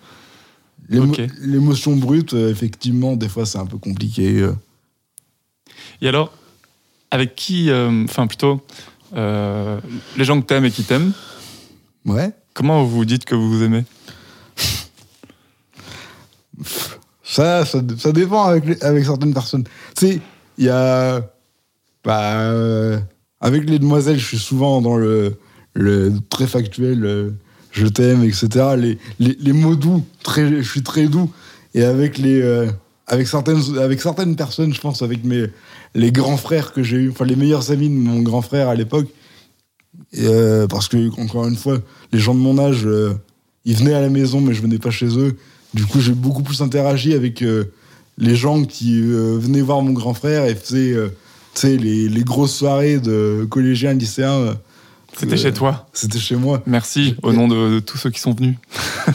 L'émo-. 0.88 1.14
L'émotion 1.40 1.94
brute, 1.94 2.34
euh, 2.34 2.50
effectivement, 2.50 3.14
des 3.14 3.28
fois, 3.28 3.46
c'est 3.46 3.58
un 3.58 3.66
peu 3.66 3.78
compliqué. 3.78 4.44
Et 6.00 6.08
alors, 6.08 6.32
avec 7.12 7.36
qui, 7.36 7.70
enfin 7.70 8.26
plutôt, 8.26 8.60
les 9.14 10.24
gens 10.24 10.40
que 10.40 10.46
t'aimes 10.46 10.64
et 10.64 10.70
qui 10.72 10.82
t'aiment, 10.82 11.12
Ouais. 12.04 12.32
Comment 12.54 12.82
vous 12.84 12.96
vous 12.96 13.04
dites 13.04 13.24
que 13.24 13.34
vous 13.34 13.50
vous 13.50 13.62
aimez? 13.62 13.84
Ça, 17.24 17.64
ça, 17.64 17.80
dépend 18.12 18.44
avec, 18.44 19.04
certaines 19.04 19.32
personnes. 19.32 19.64
Tu 19.96 20.06
sais, 20.06 20.20
il 20.58 20.64
y 20.66 20.68
a. 20.68 21.20
Bah, 22.04 22.40
euh, 22.40 22.98
avec 23.40 23.68
les 23.68 23.78
demoiselles, 23.78 24.18
je 24.18 24.26
suis 24.26 24.38
souvent 24.38 24.82
dans 24.82 24.96
le, 24.96 25.38
très 26.28 26.46
factuel, 26.46 27.04
euh, 27.04 27.30
je 27.70 27.86
t'aime, 27.86 28.22
etc. 28.22 28.48
Les, 28.76 28.98
les, 29.18 29.36
les 29.40 29.52
mots 29.52 29.76
doux, 29.76 30.04
très, 30.22 30.62
je 30.62 30.68
suis 30.68 30.82
très 30.82 31.06
doux. 31.06 31.30
Et 31.74 31.84
avec, 31.84 32.18
les, 32.18 32.42
euh, 32.42 32.70
avec, 33.06 33.26
certaines, 33.26 33.78
avec 33.78 34.00
certaines 34.00 34.36
personnes, 34.36 34.74
je 34.74 34.80
pense, 34.80 35.00
avec 35.00 35.24
mes, 35.24 35.46
les 35.94 36.12
grands 36.12 36.36
frères 36.36 36.72
que 36.72 36.82
j'ai 36.82 36.98
eu, 36.98 37.10
enfin 37.10 37.24
les 37.24 37.36
meilleurs 37.36 37.70
amis 37.70 37.88
de 37.88 37.94
mon 37.94 38.20
grand 38.20 38.42
frère 38.42 38.68
à 38.68 38.74
l'époque, 38.74 39.08
et, 40.12 40.26
euh, 40.26 40.66
parce 40.66 40.88
que, 40.88 41.08
encore 41.20 41.46
une 41.46 41.56
fois, 41.56 41.78
les 42.12 42.18
gens 42.18 42.34
de 42.34 42.40
mon 42.40 42.58
âge, 42.58 42.82
euh, 42.86 43.14
ils 43.64 43.76
venaient 43.76 43.94
à 43.94 44.00
la 44.00 44.08
maison, 44.08 44.40
mais 44.40 44.54
je 44.54 44.62
venais 44.62 44.78
pas 44.78 44.90
chez 44.90 45.18
eux. 45.18 45.36
Du 45.74 45.86
coup, 45.86 46.00
j'ai 46.00 46.12
beaucoup 46.12 46.42
plus 46.42 46.60
interagi 46.62 47.14
avec 47.14 47.42
euh, 47.42 47.64
les 48.18 48.36
gens 48.36 48.64
qui 48.64 49.00
venaient 49.00 49.62
voir 49.62 49.80
mon 49.82 49.92
grand 49.92 50.14
frère 50.14 50.44
et 50.44 50.54
faisaient 50.54 50.96
les, 51.76 52.08
les 52.08 52.24
grosses 52.24 52.54
soirées 52.54 52.98
de 52.98 53.46
collégiens, 53.48 53.94
lycéens. 53.94 54.56
C'était 55.16 55.36
chez 55.36 55.52
toi. 55.52 55.86
C'était 55.92 56.18
chez 56.18 56.36
moi. 56.36 56.62
Merci 56.66 57.14
au 57.22 57.32
nom 57.32 57.46
de, 57.46 57.74
de 57.74 57.80
tous 57.80 57.98
ceux 57.98 58.10
qui 58.10 58.20
sont 58.20 58.32
venus. 58.32 58.56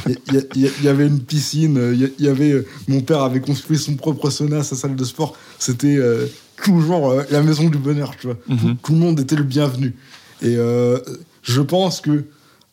Il 0.56 0.72
y, 0.84 0.88
avait 0.88 1.08
une 1.08 1.20
piscine, 1.20 1.80
il 1.94 2.24
y- 2.24 2.28
avait, 2.28 2.64
mon 2.88 3.02
père 3.02 3.22
avait 3.22 3.40
construit 3.42 3.78
son 3.78 3.96
propre 3.96 4.30
sauna, 4.30 4.62
sa 4.64 4.76
salle 4.76 4.96
de 4.96 5.04
sport. 5.04 5.36
C'était 5.58 5.98
euh, 5.98 6.28
toujours 6.64 7.10
euh, 7.12 7.24
la 7.32 7.42
maison 7.42 7.70
du 7.70 7.78
bonheur, 7.78 8.14
tu 8.20 8.28
vois. 8.28 8.38
Mhm. 8.48 8.58
tout, 8.58 8.78
tout 8.84 8.94
le 8.94 9.00
monde 9.00 9.20
était 9.20 9.36
le 9.36 9.44
bienvenu. 9.44 9.96
Et 10.42 10.56
euh, 10.58 11.00
je 11.44 11.62
pense 11.62 12.02
que, 12.02 12.26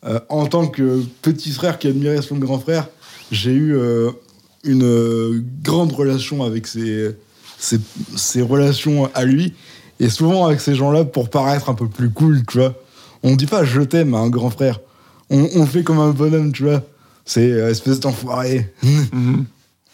euh, 0.05 0.19
en 0.29 0.45
tant 0.47 0.67
que 0.67 1.01
petit 1.21 1.51
frère 1.51 1.79
qui 1.79 1.87
admirait 1.87 2.21
son 2.21 2.37
grand 2.37 2.59
frère, 2.59 2.87
j'ai 3.31 3.51
eu 3.53 3.75
euh, 3.75 4.11
une 4.63 5.43
grande 5.63 5.91
relation 5.91 6.43
avec 6.43 6.67
ses, 6.67 7.11
ses, 7.57 7.79
ses 8.15 8.41
relations 8.41 9.09
à 9.13 9.25
lui. 9.25 9.53
Et 9.99 10.09
souvent 10.09 10.45
avec 10.45 10.59
ces 10.59 10.75
gens-là, 10.75 11.05
pour 11.05 11.29
paraître 11.29 11.69
un 11.69 11.73
peu 11.73 11.87
plus 11.87 12.09
cool, 12.09 12.43
tu 12.45 12.57
vois, 12.59 12.75
on 13.23 13.35
dit 13.35 13.45
pas 13.47 13.63
je 13.63 13.81
t'aime 13.81 14.13
à 14.13 14.19
un 14.19 14.29
grand 14.29 14.49
frère. 14.49 14.79
On, 15.29 15.47
on 15.55 15.65
fait 15.65 15.83
comme 15.83 15.99
un 15.99 16.11
bonhomme, 16.11 16.51
tu 16.51 16.63
vois. 16.63 16.83
C'est 17.25 17.47
espèce 17.49 17.99
d'enfoiré. 17.99 18.71
Mhm. 18.83 19.45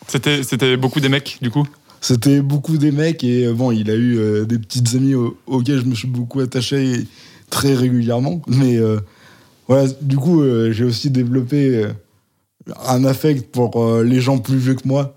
C'était, 0.08 0.44
c'était 0.44 0.76
beaucoup 0.76 1.00
des 1.00 1.08
mecs, 1.10 1.38
du 1.42 1.52
coup? 1.52 1.66
C'était 2.02 2.42
beaucoup 2.42 2.78
des 2.78 2.92
mecs 2.92 3.24
et 3.24 3.48
bon, 3.54 3.72
il 3.72 3.90
a 3.92 3.94
eu 3.94 4.18
euh, 4.18 4.44
des 4.46 4.58
petites 4.58 4.96
amies 4.96 5.14
au- 5.14 5.38
auxquelles 5.46 5.80
je 5.80 5.86
me 5.86 5.94
suis 5.94 6.08
beaucoup 6.08 6.40
attaché 6.40 7.06
très 7.52 7.76
régulièrement. 7.76 8.42
Mais 8.48 8.78
euh, 8.78 9.00
voilà, 9.68 9.88
du 10.02 10.18
coup, 10.18 10.42
euh, 10.42 10.72
j'ai 10.72 10.84
aussi 10.86 11.12
développé 11.12 11.76
euh, 11.86 11.94
un 12.88 13.06
affect 13.06 13.52
pour 13.52 14.02
les 14.02 14.20
gens 14.22 14.40
plus 14.40 14.58
vieux 14.58 14.74
que 14.74 14.88
moi. 14.88 15.16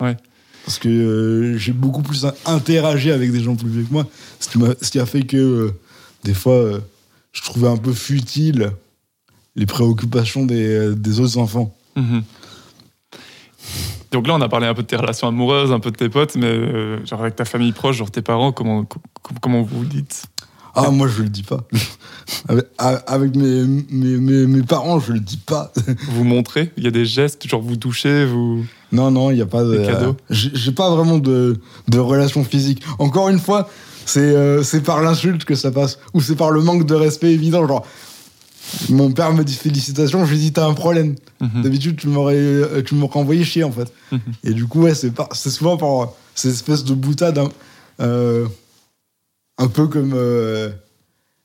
Ouais. 0.00 0.16
Parce 0.64 0.78
que 0.80 1.54
j'ai 1.58 1.72
beaucoup 1.72 2.02
plus 2.02 2.24
in- 2.24 2.34
interagi 2.46 3.12
avec 3.12 3.30
des 3.30 3.40
gens 3.42 3.54
plus 3.54 3.68
vieux 3.68 3.84
que 3.84 3.92
moi, 3.92 4.06
ce 4.40 4.48
qui, 4.48 4.58
m'a- 4.58 4.74
ce 4.82 4.90
qui 4.90 4.98
a 4.98 5.06
fait 5.06 5.22
que 5.22 5.72
des 6.24 6.34
fois, 6.34 6.80
je 7.32 7.42
trouvais 7.42 7.68
un 7.68 7.76
peu 7.76 7.92
futile 7.92 8.72
les 9.56 9.66
préoccupations 9.66 10.44
des, 10.46 10.94
des 10.96 11.20
autres 11.20 11.38
enfants. 11.38 11.72
Mhm. 11.96 12.22
Donc 14.10 14.26
là, 14.28 14.34
on 14.34 14.40
a 14.40 14.48
parlé 14.48 14.66
un 14.66 14.74
peu 14.74 14.82
de 14.82 14.86
tes 14.86 14.96
relations 14.96 15.26
amoureuses, 15.28 15.72
un 15.72 15.80
peu 15.80 15.90
de 15.90 15.96
tes 15.96 16.08
potes, 16.08 16.36
mais 16.36 16.46
euh, 16.46 17.04
genre 17.04 17.20
avec 17.22 17.34
ta 17.36 17.44
famille 17.44 17.72
proche, 17.72 17.96
genre 17.96 18.10
tes 18.10 18.22
parents, 18.22 18.52
comment, 18.52 18.84
co- 18.84 19.00
comment 19.40 19.62
vous 19.62 19.84
dites? 19.84 20.26
Ah, 20.74 20.90
moi, 20.90 21.08
je 21.08 21.22
le 21.22 21.28
dis 21.28 21.42
pas. 21.42 21.64
avec 23.06 23.36
mes, 23.36 23.64
mes, 23.90 24.16
mes, 24.16 24.46
mes 24.46 24.62
parents, 24.62 24.98
je 24.98 25.12
le 25.12 25.20
dis 25.20 25.36
pas. 25.36 25.72
Vous 26.10 26.24
montrez 26.24 26.72
Il 26.76 26.84
y 26.84 26.86
a 26.86 26.90
des 26.90 27.04
gestes, 27.04 27.46
genre 27.46 27.60
vous 27.62 27.76
touchez, 27.76 28.24
vous. 28.24 28.64
Non, 28.92 29.10
non, 29.10 29.30
il 29.30 29.36
n'y 29.36 29.42
a 29.42 29.46
pas 29.46 29.62
de. 29.64 29.76
Des 29.76 29.86
cadeaux 29.86 30.16
J'ai 30.30 30.72
pas 30.72 30.90
vraiment 30.94 31.18
de, 31.18 31.60
de 31.88 31.98
relation 31.98 32.44
physique. 32.44 32.82
Encore 32.98 33.28
une 33.28 33.38
fois, 33.38 33.68
c'est 34.06 34.20
euh, 34.20 34.62
c'est 34.62 34.82
par 34.82 35.02
l'insulte 35.02 35.44
que 35.44 35.54
ça 35.54 35.70
passe. 35.70 35.98
Ou 36.14 36.20
c'est 36.20 36.36
par 36.36 36.50
le 36.50 36.60
manque 36.62 36.86
de 36.86 36.94
respect 36.94 37.32
évident. 37.32 37.66
Genre, 37.66 37.84
mon 38.88 39.12
père 39.12 39.32
me 39.34 39.44
dit 39.44 39.54
félicitations, 39.54 40.24
je 40.24 40.32
lui 40.32 40.38
dis 40.38 40.52
t'as 40.52 40.66
un 40.66 40.74
problème. 40.74 41.16
Mhm. 41.40 41.62
D'habitude, 41.62 41.96
tu 41.96 42.08
m'aurais 42.08 42.36
euh, 42.36 42.82
tu 42.82 42.94
m'aurais 42.94 43.18
envoyé 43.20 43.44
chier 43.44 43.64
en 43.64 43.72
fait. 43.72 43.92
Mhm. 44.12 44.20
Et 44.44 44.52
du 44.54 44.66
coup, 44.66 44.82
ouais, 44.82 44.94
c'est 44.94 45.50
souvent 45.50 45.76
par 45.76 46.12
ces 46.34 46.50
espèces 46.50 46.84
de 46.84 46.94
boutades. 46.94 47.38
hein, 47.38 47.48
euh, 48.00 48.46
un 49.58 49.68
peu 49.68 49.86
comme. 49.86 50.12
euh, 50.14 50.70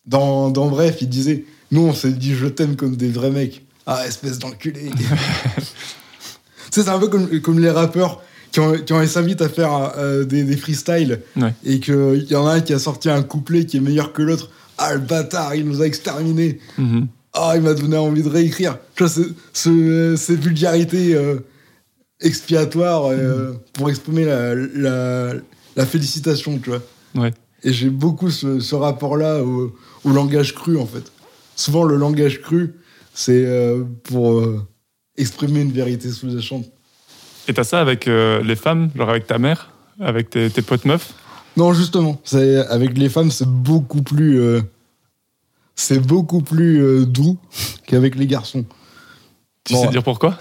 dans, 0.06 0.50
dans 0.50 0.68
Bref, 0.68 0.98
il 1.02 1.10
disait 1.10 1.46
Nous, 1.72 1.82
on 1.82 1.94
s'est 1.94 2.12
dit 2.12 2.34
je 2.36 2.48
t'aime 2.48 2.76
comme 2.76 2.96
des 2.96 3.10
vrais 3.10 3.32
mecs. 3.32 3.66
Ah, 3.86 4.06
espèce 4.08 4.40
d'enculé. 4.40 4.90
Tu 6.72 6.82
sais, 6.82 6.84
c'est 6.86 6.90
un 6.92 7.00
peu 7.00 7.08
comme, 7.08 7.40
comme 7.42 7.60
les 7.60 7.72
rappeurs 7.72 8.22
qui 8.52 8.60
ont, 8.60 8.74
qui 8.74 8.94
ont 8.94 9.06
s'invitent 9.08 9.42
à 9.42 9.50
faire 9.50 9.94
euh, 9.98 10.24
des, 10.24 10.44
des 10.44 10.56
freestyles 10.56 11.22
Ouais. 11.36 11.52
et 11.66 11.80
qu'il 11.80 12.28
y 12.30 12.36
en 12.36 12.46
a 12.46 12.54
un 12.54 12.62
qui 12.62 12.74
a 12.74 12.80
sorti 12.80 13.10
un 13.10 13.24
couplet 13.24 13.66
qui 13.66 13.78
est 13.78 13.80
meilleur 13.80 14.14
que 14.14 14.22
l'autre. 14.22 14.52
Ah, 14.78 14.94
le 14.94 15.00
bâtard, 15.00 15.56
il 15.56 15.66
nous 15.66 15.82
a 15.82 15.88
exterminés. 15.88 16.60
Mhm. 16.78 17.08
Ah, 17.34 17.54
il 17.56 17.64
m'a 17.64 17.74
donné 17.74 17.98
envie 17.98 18.22
de 18.22 18.30
réécrire. 18.30 18.78
Tu 18.96 19.02
vois, 19.04 19.12
ce- 19.12 19.34
ce- 19.52 20.16
ces 20.16 20.36
vulgarités 20.36 21.16
euh, 21.16 21.40
expiatoires 22.22 23.06
euh, 23.08 23.54
pour 23.74 23.90
exprimer 23.90 24.26
la, 24.26 24.54
la, 24.54 25.34
la 25.76 25.86
félicitation, 25.88 26.60
tu 26.60 26.70
vois. 26.70 26.82
Ouais. 27.16 27.34
Et 27.64 27.74
j'ai 27.74 27.90
beaucoup 27.90 28.30
ce, 28.30 28.60
ce 28.60 28.76
rapport-là 28.76 29.44
au, 29.44 29.76
au 30.04 30.10
langage 30.12 30.56
cru, 30.56 30.78
en 30.78 30.86
fait. 30.86 31.12
Souvent, 31.56 31.84
le 31.84 31.98
langage 31.98 32.42
cru, 32.42 32.74
c'est 33.14 33.46
euh, 33.46 33.84
pour 34.04 34.40
euh, 34.40 34.66
exprimer 35.18 35.62
une 35.62 35.72
vérité 35.72 36.10
sous-jacente. 36.10 36.66
Et 37.48 37.54
t'as 37.54 37.64
ça 37.66 37.82
avec 37.82 38.08
euh, 38.08 38.42
les 38.44 38.56
femmes, 38.56 38.90
genre 38.96 39.10
avec 39.10 39.28
ta 39.28 39.40
mère, 39.40 39.72
avec 40.00 40.30
tes, 40.30 40.50
tes 40.50 40.62
potes 40.62 40.86
meufs? 40.86 41.14
Non, 41.58 41.74
justement, 41.74 42.22
avec 42.70 42.98
les 42.98 43.10
femmes, 43.10 43.32
c'est 43.32 43.48
beaucoup 43.50 44.04
plus, 44.04 44.40
c'est 45.76 46.00
beaucoup 46.00 46.42
plus 46.42 47.06
doux 47.06 47.38
qu'avec 47.88 48.16
les 48.16 48.28
garçons, 48.28 48.64
Tu 49.66 49.74
Bon. 49.74 49.82
sais 49.84 49.90
dire 49.90 50.04
pourquoi? 50.04 50.40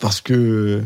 Parce 0.00 0.20
que 0.22 0.82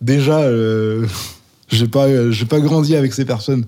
déjà, 0.00 0.48
j'ai 1.68 1.88
pas, 1.88 2.06
euh, 2.08 2.30
j'ai 2.30 2.46
pas 2.46 2.60
grandi 2.60 2.96
avec 2.96 3.12
ces 3.14 3.24
personnes, 3.24 3.66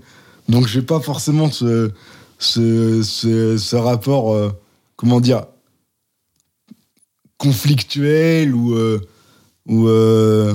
donc 0.49 0.67
j'ai 0.67 0.83
pas 0.83 1.01
forcément 1.01 1.51
ce, 1.51 1.91
ce, 2.39 3.03
ce, 3.03 3.57
ce 3.57 3.77
rapport, 3.77 4.35
euh, 4.35 4.51
comment 4.97 5.21
dire, 5.21 5.45
conflictuel 7.39 8.55
ou, 8.55 8.75
euh, 8.75 9.01
ou 9.67 9.89
euh, 9.89 10.55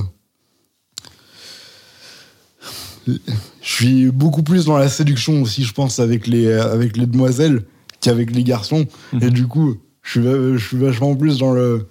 je 3.07 3.13
suis 3.61 4.11
beaucoup 4.11 4.43
plus 4.43 4.65
dans 4.65 4.77
la 4.77 4.89
séduction 4.89 5.41
aussi, 5.41 5.63
je 5.63 5.73
pense, 5.73 5.99
avec 5.99 6.27
les, 6.27 6.51
avec 6.51 6.97
les 6.97 7.05
demoiselles 7.05 7.63
qu'avec 8.01 8.31
les 8.31 8.43
garçons. 8.43 8.85
Mhm. 9.13 9.23
Et 9.23 9.29
du 9.29 9.47
coup, 9.47 9.75
je 10.01 10.11
suis, 10.19 10.21
je 10.57 10.67
suis 10.67 10.77
vachement 10.77 11.15
plus 11.15 11.37
dans 11.37 11.53
le. 11.53 11.87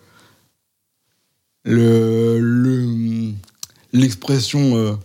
le. 1.64 2.38
le- 2.40 3.32
l'expression. 3.92 4.98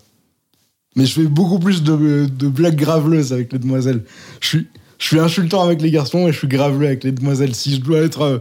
Mais 0.99 1.05
je 1.05 1.13
fais 1.13 1.27
beaucoup 1.27 1.59
plus 1.59 1.81
de, 1.81 2.27
blagues 2.49 2.75
graveleuses 2.75 3.31
avec 3.31 3.53
les 3.53 3.59
demoiselles. 3.59 4.03
Je 4.41 4.59
suis, 4.97 5.19
insultant 5.19 5.63
avec 5.63 5.81
les 5.81 5.91
garçons 5.91 6.27
et 6.27 6.33
je 6.33 6.38
suis 6.39 6.47
graveleux 6.49 6.88
avec 6.88 7.05
les 7.05 7.13
demoiselles. 7.13 7.55
Si 7.55 7.73
je 7.75 7.79
dois 7.79 7.99
être. 7.99 8.21
euh, 8.21 8.39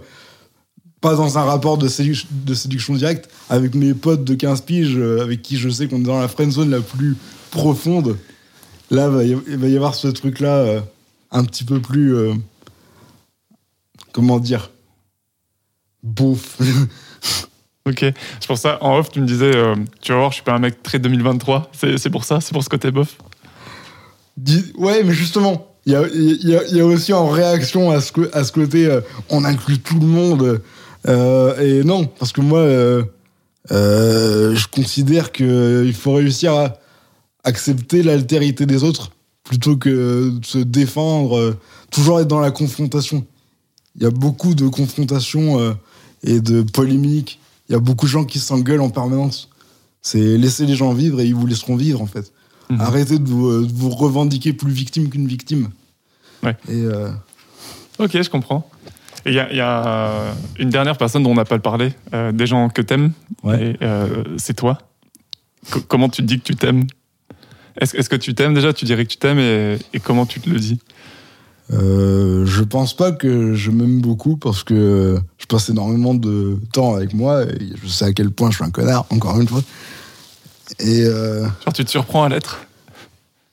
pas 1.00 1.14
dans 1.14 1.38
un 1.38 1.44
rapport 1.44 1.78
de, 1.78 1.86
sédu- 1.86 2.26
de 2.28 2.54
séduction 2.54 2.94
directe, 2.94 3.30
avec 3.48 3.76
mes 3.76 3.94
potes 3.94 4.24
de 4.24 4.34
15 4.34 4.62
piges, 4.62 4.96
euh, 4.96 5.22
avec 5.22 5.42
qui 5.42 5.56
je 5.56 5.68
sais 5.68 5.86
qu'on 5.86 6.00
est 6.00 6.02
dans 6.02 6.18
la 6.18 6.26
friend 6.26 6.50
zone 6.50 6.70
la 6.70 6.80
plus 6.80 7.14
profonde, 7.52 8.16
là, 8.90 9.08
il 9.22 9.36
va 9.36 9.68
y 9.68 9.76
avoir 9.76 9.94
ce 9.94 10.08
truc-là 10.08 10.56
euh, 10.56 10.80
un 11.30 11.44
petit 11.44 11.62
peu 11.62 11.80
plus. 11.80 12.16
comment 14.10 14.40
dire 14.40 14.72
Beauf. 16.02 16.58
Ok. 17.88 18.00
C'est 18.40 18.46
pour 18.46 18.58
ça, 18.58 18.78
en 18.82 18.98
off, 18.98 19.10
tu 19.10 19.20
me 19.20 19.26
disais, 19.26 19.54
euh, 19.56 19.74
tu 20.00 20.12
vas 20.12 20.18
voir, 20.18 20.30
je 20.30 20.34
suis 20.36 20.44
pas 20.44 20.52
un 20.52 20.58
mec 20.58 20.82
très 20.82 20.98
2023. 20.98 21.70
C'est 21.96 22.10
pour 22.10 22.24
ça, 22.24 22.40
c'est 22.40 22.52
pour 22.52 22.62
ce 22.62 22.68
côté 22.68 22.90
bof? 22.90 23.16
Ouais, 24.76 25.02
mais 25.04 25.12
justement, 25.12 25.66
il 25.86 25.92
y 25.92 25.96
a, 25.96 26.06
y 26.08 26.80
a- 26.80 26.84
aussi 26.84 27.12
en 27.12 27.28
réaction 27.28 27.90
à 27.90 28.00
ce, 28.00 28.52
côté, 28.52 28.86
euh, 28.86 29.00
on 29.30 29.44
inclut 29.44 29.78
tout 29.78 29.98
le 29.98 30.06
monde. 30.06 30.60
euh, 31.08 31.58
et 31.60 31.84
non, 31.84 32.06
parce 32.06 32.32
que 32.32 32.40
moi, 32.40 32.64
je 33.70 34.66
considère 34.68 35.32
qu'il 35.32 35.94
faut 35.94 36.12
réussir 36.14 36.52
à 36.52 36.74
accepter 37.44 38.02
l'altérité 38.02 38.66
des 38.66 38.84
autres 38.84 39.10
plutôt 39.44 39.76
que 39.76 40.30
de 40.38 40.44
se 40.44 40.58
défendre, 40.58 41.56
toujours 41.90 42.20
être 42.20 42.28
dans 42.28 42.40
la 42.40 42.50
confrontation. 42.50 43.24
Il 43.96 44.02
y 44.02 44.06
a 44.06 44.10
beaucoup 44.10 44.54
de 44.54 44.68
confrontations 44.68 45.74
et 46.22 46.40
de 46.40 46.62
polémiques. 46.62 47.40
Il 47.68 47.72
y 47.72 47.74
a 47.76 47.80
beaucoup 47.80 48.06
de 48.06 48.10
gens 48.10 48.24
qui 48.24 48.38
s'engueulent 48.38 48.80
en 48.80 48.90
permanence. 48.90 49.50
C'est 50.02 50.38
laisser 50.38 50.64
les 50.66 50.74
gens 50.76 50.92
vivre 50.92 51.20
et 51.20 51.26
ils 51.26 51.34
vous 51.34 51.46
laisseront 51.46 51.76
vivre 51.76 52.00
en 52.00 52.06
fait. 52.06 52.32
Mhm. 52.70 52.80
Arrêtez 52.80 53.18
de 53.18 53.28
vous, 53.28 53.48
euh, 53.48 53.66
de 53.66 53.72
vous 53.72 53.90
revendiquer 53.90 54.52
plus 54.52 54.72
victime 54.72 55.08
qu'une 55.10 55.26
victime. 55.26 55.68
Ouais. 56.42 56.56
Et 56.68 56.82
euh, 56.84 57.10
Ok, 57.98 58.10
je 58.22 58.30
comprends. 58.30 58.68
Il 59.26 59.32
y 59.34 59.40
a, 59.40 59.50
il 59.50 59.56
y 59.56 59.60
a, 59.60 60.32
une 60.58 60.70
dernière 60.70 60.96
personne 60.96 61.24
dont 61.24 61.32
on 61.32 61.34
n'a 61.34 61.44
pas 61.44 61.58
parlé, 61.58 61.92
euh, 62.14 62.30
des 62.32 62.46
gens 62.46 62.68
que 62.68 62.80
t'aimes, 62.80 63.12
Ouais. 63.42 63.76
euh, 63.82 64.22
c'est 64.38 64.54
toi. 64.54 64.78
Co- 65.70 65.80
comment 65.80 66.08
tu 66.08 66.22
te 66.22 66.26
dis 66.26 66.38
que 66.38 66.44
tu 66.44 66.56
t'aimes? 66.56 66.86
Est-ce 67.80 68.08
que 68.08 68.16
tu 68.16 68.34
t'aimes? 68.34 68.54
Déjà 68.54 68.72
Tu 68.72 68.84
dirais 68.84 69.04
que 69.04 69.10
tu 69.10 69.18
t'aimes 69.18 69.38
et, 69.38 69.78
et 69.92 70.00
comment 70.00 70.26
tu 70.26 70.40
te 70.40 70.48
le 70.48 70.58
dis? 70.58 70.78
Euh, 71.72 72.46
je 72.46 72.62
pense 72.62 72.96
pas 72.96 73.12
que 73.12 73.54
je 73.54 73.70
m'aime 73.70 74.00
beaucoup 74.00 74.36
parce 74.36 74.62
que 74.64 75.18
je 75.38 75.46
passe 75.46 75.68
énormément 75.68 76.14
de 76.14 76.58
temps 76.72 76.94
avec 76.94 77.12
moi 77.14 77.42
et 77.44 77.58
je 77.82 77.88
sais 77.88 78.06
à 78.06 78.12
quel 78.12 78.30
point 78.30 78.50
je 78.50 78.56
suis 78.56 78.64
un 78.64 78.70
connard, 78.70 79.04
encore 79.10 79.38
une 79.40 79.48
fois. 79.48 79.62
Et 80.80 81.02
euh, 81.04 81.42
Genre 81.64 81.72
tu 81.74 81.84
te 81.84 81.90
surprends 81.90 82.24
à 82.24 82.28
l'être 82.28 82.58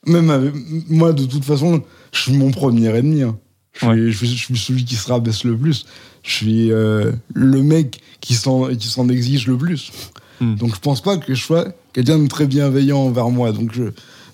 même 0.08 0.30
avec- 0.30 0.54
moi, 0.88 1.13
de 1.13 1.25
toute 1.25 1.43
façon, 1.43 1.82
je 2.12 2.19
suis 2.19 2.34
mon 2.38 2.51
premier 2.51 2.95
ennemi. 2.95 3.23
hein. 3.23 3.38
Je, 3.73 3.80
suis, 3.80 3.88
Ouais. 3.88 4.12
je, 4.12 4.17
suis, 4.17 4.28
je 4.28 4.36
suis 4.45 4.58
celui 4.58 4.86
qui 4.86 4.95
se 4.95 5.12
rabaisse 5.12 5.43
le 5.43 5.58
plus. 5.58 5.86
Je 6.21 6.32
suis 6.32 6.71
euh, 6.71 7.12
le 7.34 7.63
mec 7.63 8.01
qui 8.21 8.36
s'en 8.36 8.69
exige 9.10 9.47
le 9.47 9.58
plus. 9.58 9.91
Hmm. 10.39 10.56
Donc 10.58 10.75
je 10.75 10.80
pense 10.80 11.01
pas 11.01 11.17
que 11.17 11.34
je 11.34 11.43
sois 11.43 11.65
quelqu'un 11.91 12.19
de 12.19 12.28
très 12.28 12.45
bienveillant 12.45 12.99
envers 12.99 13.30
moi. 13.30 13.51
Donc 13.51 13.71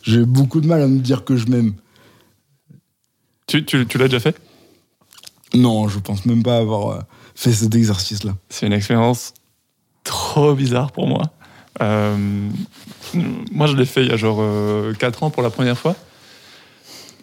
j'ai 0.04 0.26
beaucoup 0.26 0.60
de 0.60 0.68
mal 0.68 0.82
à 0.82 0.88
me 0.88 1.00
dire 1.00 1.24
que 1.24 1.38
je 1.38 1.48
m'aime. 1.48 1.74
Tu, 3.52 3.66
tu, 3.66 3.86
tu 3.86 3.98
l'as 3.98 4.06
déjà 4.08 4.22
fait 4.22 4.38
Non, 5.54 5.90
je 5.90 6.00
pense 6.00 6.26
même 6.26 6.42
pas 6.42 6.58
avoir 6.58 6.90
euh, 6.92 7.00
fait 7.36 7.52
cet 7.52 7.76
exercice-là. 7.76 8.32
C'est 8.48 8.66
une 8.66 8.72
expérience 8.72 9.34
trop 10.06 10.54
bizarre 10.56 10.94
pour 10.94 11.06
moi. 11.06 11.24
Euh, 11.82 12.16
moi, 13.52 13.68
je 13.68 13.76
l'ai 13.76 13.86
fait 13.86 14.04
il 14.04 14.10
y 14.10 14.14
a 14.14 14.16
genre 14.18 14.42
4 14.98 15.24
ans 15.24 15.30
pour 15.32 15.44
la 15.44 15.50
première 15.50 15.78
fois. 15.78 15.96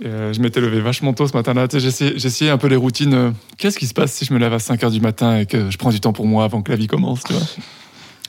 Euh, 0.04 0.32
je 0.34 0.40
m'étais 0.40 0.60
levé 0.60 0.80
vachement 0.80 1.14
tôt 1.14 1.26
ce 1.26 1.32
matin-là. 1.32 1.66
J'essayais 1.72 2.50
un 2.50 2.58
peu 2.58 2.68
les 2.68 2.76
routines. 2.76 3.14
euh, 3.14 3.30
Qu'est-ce 3.56 3.78
qui 3.78 3.86
se 3.86 3.94
passe 3.94 4.12
si 4.12 4.24
je 4.26 4.34
me 4.34 4.38
lève 4.38 4.52
à 4.52 4.58
5 4.58 4.80
h 4.82 4.90
du 4.90 5.00
matin 5.00 5.38
et 5.38 5.46
que 5.46 5.70
je 5.70 5.78
prends 5.78 5.90
du 5.90 5.98
temps 6.00 6.12
pour 6.12 6.26
moi 6.26 6.44
avant 6.44 6.60
que 6.62 6.70
la 6.70 6.76
vie 6.76 6.86
commence 6.88 7.24
tu 7.24 7.32
vois? 7.32 7.42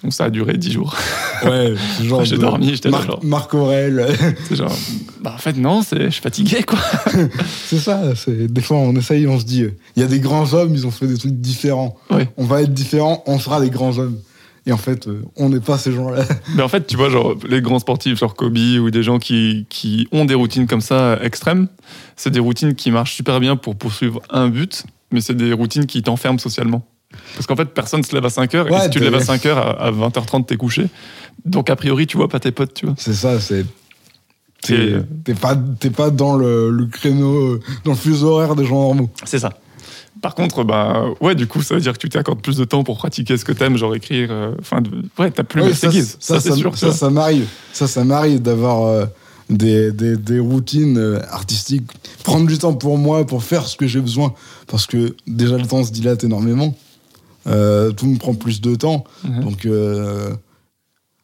Donc 0.03 0.13
ça 0.13 0.25
a 0.25 0.29
duré 0.29 0.57
10 0.57 0.71
jours. 0.71 0.95
Ouais, 1.43 1.73
genre. 2.03 2.23
J'ai 2.23 2.37
dormi, 2.37 2.69
j'étais 2.69 2.89
là, 2.89 2.97
Marc, 2.97 3.07
genre. 3.07 3.19
Marc 3.23 3.53
Aurel. 3.53 4.07
C'est 4.47 4.55
genre, 4.55 4.75
bah 5.21 5.33
en 5.35 5.37
fait 5.37 5.57
non, 5.57 5.81
je 5.81 6.09
suis 6.09 6.21
fatigué 6.21 6.63
quoi. 6.63 6.79
c'est 7.65 7.79
ça. 7.79 8.01
Des 8.27 8.61
fois, 8.61 8.77
on 8.77 8.95
essaye, 8.95 9.27
on 9.27 9.39
se 9.39 9.45
dit, 9.45 9.63
euh, 9.63 9.77
il 9.95 10.01
y 10.01 10.05
a 10.05 10.07
des 10.07 10.19
grands 10.19 10.53
hommes, 10.53 10.73
ils 10.73 10.87
ont 10.87 10.91
fait 10.91 11.07
des 11.07 11.17
trucs 11.17 11.33
différents. 11.33 11.97
Ouais. 12.09 12.29
On 12.37 12.45
va 12.45 12.61
être 12.61 12.73
différents, 12.73 13.23
on 13.27 13.39
sera 13.39 13.59
des 13.59 13.69
grands 13.69 13.97
hommes. 13.97 14.19
Et 14.65 14.71
en 14.71 14.77
fait, 14.77 15.07
euh, 15.07 15.23
on 15.35 15.49
n'est 15.49 15.59
pas 15.59 15.77
ces 15.77 15.91
gens-là. 15.91 16.23
Mais 16.55 16.61
en 16.61 16.67
fait, 16.67 16.85
tu 16.85 16.95
vois, 16.95 17.09
genre, 17.09 17.35
les 17.47 17.61
grands 17.61 17.79
sportifs, 17.79 18.19
genre 18.19 18.35
Kobe, 18.35 18.57
ou 18.57 18.91
des 18.91 19.03
gens 19.03 19.17
qui, 19.17 19.65
qui 19.69 20.07
ont 20.11 20.25
des 20.25 20.35
routines 20.35 20.67
comme 20.67 20.81
ça 20.81 21.17
extrêmes, 21.23 21.67
c'est 22.15 22.29
des 22.29 22.39
routines 22.39 22.75
qui 22.75 22.91
marchent 22.91 23.15
super 23.15 23.39
bien 23.39 23.55
pour 23.55 23.75
poursuivre 23.75 24.21
un 24.29 24.49
but, 24.49 24.83
mais 25.11 25.21
c'est 25.21 25.35
des 25.35 25.53
routines 25.53 25.85
qui 25.85 26.03
t'enferment 26.03 26.37
socialement. 26.37 26.85
Parce 27.35 27.47
qu'en 27.47 27.55
fait, 27.55 27.65
personne 27.65 28.03
se 28.03 28.13
lève 28.13 28.25
à 28.25 28.29
5 28.29 28.53
heures, 28.55 28.67
et 28.67 28.81
si 28.81 28.89
tu 28.89 28.99
te 28.99 29.03
lèves 29.03 29.15
à 29.15 29.19
5 29.21 29.45
heures, 29.45 29.57
à, 29.57 29.85
à 29.87 29.91
20h30, 29.91 30.45
t'es 30.45 30.57
couché. 30.57 30.87
Donc, 31.45 31.69
a 31.69 31.75
priori, 31.75 32.05
tu 32.07 32.17
vois 32.17 32.27
pas 32.27 32.39
tes 32.39 32.51
potes, 32.51 32.73
tu 32.73 32.85
vois. 32.85 32.95
C'est 32.97 33.13
ça, 33.13 33.39
c'est. 33.39 33.65
T'es 34.61 35.33
pas, 35.39 35.55
pas 35.95 36.09
dans 36.09 36.35
le, 36.35 36.69
le 36.69 36.85
créneau, 36.85 37.53
euh, 37.53 37.59
dans 37.85 37.91
le 37.91 37.97
fuseau 37.97 38.31
horaire 38.31 38.55
des 38.55 38.65
gens 38.65 38.81
normaux. 38.81 39.09
C'est 39.23 39.39
ça. 39.39 39.53
Par 40.21 40.35
contre, 40.35 40.65
bah, 40.65 41.05
ouais, 41.21 41.33
du 41.33 41.47
coup, 41.47 41.61
ça 41.61 41.75
veut 41.75 41.81
dire 41.81 41.93
que 41.93 41.97
tu 41.99 42.09
t'accordes 42.09 42.41
plus 42.41 42.57
de 42.57 42.65
temps 42.65 42.83
pour 42.83 42.97
pratiquer 42.97 43.37
ce 43.37 43.45
que 43.45 43.53
t'aimes, 43.53 43.77
genre 43.77 43.95
écrire. 43.95 44.27
euh, 44.31 44.53
Enfin, 44.59 44.81
de- 44.81 44.89
ouais, 45.17 45.31
ta 45.31 45.45
plume 45.45 45.63
Ouais, 45.65 45.73
ça, 45.73 45.89
ça, 45.91 46.01
Ça, 46.19 46.39
c'est 46.41 46.51
sûr. 46.55 46.77
ça, 46.77 46.91
ça 46.91 47.09
m'arrive. 47.09 47.47
Ça, 47.71 47.87
ça 47.87 48.03
m'arrive 48.03 48.41
d'avoir 48.41 48.83
euh, 48.85 49.05
des, 49.49 49.93
des, 49.93 50.17
des 50.17 50.39
routines 50.39 50.97
euh, 50.97 51.21
artistiques. 51.31 51.89
Prendre 52.25 52.45
du 52.47 52.57
temps 52.57 52.73
pour 52.73 52.97
moi, 52.97 53.25
pour 53.25 53.43
faire 53.45 53.65
ce 53.65 53.77
que 53.77 53.87
j'ai 53.87 54.01
besoin. 54.01 54.33
Parce 54.67 54.85
que 54.87 55.15
déjà, 55.25 55.55
le 55.57 55.65
temps 55.65 55.85
se 55.85 55.91
dilate 55.91 56.25
énormément. 56.25 56.75
Euh, 57.47 57.91
tout 57.91 58.05
me 58.07 58.17
prend 58.17 58.33
plus 58.33 58.61
de 58.61 58.75
temps. 58.75 59.03
Donc, 59.23 59.65
euh, 59.65 60.33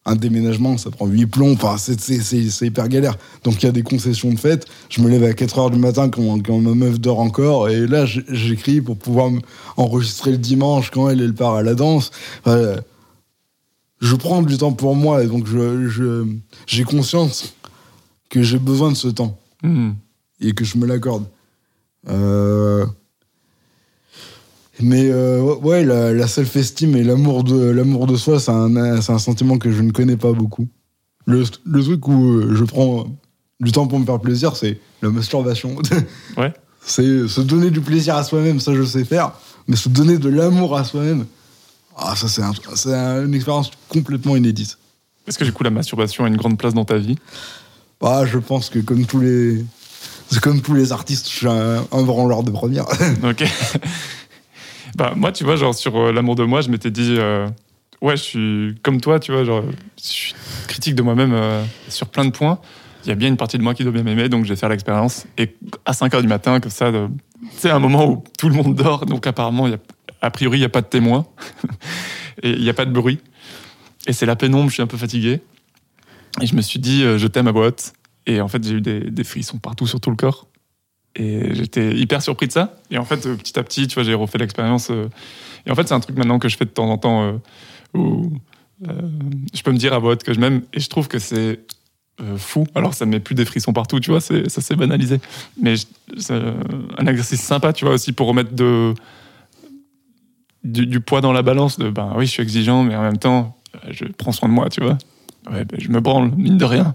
un 0.05 0.15
déménagement, 0.15 0.77
ça 0.77 0.91
prend 0.91 1.07
8 1.07 1.25
plombs. 1.25 1.53
Enfin, 1.53 1.77
c'est- 1.77 2.61
hyper 2.65 2.87
galère. 2.87 3.17
Donc, 3.43 3.61
il 3.61 3.65
y 3.65 3.69
a 3.69 3.71
des 3.71 3.81
concessions 3.83 4.31
de 4.31 4.39
fête. 4.39 4.65
Je 4.89 5.01
me 5.01 5.09
lève 5.09 5.23
à 5.23 5.33
4 5.33 5.57
heures 5.59 5.71
du 5.71 5.79
matin 5.79 6.09
quand, 6.09 6.39
quand 6.45 6.59
ma 6.59 6.73
meuf 6.75 6.99
dort 6.99 7.19
encore. 7.19 7.69
Et 7.69 7.87
là, 7.87 8.05
j'écris 8.05 8.81
pour 8.81 8.97
pouvoir 8.97 9.31
enregistrer 9.77 10.31
le 10.31 10.37
dimanche 10.37 10.91
quand 10.91 11.09
elle, 11.09 11.21
elle 11.21 11.33
part 11.33 11.55
à 11.55 11.63
la 11.63 11.73
danse. 11.73 12.11
Enfin, 12.45 12.75
je 13.99 14.15
prends 14.15 14.41
du 14.43 14.57
temps 14.57 14.73
pour 14.73 14.95
moi. 14.95 15.23
Et 15.23 15.27
donc, 15.27 15.47
je- 15.47 16.25
j'ai 16.67 16.83
conscience 16.83 17.55
que 18.29 18.43
j'ai 18.43 18.59
besoin 18.59 18.91
de 18.91 18.97
ce 18.97 19.07
temps 19.07 19.39
Hmm. 19.63 19.91
et 20.39 20.53
que 20.53 20.63
je 20.65 20.77
me 20.77 20.85
l'accorde. 20.85 21.25
Euh, 22.07 22.85
Mais 24.81 25.09
euh, 25.09 25.41
ouais, 25.41 25.85
la, 25.85 26.11
la 26.13 26.27
self-esteem 26.27 26.95
et 26.97 27.03
l'amour 27.03 27.43
de, 27.43 27.57
l'amour 27.69 28.07
de 28.07 28.15
soi, 28.17 28.39
c'est 28.39 28.51
un, 28.51 29.01
c'est 29.01 29.13
un 29.13 29.19
sentiment 29.19 29.57
que 29.57 29.71
je 29.71 29.81
ne 29.81 29.91
connais 29.91 30.17
pas 30.17 30.33
beaucoup. 30.33 30.67
Le, 31.25 31.43
le 31.65 31.83
truc 31.83 32.07
où 32.07 32.33
euh, 32.39 32.55
je 32.55 32.63
prends 32.65 33.05
du 33.61 33.71
temps 33.71 33.87
pour 33.87 33.99
me 33.99 34.05
faire 34.05 34.19
plaisir, 34.19 34.55
c'est 34.55 34.79
la 35.01 35.09
masturbation. 35.09 35.75
Ouais. 36.37 36.53
c'est 36.85 37.27
se 37.27 37.39
donner 37.41 37.71
du 37.71 37.79
plaisir 37.81 38.15
à 38.17 38.23
soi-même, 38.23 38.59
ça 38.59 38.73
je 38.75 38.83
sais 38.83 39.05
faire. 39.05 39.31
Mais 39.67 39.75
se 39.77 39.87
donner 39.89 40.17
de 40.17 40.29
l'amour 40.29 40.77
à 40.77 40.83
soi-même, 40.83 41.25
ah, 41.97 42.13
ça 42.15 42.27
c'est 42.27 42.41
un- 42.43 42.51
c'est 42.75 42.93
un- 42.93 43.25
une 43.25 43.33
expérience 43.33 43.71
complètement 43.87 44.35
inédite. 44.35 44.77
Est-ce 45.27 45.39
que 45.39 45.45
du 45.45 45.53
coup, 45.53 45.63
la 45.63 45.69
masturbation 45.71 46.25
a 46.25 46.27
une 46.27 46.35
grande 46.37 46.57
place 46.57 46.73
dans 46.73 46.85
ta 46.85 46.97
vie? 46.97 47.15
Ah, 48.03 48.25
je 48.25 48.37
pense 48.37 48.69
que 48.69 48.77
comme 48.79 49.05
tous 49.05 49.19
les, 49.21 49.65
c'est 50.29 50.39
comme 50.41 50.61
tous 50.61 50.73
les 50.75 50.91
artistes, 50.91 51.27
je 51.27 51.35
suis 51.37 51.47
un, 51.47 51.87
un 51.91 52.03
branleur 52.03 52.43
de 52.43 52.51
première. 52.51 52.85
Ok. 53.23 53.43
Bah, 54.95 55.13
moi, 55.15 55.33
tu 55.33 55.43
vois, 55.43 55.57
genre, 55.57 55.75
sur 55.75 55.95
euh, 55.97 56.11
l'amour 56.13 56.35
de 56.35 56.45
moi, 56.45 56.61
je 56.61 56.69
m'étais 56.69 56.89
dit, 56.89 57.15
euh, 57.19 57.47
ouais, 58.01 58.15
je 58.15 58.23
suis 58.23 58.75
comme 58.81 59.01
toi, 59.01 59.19
tu 59.19 59.33
vois, 59.33 59.43
genre, 59.43 59.63
je 60.01 60.03
suis 60.03 60.35
critique 60.69 60.95
de 60.95 61.01
moi-même 61.01 61.33
euh, 61.33 61.63
sur 61.89 62.07
plein 62.07 62.23
de 62.23 62.31
points. 62.31 62.59
Il 63.03 63.09
y 63.09 63.11
a 63.11 63.15
bien 63.15 63.27
une 63.27 63.35
partie 63.35 63.57
de 63.57 63.63
moi 63.63 63.73
qui 63.73 63.83
doit 63.83 63.91
bien 63.91 64.03
m'aimer, 64.03 64.29
donc 64.29 64.45
je 64.45 64.49
vais 64.49 64.55
faire 64.55 64.69
l'expérience. 64.69 65.27
Et 65.37 65.57
à 65.83 65.91
5 65.91 66.13
h 66.13 66.21
du 66.21 66.27
matin, 66.27 66.61
comme 66.61 66.71
ça, 66.71 66.91
c'est 67.57 67.69
un 67.69 67.77
moment 67.77 68.07
où 68.09 68.23
tout 68.39 68.47
le 68.47 68.55
monde 68.55 68.73
dort, 68.73 69.05
donc 69.05 69.27
apparemment, 69.27 69.69
a, 70.21 70.31
priori, 70.31 70.57
il 70.57 70.61
n'y 70.61 70.65
a 70.65 70.69
pas 70.69 70.81
de 70.81 70.87
témoin. 70.87 71.25
et 72.41 72.51
il 72.51 72.61
n'y 72.61 72.69
a 72.69 72.73
pas 72.73 72.85
de 72.85 72.91
bruit. 72.91 73.19
Et 74.07 74.13
c'est 74.13 74.25
la 74.25 74.37
pénombre, 74.37 74.69
je 74.69 74.75
suis 74.75 74.81
un 74.81 74.87
peu 74.87 74.97
fatigué. 74.97 75.41
Et 76.41 76.47
je 76.47 76.55
me 76.55 76.61
suis 76.61 76.79
dit, 76.79 77.01
je 77.01 77.27
t'aime 77.27 77.47
à 77.47 77.51
haute. 77.51 77.93
Et 78.25 78.39
en 78.39 78.47
fait, 78.47 78.63
j'ai 78.63 78.75
eu 78.75 78.81
des 78.81 79.23
frissons 79.23 79.57
partout 79.57 79.87
sur 79.87 79.99
tout 79.99 80.09
le 80.09 80.15
corps. 80.15 80.47
Et 81.17 81.53
j'étais 81.55 81.93
hyper 81.95 82.21
surpris 82.21 82.47
de 82.47 82.51
ça. 82.51 82.75
Et 82.91 82.97
en 82.97 83.05
fait, 83.05 83.25
euh, 83.25 83.35
petit 83.35 83.57
à 83.57 83.63
petit, 83.63 83.87
tu 83.87 83.95
vois, 83.95 84.03
j'ai 84.03 84.13
refait 84.13 84.37
l'expérience. 84.37 84.89
euh, 84.91 85.07
Et 85.65 85.71
en 85.71 85.75
fait, 85.75 85.87
c'est 85.87 85.93
un 85.93 85.99
truc 86.01 86.17
maintenant 86.17 86.39
que 86.39 86.49
je 86.49 86.57
fais 86.57 86.65
de 86.65 86.69
temps 86.71 86.89
en 86.89 86.97
temps 86.97 87.23
euh, 87.23 87.33
où 87.97 88.31
je 89.53 89.61
peux 89.63 89.71
me 89.71 89.77
dire 89.77 89.93
à 89.93 89.99
voix 89.99 90.11
haute 90.11 90.23
que 90.23 90.33
je 90.33 90.39
m'aime. 90.39 90.61
Et 90.73 90.79
je 90.81 90.89
trouve 90.89 91.07
que 91.07 91.19
c'est 91.19 91.59
fou. 92.37 92.65
Alors, 92.75 92.93
ça 92.93 93.05
me 93.05 93.11
met 93.11 93.19
plus 93.19 93.35
des 93.35 93.45
frissons 93.45 93.73
partout, 93.73 93.99
tu 93.99 94.11
vois, 94.11 94.19
c'est- 94.21 94.47
ça 94.49 94.61
s'est 94.61 94.75
banalisé. 94.75 95.19
Mais 95.61 95.75
c'est 96.17 96.33
un 96.97 97.07
exercice 97.07 97.41
sympa, 97.41 97.71
tu 97.73 97.85
vois, 97.85 97.93
aussi 97.93 98.11
pour 98.13 98.27
remettre 98.27 98.53
de, 98.53 98.93
du, 100.63 100.99
poids 100.99 101.21
dans 101.21 101.31
la 101.33 101.41
balance. 101.41 101.77
De, 101.79 101.89
ben 101.89 102.13
oui, 102.17 102.25
je 102.25 102.31
suis 102.31 102.43
exigeant, 102.43 102.83
mais 102.83 102.95
en 102.95 103.01
même 103.01 103.17
temps, 103.17 103.57
je 103.89 104.05
prends 104.05 104.31
soin 104.33 104.49
de 104.49 104.53
moi, 104.53 104.69
tu 104.69 104.81
vois. 104.81 104.97
Ouais, 105.51 105.63
ben, 105.65 105.79
je 105.79 105.89
me 105.89 105.99
branle, 106.01 106.31
mine 106.35 106.57
de 106.57 106.65
rien. 106.65 106.93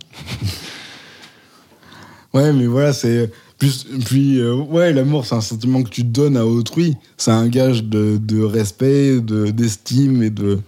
Ouais, 2.33 2.53
mais 2.53 2.67
voilà, 2.67 2.93
c'est. 2.93 3.31
Plus, 3.61 3.87
puis, 4.07 4.39
euh, 4.41 4.55
ouais, 4.55 4.93
l'amour, 4.93 5.27
c'est 5.27 5.35
un 5.35 5.43
sentiment 5.43 5.83
que 5.83 5.91
tu 5.91 6.03
donnes 6.03 6.37
à 6.39 6.47
autrui. 6.47 6.97
C'est 7.19 7.31
un 7.31 7.47
gage 7.47 7.85
de, 7.85 8.17
de 8.21 8.43
respect, 8.43 9.21
de- 9.21 9.51
d'estime 9.51 10.23
et 10.23 10.31
de, 10.31 10.59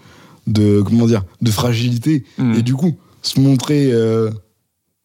de. 0.46 0.82
Comment 0.82 1.06
dire 1.06 1.24
De 1.40 1.50
fragilité. 1.50 2.24
Mm. 2.36 2.52
Et 2.54 2.62
du 2.62 2.74
coup, 2.74 2.94
se 3.22 3.40
montrer 3.40 3.90
euh, 3.92 4.30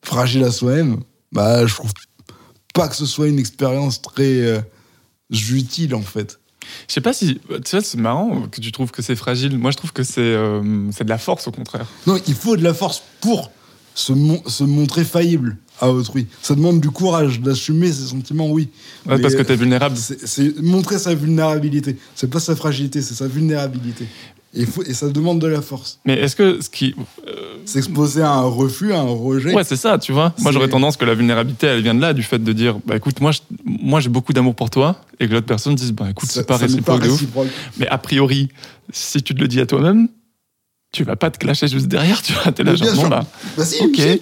fragile 0.03 0.43
à 0.43 0.51
soi-même, 0.51 0.97
bah, 1.31 1.65
je 1.65 1.73
trouve 1.75 1.91
pas 2.73 2.89
que 2.89 2.95
ce 2.95 3.05
soit 3.05 3.29
une 3.29 3.39
expérience 3.39 4.01
très 4.01 4.41
euh, 4.41 4.59
utile, 5.31 5.95
en 5.95 6.01
fait. 6.01 6.39
Je 6.89 6.93
sais 6.93 7.01
pas 7.01 7.13
si. 7.13 7.39
Tu 7.63 7.71
vois, 7.71 7.81
c'est 7.81 7.97
marrant 7.97 8.49
que 8.51 8.59
tu 8.59 8.73
trouves 8.73 8.91
que 8.91 9.01
c'est 9.01 9.15
fragile. 9.15 9.57
Moi, 9.57 9.71
je 9.71 9.77
trouve 9.77 9.93
que 9.93 10.03
c'est 10.03 10.19
euh, 10.19 10.91
c'est 10.91 11.05
de 11.05 11.09
la 11.09 11.17
force, 11.17 11.47
au 11.47 11.51
contraire. 11.51 11.87
Non, 12.05 12.19
il 12.27 12.33
faut 12.35 12.57
de 12.57 12.63
la 12.63 12.73
force 12.73 13.01
pour 13.21 13.49
se, 13.97 14.13
mon- 14.13 14.43
se 14.47 14.63
montrer 14.63 15.03
faillible 15.03 15.57
à 15.81 15.89
autrui. 15.91 16.27
Ça 16.41 16.53
demande 16.55 16.79
du 16.79 16.89
courage 16.91 17.41
d'assumer 17.41 17.91
ses 17.91 18.07
sentiments, 18.07 18.49
oui. 18.51 18.69
Ouais, 19.07 19.19
parce 19.19 19.33
que 19.35 19.41
euh, 19.41 19.43
t'es 19.43 19.55
vulnérable. 19.55 19.95
C'est 19.97 20.59
montrer 20.61 20.99
sa 20.99 21.15
vulnérabilité. 21.15 21.97
C'est 22.15 22.29
pas 22.29 22.39
sa 22.39 22.55
fragilité, 22.55 23.01
c'est 23.01 23.15
sa 23.15 23.27
vulnérabilité. 23.27 24.05
Et, 24.53 24.61
il 24.61 24.65
faut, 24.67 24.83
et 24.83 24.93
ça 24.93 25.09
demande 25.09 25.39
de 25.39 25.47
la 25.47 25.61
force. 25.61 25.99
Mais 26.05 26.13
est-ce 26.19 26.35
que 26.35 26.61
ce 26.61 26.69
qui. 26.69 26.95
S'exposer 27.65 28.21
à 28.21 28.31
un 28.31 28.43
refus, 28.45 28.93
à 28.93 28.99
un 28.99 29.03
rejet. 29.09 29.53
Ouais, 29.53 29.63
c'est 29.63 29.75
ça, 29.75 29.97
tu 29.97 30.11
vois. 30.13 30.33
Moi, 30.39 30.51
j'aurais 30.51 30.69
tendance 30.69 30.95
que 30.95 31.05
la 31.05 31.15
vulnérabilité, 31.15 31.67
elle 31.67 31.81
vient 31.81 31.95
de 31.95 32.01
là, 32.01 32.13
du 32.13 32.23
fait 32.23 32.39
de 32.39 32.53
dire, 32.53 32.77
bah 32.85 32.95
écoute, 32.95 33.19
moi, 33.19 33.31
je- 33.31 33.39
moi 33.65 33.99
j'ai 33.99 34.09
beaucoup 34.09 34.31
d'amour 34.33 34.55
pour 34.55 34.69
toi, 34.69 35.01
et 35.19 35.27
que 35.27 35.33
l'autre 35.33 35.47
personne 35.47 35.75
dise, 35.75 35.91
bah 35.91 36.07
écoute, 36.11 36.29
c'est 36.31 36.45
pas 36.47 36.57
réciproque 36.57 37.01
de 37.01 37.07
ouf. 37.07 37.13
réciproque. 37.13 37.47
Mais 37.77 37.87
a 37.87 37.97
priori, 37.97 38.49
si 38.91 39.21
tu 39.21 39.33
te 39.35 39.39
le 39.41 39.47
dis 39.47 39.59
à 39.59 39.65
toi-même, 39.65 40.07
tu 40.91 41.03
vas 41.03 41.15
pas 41.15 41.29
te 41.29 41.37
clasher 41.37 41.67
juste 41.67 41.87
derrière, 41.87 42.21
tu 42.21 42.33
vois. 42.33 42.51
T'es 42.51 42.63
là, 42.63 42.75
genre, 42.75 42.87
sûr. 42.95 43.09
bah, 43.09 43.25
Bah 43.57 43.65
si, 43.65 43.83
ok. 43.83 43.95
si. 43.97 44.21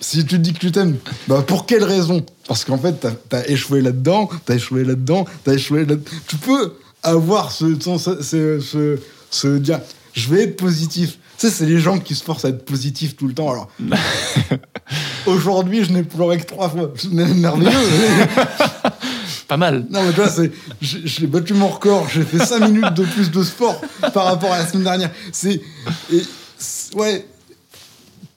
Si 0.00 0.18
tu 0.24 0.36
te 0.36 0.36
dis 0.36 0.52
que 0.52 0.58
tu 0.58 0.72
t'aimes, 0.72 0.96
bah 1.28 1.42
pour 1.46 1.66
quelle 1.66 1.84
raison? 1.84 2.24
Parce 2.46 2.64
qu'en 2.64 2.78
fait, 2.78 2.94
t'as 3.28 3.38
as 3.38 3.48
échoué 3.48 3.80
là-dedans, 3.80 4.28
t'as 4.44 4.54
échoué 4.54 4.84
là-dedans, 4.84 5.24
t'as 5.44 5.54
échoué 5.54 5.84
là 5.84 5.96
Tu 6.28 6.36
peux 6.36 6.74
avoir 7.02 7.50
ce, 7.52 7.74
ce, 7.80 8.22
ce, 8.22 8.60
ce- 8.60 8.98
ce 9.30 9.58
dire, 9.58 9.80
je 10.14 10.28
vais 10.28 10.42
être 10.44 10.56
positif. 10.56 11.18
Tu 11.38 11.48
sais, 11.48 11.52
c'est 11.52 11.66
les 11.66 11.80
gens 11.80 11.98
qui 11.98 12.14
se 12.14 12.24
forcent 12.24 12.44
à 12.46 12.48
être 12.50 12.64
positifs 12.64 13.16
tout 13.16 13.26
le 13.26 13.34
temps. 13.34 13.50
Alors, 13.50 13.68
aujourd'hui, 15.26 15.84
je 15.84 15.92
n'ai 15.92 16.02
pleuré 16.02 16.38
que 16.38 16.46
trois 16.46 16.70
fois. 16.70 16.92
C'est 16.96 17.10
merveilleux. 17.12 17.70
Pas 19.48 19.56
mal. 19.56 19.86
Non, 19.90 20.02
mais 20.02 20.10
tu 20.12 20.20
vois, 20.20 20.30
j'ai 20.80 21.26
battu 21.26 21.54
mon 21.54 21.68
record, 21.68 22.08
j'ai 22.08 22.22
fait 22.22 22.44
5 22.44 22.68
minutes 22.68 22.94
de 22.94 23.04
plus 23.04 23.30
de 23.30 23.42
sport 23.42 23.80
par 24.12 24.24
rapport 24.24 24.52
à 24.52 24.58
la 24.58 24.66
semaine 24.66 24.84
dernière. 24.84 25.10
C'est. 25.32 25.60
ouais. 26.94 27.26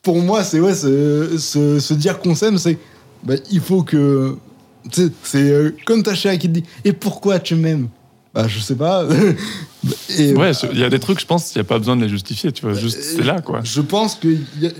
Pour 0.01 0.21
moi, 0.21 0.43
c'est 0.43 0.59
ouais, 0.59 0.73
se, 0.75 1.93
dire 1.93 2.19
qu'on 2.19 2.35
s'aime, 2.35 2.57
c'est. 2.57 2.77
Bah, 3.23 3.35
il 3.51 3.59
faut 3.59 3.83
que. 3.83 4.35
C'est 4.91 5.11
euh, 5.51 5.75
comme 5.85 6.03
ta 6.03 6.15
chère 6.15 6.33
qui 6.39 6.47
te 6.47 6.53
dit 6.53 6.63
Et 6.85 6.93
pourquoi 6.93 7.39
tu 7.39 7.55
m'aimes? 7.55 7.89
Bah, 8.33 8.47
je 8.47 8.59
sais 8.59 8.75
pas. 8.75 9.05
Et, 10.17 10.33
Ouais, 10.33 10.53
je- 10.53 10.67
il 10.71 10.79
y 10.79 10.83
a 10.83 10.89
des 10.89 10.99
trucs, 10.99 11.19
je 11.19 11.25
pense, 11.25 11.53
il 11.53 11.57
n'y 11.57 11.61
a 11.61 11.65
pas 11.65 11.77
besoin 11.79 11.95
de 11.95 12.03
les 12.03 12.09
justifier, 12.09 12.51
tu 12.51 12.63
vois. 12.65 12.73
Juste, 12.73 12.99
c'est 13.01 13.23
là, 13.23 13.41
quoi. 13.41 13.61
Je 13.63 13.81
pense 13.81 14.15
que 14.15 14.27
y 14.59 14.67
a- 14.67 14.71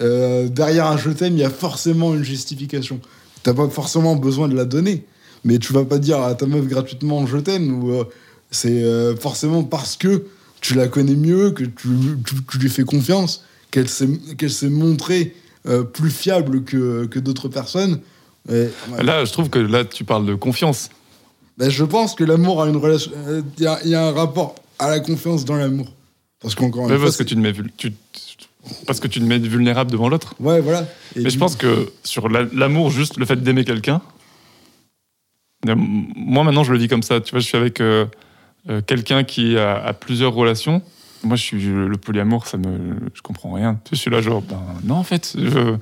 euh, 0.00 0.48
derrière 0.48 0.86
un 0.86 0.96
je 0.96 1.10
t'aime, 1.10 1.34
il 1.34 1.40
y 1.40 1.44
a 1.44 1.50
forcément 1.50 2.14
une 2.14 2.22
justification. 2.24 3.00
T'as 3.42 3.54
pas 3.54 3.68
forcément 3.68 4.16
besoin 4.16 4.48
de 4.48 4.54
la 4.54 4.64
donner, 4.64 5.04
mais 5.44 5.58
tu 5.58 5.72
vas 5.72 5.84
pas 5.84 5.98
dire 5.98 6.20
à 6.20 6.34
ta 6.34 6.46
meuf 6.46 6.66
gratuitement 6.66 7.26
je 7.26 7.38
t'aime 7.38 7.82
ou 7.82 7.92
euh, 7.92 8.04
c'est 8.50 8.82
euh, 8.82 9.16
forcément 9.16 9.62
parce 9.64 9.96
que 9.96 10.24
tu 10.60 10.74
la 10.74 10.88
connais 10.88 11.14
mieux, 11.14 11.50
que 11.52 11.64
tu, 11.64 11.88
tu- 12.26 12.34
tu 12.50 12.58
lui 12.58 12.68
fais 12.68 12.84
confiance, 12.84 13.44
qu'elle 13.70 13.88
s'est 13.88 14.08
qu'elle 14.36 14.50
s'est 14.50 14.68
montrée 14.68 15.34
euh, 15.66 15.82
plus 15.84 16.10
fiable 16.10 16.64
que, 16.64 17.06
que 17.06 17.18
d'autres 17.18 17.48
personnes. 17.48 18.00
Et, 18.48 18.52
ouais. 18.92 19.02
Là, 19.02 19.24
je 19.24 19.32
trouve 19.32 19.48
que 19.50 19.58
là, 19.58 19.84
tu 19.84 20.04
parles 20.04 20.26
de 20.26 20.34
confiance. 20.34 20.88
Ben, 21.58 21.68
je 21.70 21.84
pense 21.84 22.14
que 22.14 22.24
l'amour 22.24 22.62
a 22.62 22.68
une 22.68 22.76
relation. 22.76 23.10
Il 23.58 23.64
y, 23.64 23.66
a- 23.66 23.78
il 23.84 23.90
y 23.90 23.94
a 23.94 24.06
un 24.06 24.12
rapport 24.12 24.54
à 24.78 24.88
la 24.90 25.00
confiance 25.00 25.44
dans 25.44 25.56
l'amour. 25.56 25.92
Parce 26.40 26.54
qu'encore 26.54 26.84
une 26.88 26.96
fois. 26.96 27.04
parce 27.04 27.16
que 27.18 27.22
tu 27.22 27.34
te 27.34 27.40
mets, 27.40 27.52
tu- 27.76 27.92
parce 28.86 28.98
que 29.00 29.08
tu 29.08 29.20
te 29.20 29.24
mets 29.24 29.38
vulnérable 29.38 29.90
devant 29.90 30.08
l'autre. 30.08 30.34
Ouais, 30.40 30.60
voilà. 30.60 30.88
Et 31.16 31.20
Mais 31.20 31.30
je 31.30 31.38
pense 31.38 31.56
que 31.56 31.90
sur 32.04 32.28
la- 32.30 32.46
l'amour, 32.54 32.90
juste 32.90 33.16
le 33.18 33.26
fait 33.26 33.36
d'aimer 33.42 33.64
quelqu'un, 33.64 34.00
moi 35.66 36.44
maintenant 36.44 36.64
je 36.64 36.72
le 36.72 36.78
vis 36.78 36.88
comme 36.88 37.02
ça. 37.02 37.20
Tu 37.20 37.30
vois, 37.32 37.40
je 37.40 37.46
suis 37.46 37.56
avec 37.56 37.80
euh, 37.80 38.06
euh, 38.68 38.80
quelqu'un 38.80 39.24
qui 39.24 39.56
a, 39.58 39.76
a 39.82 39.92
plusieurs 39.92 40.32
relations. 40.32 40.82
Moi, 41.22 41.36
je 41.36 41.42
suis 41.42 41.62
le 41.62 41.96
polyamour, 41.98 42.46
ça 42.46 42.56
me, 42.56 42.96
je 43.12 43.20
comprends 43.20 43.52
rien. 43.52 43.78
Je 43.90 43.96
suis 43.96 44.10
là 44.10 44.22
genre, 44.22 44.40
ben 44.40 44.58
non 44.84 44.94
en 44.96 45.04
fait, 45.04 45.34
je 45.38 45.76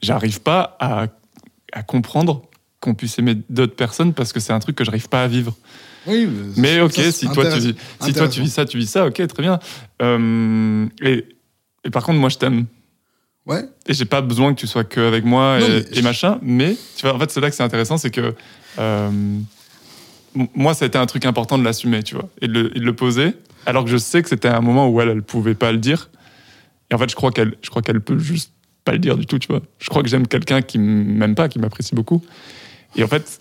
j'arrive 0.00 0.40
pas 0.42 0.76
à, 0.78 1.06
à 1.72 1.82
comprendre 1.82 2.42
qu'on 2.78 2.94
puisse 2.94 3.18
aimer 3.18 3.36
d'autres 3.50 3.74
personnes 3.74 4.12
parce 4.12 4.32
que 4.32 4.38
c'est 4.38 4.52
un 4.52 4.60
truc 4.60 4.76
que 4.76 4.84
j'arrive 4.84 5.08
pas 5.08 5.22
à 5.24 5.26
vivre. 5.26 5.56
Oui, 6.06 6.28
Mais 6.56 6.80
ok, 6.82 6.92
ça, 6.92 7.10
si 7.12 7.28
toi 7.30 7.50
tu 7.50 7.58
vis, 7.58 7.74
si 8.00 8.12
toi 8.12 8.28
tu 8.28 8.40
vis 8.42 8.50
ça, 8.50 8.64
tu 8.66 8.76
vis 8.78 8.86
ça, 8.86 9.06
ok, 9.06 9.26
très 9.26 9.42
bien. 9.42 9.58
Euh, 10.02 10.86
et, 11.02 11.24
et 11.84 11.90
par 11.90 12.04
contre, 12.04 12.20
moi 12.20 12.28
je 12.28 12.36
t'aime. 12.38 12.66
Ouais. 13.46 13.64
Et 13.86 13.94
j'ai 13.94 14.04
pas 14.04 14.20
besoin 14.20 14.54
que 14.54 14.60
tu 14.60 14.66
sois 14.66 14.84
que 14.84 15.00
avec 15.00 15.24
moi 15.24 15.58
Non, 15.60 15.66
et, 15.66 15.68
mais 15.70 15.78
et 15.80 15.94
je- 15.94 16.00
machin. 16.02 16.38
Mais 16.42 16.76
tu 16.96 17.02
vois, 17.06 17.14
en 17.14 17.18
fait, 17.18 17.30
c'est 17.30 17.40
là 17.40 17.50
que 17.50 17.56
c'est 17.56 17.62
intéressant, 17.62 17.96
c'est 17.98 18.10
que 18.10 18.20
euh, 18.20 18.32
moi, 20.54 20.74
ça 20.74 20.84
a 20.84 20.88
été 20.88 20.98
un 20.98 21.06
truc 21.06 21.26
important 21.26 21.58
de 21.58 21.64
l'assumer, 21.64 22.02
tu 22.02 22.14
vois, 22.14 22.28
et 22.40 22.48
de, 22.48 22.52
le, 22.52 22.76
et 22.76 22.80
de 22.80 22.84
le 22.84 22.94
poser, 22.94 23.34
alors 23.66 23.84
que 23.84 23.90
je 23.90 23.96
sais 23.96 24.22
que 24.22 24.28
c'était 24.28 24.48
un 24.48 24.60
moment 24.60 24.88
où 24.88 25.00
elle, 25.00 25.08
elle 25.08 25.22
pouvait 25.22 25.54
pas 25.54 25.72
le 25.72 25.78
dire. 25.78 26.10
Et 26.90 26.94
en 26.94 26.98
fait, 26.98 27.08
je 27.08 27.14
crois 27.14 27.30
qu'elle, 27.30 27.54
je 27.62 27.70
crois 27.70 27.82
qu'elle 27.82 28.00
peut 28.00 28.18
juste 28.18 28.52
pas 28.84 28.92
le 28.92 28.98
dire 28.98 29.16
du 29.16 29.26
tout, 29.26 29.38
tu 29.38 29.48
vois. 29.48 29.62
Je 29.78 29.88
crois 29.88 30.02
que 30.02 30.08
j'aime 30.08 30.26
quelqu'un 30.26 30.60
qui 30.60 30.78
m'aime 30.78 31.34
pas, 31.34 31.48
qui 31.48 31.58
m'apprécie 31.58 31.94
beaucoup. 31.94 32.22
Et 32.96 33.02
en 33.02 33.08
fait, 33.08 33.38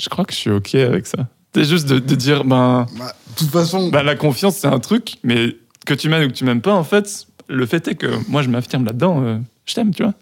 je 0.00 0.08
crois 0.08 0.24
que 0.24 0.32
je 0.32 0.38
suis 0.38 0.50
ok 0.50 0.74
avec 0.74 1.06
ça. 1.06 1.28
C'est 1.54 1.64
juste 1.64 1.88
de, 1.88 1.98
de 1.98 2.14
dire, 2.14 2.44
ben, 2.44 2.86
Bah, 2.98 3.14
de 3.30 3.34
toute 3.36 3.50
façon, 3.50 3.88
bah, 3.88 4.02
la 4.02 4.16
confiance, 4.16 4.56
c'est 4.56 4.66
un 4.66 4.80
truc, 4.80 5.16
mais 5.22 5.56
que 5.86 5.94
tu 5.94 6.08
m'aimes 6.08 6.24
ou 6.24 6.28
que 6.28 6.34
tu 6.34 6.44
m'aimes 6.44 6.60
pas, 6.60 6.74
en 6.74 6.84
fait, 6.84 7.26
le 7.48 7.64
fait 7.66 7.86
est 7.88 7.94
que 7.94 8.08
moi, 8.28 8.42
je 8.42 8.48
m'affirme 8.48 8.84
là-dedans, 8.84 9.22
euh, 9.22 9.38
je 9.64 9.74
t'aime, 9.74 9.94
tu 9.94 10.02
vois. 10.02 10.14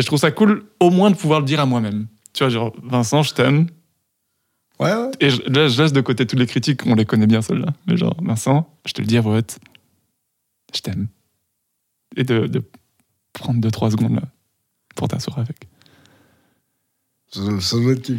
Et 0.00 0.02
je 0.02 0.06
trouve 0.06 0.18
ça 0.18 0.30
cool, 0.30 0.64
au 0.80 0.88
moins, 0.88 1.10
de 1.10 1.14
pouvoir 1.16 1.40
le 1.40 1.44
dire 1.44 1.60
à 1.60 1.66
moi-même. 1.66 2.06
Tu 2.32 2.42
vois, 2.42 2.48
genre, 2.48 2.72
Vincent, 2.82 3.22
je 3.22 3.34
t'aime. 3.34 3.66
ouais, 4.78 4.94
ouais. 4.94 5.10
Et 5.20 5.28
je, 5.28 5.42
là, 5.42 5.68
je 5.68 5.82
laisse 5.82 5.92
de 5.92 6.00
côté 6.00 6.26
toutes 6.26 6.38
les 6.38 6.46
critiques, 6.46 6.86
on 6.86 6.94
les 6.94 7.04
connaît 7.04 7.26
bien, 7.26 7.42
celles-là. 7.42 7.74
Mais 7.86 7.98
genre, 7.98 8.16
Vincent, 8.22 8.66
je 8.86 8.94
te 8.94 9.02
le 9.02 9.06
dis 9.06 9.18
à 9.18 9.20
voix 9.20 9.36
haute, 9.36 9.58
je 10.74 10.80
t'aime. 10.80 11.08
Et 12.16 12.24
de, 12.24 12.46
de 12.46 12.62
prendre 13.34 13.60
2-3 13.68 13.90
secondes, 13.90 14.14
là, 14.14 14.22
pour 14.96 15.06
t'asseoir 15.08 15.38
avec. 15.40 15.68
Ça, 17.30 17.40
ça 17.60 17.76
doit 17.76 17.92
être 17.92 18.10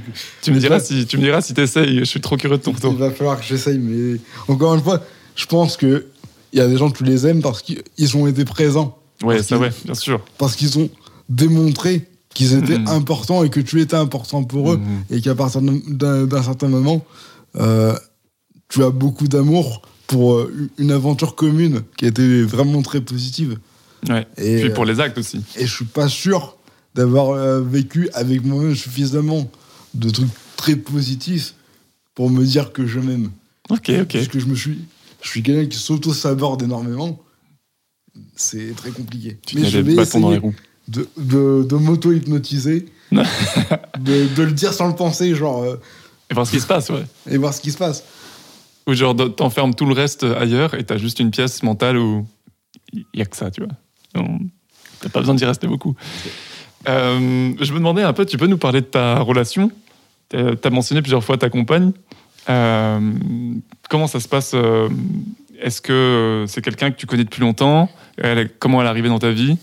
Tu 0.44 0.52
me 0.52 0.60
diras 0.60 0.80
si 0.80 1.08
tu 1.08 1.18
me 1.18 1.24
diras 1.24 1.42
si 1.42 1.54
t'essayes, 1.56 1.98
je 2.00 2.04
suis 2.06 2.22
trop 2.22 2.38
curieux 2.38 2.58
de 2.58 2.62
ton 2.62 2.72
Il 2.72 2.76
retour. 2.76 2.94
va 2.94 3.10
falloir 3.12 3.40
que 3.40 3.46
j'essaye, 3.46 3.80
mais 3.80 4.20
encore 4.48 4.76
une 4.76 4.82
fois, 4.84 5.02
je 5.36 5.46
pense 5.48 5.76
que 5.78 6.06
il 6.54 6.60
y 6.60 6.62
a 6.62 6.68
des 6.68 6.78
gens 6.78 6.92
tu 6.92 7.04
les 7.04 7.26
aimes 7.28 7.42
parce 7.42 7.62
qu'ils 7.64 7.82
ils 7.98 8.16
ont 8.16 8.28
été 8.28 8.46
présents, 8.46 8.98
Ouais, 9.24 9.42
ça, 9.44 9.58
ouais, 9.58 9.70
bien 9.84 9.94
sûr. 9.96 10.24
parce 10.38 10.56
qu'ils 10.56 10.78
ont 10.80 10.90
démontré 11.36 12.08
qu'ils 12.34 12.54
étaient 12.54 12.78
Mhm. 12.80 12.88
importants 12.88 13.44
et 13.44 13.50
que 13.50 13.60
tu 13.60 13.82
étais 13.82 13.96
important 13.98 14.44
pour 14.44 14.72
eux, 14.74 14.78
Mhm. 14.78 15.04
et 15.18 15.22
qu'à 15.22 15.36
partir 15.36 15.62
d'un- 15.62 16.44
certain 16.44 16.68
moment, 16.70 17.06
euh, 17.58 17.96
tu 18.70 18.84
as 18.84 18.90
beaucoup 18.90 19.28
d'amour 19.28 19.82
pour 20.08 20.36
euh, 20.36 20.70
une 20.78 20.92
aventure 20.92 21.36
commune 21.36 21.82
qui 21.98 22.06
a 22.06 22.08
été 22.10 22.44
vraiment 22.44 22.82
très 22.82 23.02
positive. 23.02 23.58
Ouais. 24.10 24.26
Et, 24.38 24.62
Puis 24.62 24.70
pour 24.72 24.86
les 24.86 25.00
actes 25.00 25.18
aussi. 25.18 25.42
et 25.58 25.66
je 25.66 25.74
suis 25.74 25.86
pas 25.86 26.08
sûr 26.10 26.58
d'avoir 26.96 27.32
euh, 27.32 27.62
vécu 27.62 28.10
avec 28.14 28.44
moi-même 28.46 28.76
suffisamment 28.76 29.50
de 29.94 30.10
trucs 30.10 30.30
très 30.58 30.76
positifs 30.76 31.54
pour 32.16 32.30
me 32.30 32.44
dire 32.46 32.72
que 32.74 32.86
je 32.88 33.00
m'aime. 33.00 33.30
Ok, 33.70 33.90
ok. 34.02 34.08
Parce 34.14 34.28
que 34.28 34.40
je 34.40 34.46
me 34.48 34.56
suis, 34.56 34.80
je 35.22 35.30
suis 35.30 35.44
quelqu'un 35.44 35.70
qui 35.70 35.78
s'auto-saborde 35.78 36.64
énormément. 36.64 37.20
C'est 38.36 38.74
très 38.76 38.92
compliqué. 38.92 39.38
Tu 39.46 39.58
Mais 39.60 39.70
je 39.70 39.80
vais 39.80 39.96
dans 39.96 40.30
les 40.32 40.38
roues. 40.38 40.56
De, 40.92 41.08
de, 41.18 41.64
de 41.64 41.76
m'auto-hypnotiser, 41.76 42.86
de, 43.12 43.24
de 44.36 44.44
le 44.44 44.52
dire 44.52 44.74
sans 44.74 44.88
le 44.88 44.96
penser, 44.96 45.34
genre, 45.36 45.64
euh, 45.64 45.76
Et 46.30 46.34
voir 46.34 46.46
ce 46.46 46.52
qui 46.52 46.60
se 46.60 46.68
passe, 46.68 46.90
ouais. 46.90 47.04
et 47.30 47.38
voir 47.38 47.54
ce 47.54 47.62
qui 47.62 47.72
se 47.72 47.78
passe. 47.78 48.04
Ou 48.88 48.94
genre, 48.94 49.16
t'enfermes 49.36 49.74
tout 49.74 49.86
le 49.86 49.94
reste 49.94 50.24
ailleurs 50.24 50.74
et 50.74 50.84
t'as 50.84 50.98
juste 50.98 51.20
une 51.20 51.32
pièce 51.32 51.64
mentale 51.64 51.98
où 51.98 52.26
il 52.94 53.06
y 53.14 53.22
a 53.22 53.26
que 53.26 53.36
ça, 53.38 53.52
tu 53.52 53.62
vois. 53.64 53.74
T'as 55.00 55.10
pas 55.10 55.20
besoin 55.20 55.36
d'y 55.36 55.46
rester 55.46 55.68
beaucoup. 55.68 55.96
Euh, 56.90 57.54
je 57.60 57.74
me 57.74 57.78
demandais 57.78 58.02
un 58.04 58.14
peu, 58.14 58.26
tu 58.26 58.38
peux 58.38 58.48
nous 58.48 58.58
parler 58.58 58.82
de 58.82 58.86
ta 58.88 59.20
relation? 59.20 59.72
T'as 60.30 60.70
mentionné 60.70 61.02
plusieurs 61.02 61.24
fois 61.24 61.38
ta 61.38 61.50
compagne. 61.50 61.92
Euh, 62.50 63.14
comment 63.90 64.08
ça 64.08 64.20
se 64.20 64.28
passe 64.28 64.56
Est-ce 65.62 65.82
que 65.82 66.46
c'est 66.48 66.62
quelqu'un 66.62 66.90
que 66.92 66.98
tu 66.98 67.06
connais 67.06 67.24
depuis 67.24 67.42
longtemps? 67.42 67.90
Elle 68.18 68.50
Comment 68.58 68.82
elle 68.82 68.88
est 68.88 68.90
arrivée 68.90 69.10
dans 69.10 69.20
ta 69.20 69.32
vie? 69.32 69.58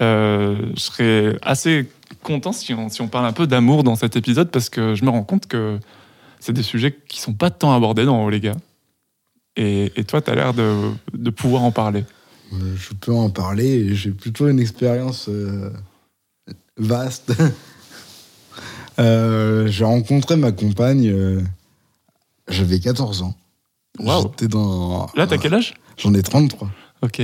Je 0.00 0.72
serais 0.76 1.36
assez 1.42 1.88
content 2.22 2.52
si 2.52 2.74
on, 2.74 2.88
si 2.88 3.00
on 3.02 3.08
parle 3.08 3.26
un 3.26 3.32
peu 3.32 3.46
d'amour 3.46 3.84
dans 3.84 3.96
cet 3.96 4.16
épisode 4.16 4.50
parce 4.50 4.68
que 4.68 4.94
je 4.94 5.04
me 5.04 5.10
rends 5.10 5.22
compte 5.24 5.46
que 5.46 5.78
c'est 6.40 6.52
des 6.52 6.62
sujets 6.62 6.96
qui 7.08 7.20
sont 7.20 7.32
pas 7.32 7.50
tant 7.50 7.74
abordés 7.74 8.04
dans 8.04 8.24
Oh 8.24 8.30
les 8.30 8.40
gars. 8.40 8.56
Et, 9.56 9.92
et 9.96 10.04
toi, 10.04 10.20
tu 10.20 10.30
as 10.30 10.34
l'air 10.34 10.52
de, 10.54 10.90
de 11.14 11.30
pouvoir 11.30 11.62
en 11.62 11.72
parler. 11.72 12.04
Euh, 12.52 12.76
Je 12.76 12.92
peux 12.94 13.12
en 13.12 13.30
parler, 13.30 13.94
j'ai 13.94 14.10
plutôt 14.10 14.48
une 14.48 14.60
expérience 14.60 15.28
euh, 15.28 15.70
vaste. 16.76 17.32
Euh, 18.98 19.66
j'ai 19.66 19.84
rencontré 19.84 20.36
ma 20.36 20.52
compagne, 20.52 21.06
euh, 21.10 21.42
j'avais 22.48 22.80
14 22.80 23.20
ans. 23.20 23.34
J'étais 24.00 24.48
dans. 24.48 25.06
Là, 25.14 25.26
t'as 25.26 25.36
quel 25.36 25.52
âge? 25.52 25.74
J'en 25.98 26.14
ai 26.14 26.22
33. 26.22 26.70
Ok. 27.02 27.20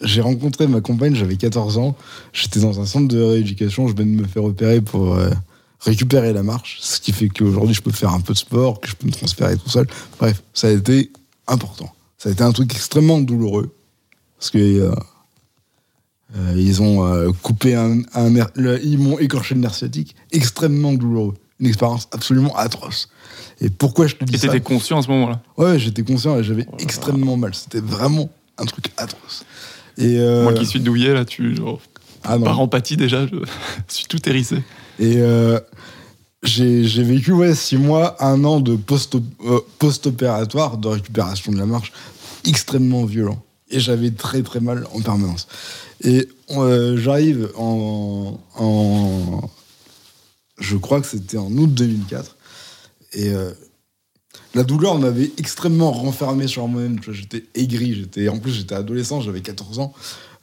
J'ai 0.00 0.20
rencontré 0.20 0.66
ma 0.66 0.80
compagne, 0.80 1.14
j'avais 1.14 1.36
14 1.36 1.78
ans. 1.78 1.96
J'étais 2.32 2.60
dans 2.60 2.80
un 2.80 2.86
centre 2.86 3.08
de 3.08 3.20
rééducation. 3.20 3.88
Je 3.88 3.94
viens 3.94 4.04
de 4.04 4.10
me 4.10 4.26
faire 4.26 4.44
opérer 4.44 4.80
pour 4.80 5.14
euh, 5.14 5.30
récupérer 5.80 6.32
la 6.32 6.42
marche. 6.42 6.78
Ce 6.80 7.00
qui 7.00 7.12
fait 7.12 7.28
qu'aujourd'hui, 7.28 7.74
je 7.74 7.80
peux 7.82 7.92
faire 7.92 8.12
un 8.12 8.20
peu 8.20 8.32
de 8.32 8.38
sport, 8.38 8.80
que 8.80 8.88
je 8.88 8.96
peux 8.96 9.06
me 9.06 9.12
transférer 9.12 9.56
tout 9.56 9.68
seul. 9.70 9.86
Bref, 10.18 10.42
ça 10.52 10.66
a 10.68 10.70
été 10.70 11.10
important. 11.46 11.92
Ça 12.18 12.28
a 12.28 12.32
été 12.32 12.42
un 12.42 12.52
truc 12.52 12.72
extrêmement 12.74 13.20
douloureux. 13.20 13.74
Parce 14.38 14.50
que. 14.50 14.58
euh, 14.58 14.94
euh, 16.36 16.54
ils 16.56 16.82
ont 16.82 17.32
coupé 17.42 17.74
un, 17.76 18.00
un 18.14 18.30
nerf- 18.30 18.50
le- 18.56 18.84
ils 18.84 18.98
m'ont 18.98 19.18
écorché 19.20 19.54
le 19.54 19.60
nerf 19.60 19.74
sciatique, 19.74 20.16
extrêmement 20.32 20.92
douloureux, 20.92 21.34
une 21.60 21.68
expérience 21.68 22.08
absolument 22.10 22.56
atroce. 22.56 23.08
Et 23.60 23.70
pourquoi 23.70 24.08
je 24.08 24.16
te 24.16 24.24
dis 24.24 24.34
Et 24.34 24.38
ça 24.38 24.48
t'étais 24.48 24.60
conscient 24.60 24.98
à 24.98 25.02
ce 25.02 25.08
moment-là? 25.08 25.40
Ouais, 25.56 25.78
j'étais 25.78 26.02
conscient 26.02 26.36
et 26.38 26.42
j'avais 26.42 26.66
Oh 26.72 26.76
extrêmement 26.80 27.36
mal. 27.36 27.54
C'était 27.54 27.78
vraiment 27.80 28.28
un 28.58 28.64
truc 28.64 28.90
atroce. 28.96 29.44
Et 29.98 30.18
euh, 30.18 30.42
Moi 30.44 30.52
qui 30.54 30.66
suis 30.66 30.80
douillet, 30.80 31.12
là, 31.14 31.24
tu. 31.24 31.54
Genre, 31.56 31.80
ah 32.24 32.38
non. 32.38 32.44
par 32.44 32.60
empathie 32.60 32.96
déjà, 32.96 33.26
je 33.26 33.36
suis 33.88 34.06
tout 34.06 34.26
hérissé. 34.28 34.56
Et 34.98 35.16
euh, 35.18 35.58
j'ai 36.42 36.82
vécu 37.02 37.32
ouais, 37.32 37.54
six 37.54 37.76
mois, 37.76 38.16
un 38.24 38.44
an 38.44 38.60
de 38.60 38.76
post- 38.76 39.16
euh, 39.44 39.60
post-opératoire, 39.78 40.78
de 40.78 40.88
récupération 40.88 41.52
de 41.52 41.58
la 41.58 41.66
marche, 41.66 41.92
extrêmement 42.46 43.04
violent. 43.04 43.42
Et 43.70 43.80
j'avais 43.80 44.10
très 44.10 44.42
très 44.42 44.60
mal 44.60 44.86
en 44.94 45.00
permanence. 45.00 45.46
Et 46.02 46.28
euh, 46.50 46.96
j'arrive 46.96 47.50
en, 47.56 48.38
en. 48.56 49.50
Je 50.58 50.76
crois 50.76 51.00
que 51.00 51.06
c'était 51.06 51.38
en 51.38 51.50
août 51.52 51.72
2004. 51.72 52.36
Et 53.14 53.32
la 54.54 54.62
douleur 54.64 54.98
m'avait 54.98 55.32
extrêmement 55.38 55.90
renfermé 55.92 56.46
sur 56.46 56.66
moi-même. 56.68 56.98
J'étais 57.10 57.44
aigri. 57.54 57.94
J'étais, 57.94 58.28
en 58.28 58.38
plus, 58.38 58.52
j'étais 58.52 58.74
adolescent, 58.74 59.20
j'avais 59.20 59.40
14 59.40 59.78
ans. 59.80 59.92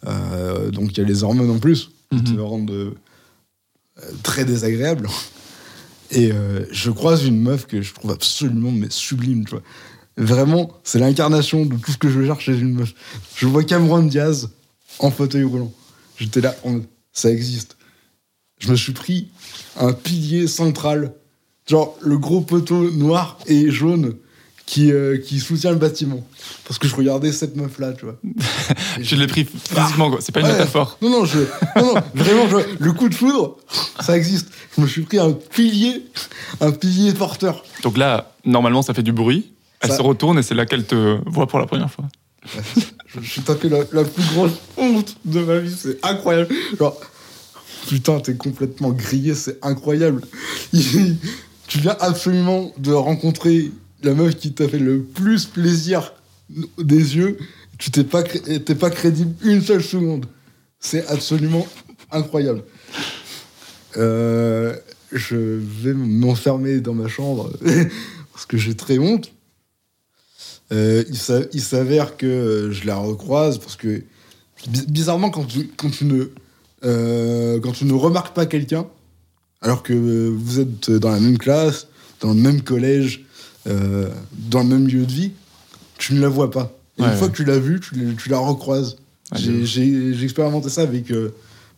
Euh, 0.08 0.72
donc 0.72 0.92
il 0.92 0.98
y 0.98 1.02
a 1.02 1.08
les 1.08 1.24
hormones 1.24 1.50
en 1.52 1.60
plus 1.60 1.92
qui 2.10 2.18
Mhm. 2.18 2.36
te 2.36 2.40
rendent 2.42 2.72
euh, 2.72 2.92
très 4.24 4.46
désagréable. 4.46 5.08
Et 6.12 6.32
euh, 6.32 6.66
je 6.72 6.92
croise 6.92 7.26
une 7.26 7.40
meuf 7.42 7.68
que 7.68 7.82
je 7.82 7.94
trouve 7.94 8.12
absolument 8.12 8.72
mais 8.72 8.88
sublime, 8.90 9.46
tu 9.46 9.52
vois. 9.52 9.64
Vraiment, 10.18 10.72
c'est 10.84 11.00
l'incarnation 11.00 11.66
de 11.66 11.76
tout 11.78 11.92
ce 11.92 11.98
que 11.98 12.10
je 12.10 12.26
cherche 12.26 12.46
chez 12.46 12.58
une 12.60 12.74
meuf. 12.74 12.94
Je 13.36 13.46
vois 13.48 13.64
Cameron 13.64 14.04
Diaz 14.04 14.50
en 15.00 15.10
fauteuil 15.10 15.44
roulant. 15.46 15.72
J'étais 16.18 16.42
là, 16.42 16.54
ça 17.14 17.32
existe. 17.32 17.78
Je 18.60 18.70
me 18.70 18.76
suis 18.76 18.92
pris 18.92 19.30
un 19.80 19.94
pilier 19.94 20.48
central, 20.48 21.14
genre 21.70 21.98
le 22.02 22.18
gros 22.18 22.42
poteau 22.42 22.90
noir 22.92 23.38
et 23.48 23.70
jaune 23.72 24.16
qui, 24.66 24.92
euh, 24.92 25.18
qui 25.18 25.40
soutient 25.40 25.72
le 25.72 25.78
bâtiment. 25.78 26.26
Parce 26.66 26.80
que 26.80 26.88
je 26.88 26.96
regardais 26.96 27.32
cette 27.34 27.56
meuf-là, 27.58 27.92
tu 27.94 28.06
vois. 28.06 28.18
Je 29.02 29.16
l'ai 29.16 29.28
pris 29.28 29.44
physiquement, 29.46 30.10
quoi. 30.10 30.20
C'est 30.22 30.32
pas 30.32 30.40
une 30.42 30.46
Ouais. 30.46 30.54
métaphore. 30.54 30.98
Non, 31.02 31.10
non, 31.10 31.26
je, 31.26 31.40
non, 31.76 31.94
non, 31.96 32.02
vraiment, 32.16 32.48
je- 32.48 32.84
le 32.84 32.94
coup 32.94 33.10
de 33.10 33.16
foudre, 33.16 33.58
ça 34.00 34.16
existe. 34.18 34.48
Je 34.78 34.82
me 34.82 34.88
suis 34.88 35.02
pris 35.02 35.20
un 35.20 35.32
pilier, 35.34 36.06
un 36.62 36.72
pilier 36.72 37.14
porteur. 37.14 37.64
Donc 37.84 37.98
là, 37.98 38.34
normalement, 38.46 38.82
ça 38.82 38.94
fait 38.94 39.04
du 39.04 39.12
bruit. 39.12 39.52
Elle 39.82 39.90
Ça- 39.90 39.98
se 39.98 40.02
retourne 40.02 40.38
et 40.40 40.44
c'est 40.44 40.56
là 40.56 40.66
qu'elle 40.66 40.86
te 40.86 41.18
voit 41.26 41.48
pour 41.48 41.60
la 41.60 41.66
première 41.66 41.92
fois. 41.92 42.06
Je 43.22 43.28
suis 43.30 43.42
tapé 43.42 43.68
la, 43.68 43.80
la 43.92 44.04
plus 44.06 44.24
grosse 44.34 44.52
honte 44.78 45.18
de 45.26 45.42
ma 45.42 45.58
vie, 45.60 45.76
c'est 45.78 46.00
incroyable. 46.06 46.54
Genre, 46.80 46.98
putain, 47.90 48.20
t'es 48.22 48.36
complètement 48.36 48.92
grillé, 48.92 49.36
c'est 49.36 49.58
incroyable. 49.64 50.22
Tu 51.72 51.78
viens 51.80 51.96
absolument 52.02 52.74
de 52.78 52.92
rencontrer 52.92 53.72
la 54.04 54.14
meuf 54.14 54.36
qui 54.36 54.52
t'a 54.52 54.68
fait 54.68 54.78
le 54.78 55.02
plus 55.02 55.46
plaisir 55.46 56.14
des 56.78 57.16
yeux. 57.16 57.38
Tu 57.78 57.92
t'es 57.92 58.04
pas, 58.04 58.24
t'es 58.24 58.76
pas 58.76 58.90
crédible 58.90 59.34
une 59.46 59.62
seule 59.62 59.82
seconde. 59.82 60.26
C'est 60.82 61.08
absolument 61.08 61.66
incroyable. 62.12 62.64
Euh, 63.96 64.76
je 65.14 65.38
vais 65.38 65.94
m'enfermer 65.94 66.82
dans 66.82 66.94
ma 66.94 67.08
chambre 67.08 67.50
parce 68.34 68.46
que 68.46 68.58
j'ai 68.58 68.76
très 68.76 68.98
honte. 69.00 69.32
Euh, 70.74 71.06
il 71.08 71.18
s'a- 71.18 71.46
il 71.54 71.62
s'avère 71.62 72.18
que 72.18 72.26
euh, 72.26 72.72
je 72.74 72.86
la 72.86 72.98
recroise 72.98 73.60
parce 73.60 73.78
que 73.78 74.04
bi- 74.68 74.86
bizarrement 74.90 75.30
quand 75.30 75.46
tu, 75.46 75.70
quand 75.78 75.90
tu 75.90 76.04
ne 76.04 76.26
quand 76.84 77.72
tu 77.72 77.86
ne 77.86 77.94
remarques 77.94 78.36
pas 78.36 78.46
quelqu'un 78.46 78.88
alors 79.62 79.84
que 79.84 79.94
euh, 79.94 80.32
vous 80.36 80.60
êtes 80.60 80.92
dans 80.92 81.12
la 81.12 81.20
même 81.20 81.38
classe 81.38 81.88
dans 82.20 82.30
le 82.34 82.40
même 82.40 82.62
collège 82.62 83.24
euh, 83.68 84.10
dans 84.50 84.64
le 84.64 84.70
même 84.70 84.88
lieu 84.88 85.06
de 85.06 85.12
vie 85.12 85.32
tu 85.98 86.14
ne 86.14 86.22
la 86.22 86.30
vois 86.30 86.52
pas 86.52 86.78
et 86.98 87.04
Ouais, 87.04 87.10
une 87.10 87.16
fois 87.18 87.30
que 87.30 87.36
tu 87.38 87.46
l'as 87.46 87.60
vue 87.60 87.80
tu, 87.80 87.96
la- 87.96 88.14
tu 88.14 88.30
la 88.30 88.38
recroises 88.40 88.98
J'ai- 89.36 90.24
expérimenté 90.24 90.70
ça 90.70 90.82
avec 90.82 91.12
euh, 91.12 91.34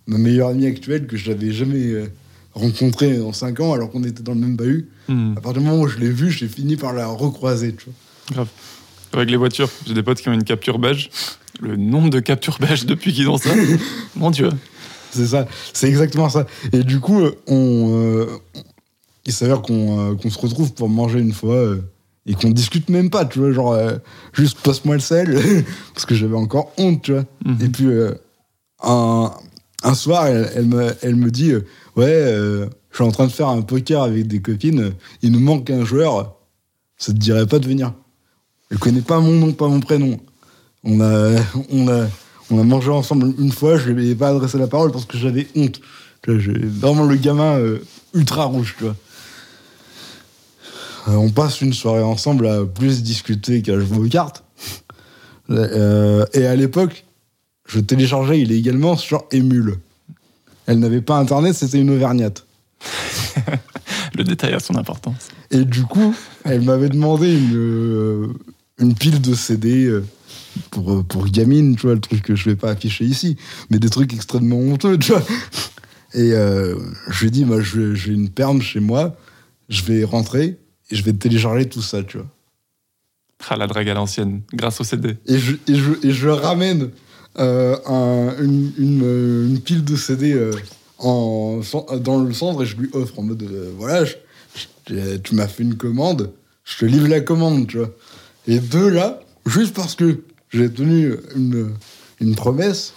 ma 0.08 0.18
meilleure 0.18 0.50
amie 0.50 0.66
actuelle 0.66 1.06
que 1.08 1.18
je 1.18 1.30
n'avais 1.30 1.52
jamais 1.52 2.10
rencontrée 2.54 3.22
en 3.22 3.32
5 3.34 3.60
ans 3.60 3.74
alors 3.74 3.90
qu'on 3.92 4.04
était 4.04 4.22
dans 4.24 4.34
le 4.34 4.40
même 4.40 4.56
bahut. 4.56 4.90
Hmm, 5.08 5.34
À 5.38 5.42
partir 5.42 5.62
du 5.62 5.68
moment 5.68 5.82
où 5.84 5.88
je 5.88 5.98
l'ai 5.98 6.10
vue, 6.10 6.30
j'ai 6.32 6.48
fini 6.48 6.76
par 6.78 6.94
la 6.94 7.08
recroiser. 7.08 7.74
Tu 7.74 7.86
vois. 7.86 7.94
grave. 8.32 8.48
Avec 9.14 9.30
les 9.32 9.38
voitures, 9.38 9.70
j'ai 9.88 9.94
des 9.94 10.04
potes 10.04 10.20
qui 10.22 10.30
ont 10.30 10.34
une 10.34 10.44
capture 10.44 10.78
beige. 10.80 11.10
Le 11.62 11.76
nombre 11.78 12.10
de 12.10 12.20
captures 12.20 12.58
beige 12.60 12.86
depuis 12.86 13.14
qu'ils 13.14 13.30
ont 13.30 13.38
ça, 13.38 13.52
mon 14.16 14.30
Dieu. 14.32 14.50
C'est 15.16 15.28
ça, 15.28 15.48
c'est 15.74 15.88
exactement 15.88 16.30
ça. 16.30 16.46
Et 16.72 16.84
du 16.84 17.00
coup, 17.00 17.22
euh, 17.22 17.36
on, 17.48 17.92
euh, 17.94 18.26
il 19.26 19.34
s'avère 19.34 19.62
qu'on 19.62 20.00
euh, 20.00 20.16
qu'on 20.16 20.30
se 20.30 20.40
retrouve 20.40 20.74
pour 20.74 20.90
manger 20.90 21.20
une 21.20 21.34
fois 21.34 21.56
euh, 21.56 21.82
et 22.26 22.34
qu'on 22.34 22.50
discute 22.50 22.90
même 22.90 23.10
pas, 23.10 23.26
tu 23.26 23.40
vois, 23.40 23.52
genre 23.52 23.78
juste 24.34 24.60
passe-moi 24.62 24.96
le 24.96 25.02
sel 25.02 25.40
parce 25.94 26.06
que 26.06 26.16
j'avais 26.16 26.38
encore 26.38 26.72
honte, 26.78 27.04
tu 27.04 27.14
vois. 27.14 27.26
Mhm. 27.46 27.58
Et 27.62 27.70
puis 27.70 27.90
un, 28.82 29.32
un 29.84 29.94
soir, 29.94 30.28
elle, 30.28 30.50
elle 30.56 30.66
me, 30.66 30.96
elle 31.02 31.16
me 31.16 31.30
dit 31.30 31.54
ouais, 31.96 32.24
je 32.92 32.96
suis 32.96 33.04
en 33.04 33.12
train 33.12 33.28
de 33.28 33.32
faire 33.32 33.50
un 33.50 33.62
poker 33.62 34.04
avec 34.04 34.28
des 34.28 34.42
copines, 34.42 34.94
il 35.22 35.32
nous 35.32 35.42
manque 35.42 35.70
un 35.70 35.84
joueur, 35.84 36.38
ça 36.98 37.12
te 37.12 37.18
dirait 37.18 37.46
pas 37.46 37.60
de 37.60 37.68
venir. 37.68 37.94
Elle 38.72 38.80
connaît 38.80 39.02
pas 39.02 39.20
mon 39.20 39.34
nom, 39.34 39.52
pas 39.52 39.68
mon 39.68 39.82
prénom. 39.82 40.18
On 40.86 41.02
a, 41.02 41.36
on 41.72 41.88
a, 41.90 42.08
on 42.52 42.60
a 42.60 42.64
mangé 42.64 42.90
ensemble 42.90 43.34
une 43.40 43.52
fois, 43.52 43.78
je 43.78 43.90
lui 43.90 44.10
ai 44.10 44.16
pas 44.16 44.30
adressé 44.30 44.58
la 44.58 44.68
parole 44.68 44.92
parce 44.92 45.06
que 45.06 45.18
j'avais 45.18 45.48
honte. 45.56 45.80
Vraiment 46.26 47.04
le 47.04 47.16
gamin 47.16 47.58
euh, 47.58 47.80
ultra 48.14 48.46
rouge, 48.46 48.76
tu 48.78 48.86
vois. 48.86 48.96
Euh, 51.10 51.16
on 51.16 51.30
passe 51.30 51.62
une 51.62 51.74
soirée 51.74 52.04
ensemble 52.04 52.48
à 52.48 52.64
plus 52.64 53.04
discuter 53.04 53.62
qu'à 53.62 53.78
jouer 53.80 53.98
aux 53.98 54.10
cartes. 54.10 54.44
Euh, 55.50 56.26
et 56.34 56.46
à 56.46 56.56
l'époque, 56.56 57.06
je 57.68 57.80
téléchargeais 57.82 58.40
illégalement 58.40 58.96
sur 58.96 59.26
Emule. 59.32 59.80
Elle 60.66 60.80
n'avait 60.80 61.02
pas 61.02 61.18
internet, 61.18 61.56
c'était 61.56 61.80
une 61.80 61.90
auvergnate. 61.90 62.46
Le 64.16 64.24
détail 64.24 64.54
a 64.54 64.60
son 64.60 64.78
importance. 64.78 65.28
Et 65.52 65.66
du 65.66 65.84
coup, 65.84 66.16
elle 66.46 66.62
m'avait 66.62 66.90
demandé 66.90 67.34
une, 67.34 68.34
une 68.78 68.96
pile 68.96 69.20
de 69.20 69.34
CD 69.34 69.92
pour, 70.72 71.04
pour 71.06 71.26
gamine, 71.28 71.76
tu 71.76 71.84
vois, 71.88 71.96
le 71.96 72.02
truc 72.02 72.22
que 72.22 72.36
je 72.36 72.50
vais 72.50 72.56
pas 72.56 72.72
afficher 72.72 73.06
ici, 73.06 73.38
mais 73.70 73.80
des 73.80 73.90
trucs 73.90 74.14
extrêmement 74.14 74.58
honteux, 74.60 74.98
tu 74.98 75.12
vois. 75.12 75.24
Et 76.14 76.32
euh, 76.34 76.76
je 77.10 77.22
lui 77.22 77.28
ai 77.28 77.32
dit, 77.32 77.46
moi, 77.46 77.60
j'ai 77.62 78.12
une 78.12 78.30
perme 78.30 78.62
chez 78.62 78.80
moi, 78.80 79.16
je 79.70 79.84
vais 79.84 80.04
rentrer 80.04 80.60
et 80.92 80.96
je 80.96 81.04
vais 81.04 81.14
télécharger 81.14 81.68
tout 81.68 81.82
ça, 81.82 82.04
tu 82.04 82.18
vois. 82.18 82.28
Ah, 83.50 83.58
la 83.58 83.68
drague 83.68 83.90
à 83.90 83.94
l'ancienne, 83.94 84.42
grâce 84.54 84.80
au 84.80 84.84
CD. 84.84 85.18
Et 85.26 85.38
je, 85.38 85.56
et 85.68 85.76
je, 85.76 85.92
et 86.08 86.12
je 86.12 86.30
ramène 86.30 86.92
euh, 87.40 87.76
un- 87.88 88.36
une, 88.42 88.72
une, 88.78 89.02
euh, 89.04 89.48
une 89.48 89.60
pile 89.60 89.84
de 89.84 89.96
CD 89.96 90.34
euh, 90.34 90.52
en, 90.98 91.60
dans 92.00 92.20
le 92.24 92.32
centre 92.34 92.64
et 92.64 92.66
je 92.66 92.78
lui 92.78 92.90
offre 92.94 93.20
en 93.20 93.24
mode 93.24 93.44
euh, 93.44 93.72
voilà, 93.78 94.06
je- 94.06 94.14
je- 94.88 95.18
tu 95.18 95.36
m'as 95.36 95.48
fait 95.48 95.64
une 95.64 95.76
commande, 95.76 96.32
je 96.64 96.78
te 96.78 96.86
livre 96.86 97.08
la 97.08 97.20
commande, 97.22 97.68
tu 97.68 97.78
vois. 97.80 97.90
Et 98.48 98.60
de 98.60 98.80
là, 98.80 99.20
juste 99.46 99.74
parce 99.76 99.96
que 99.96 100.22
j'ai 100.54 100.72
tenu 100.72 101.16
une, 101.36 101.74
une 102.20 102.36
promesse, 102.36 102.94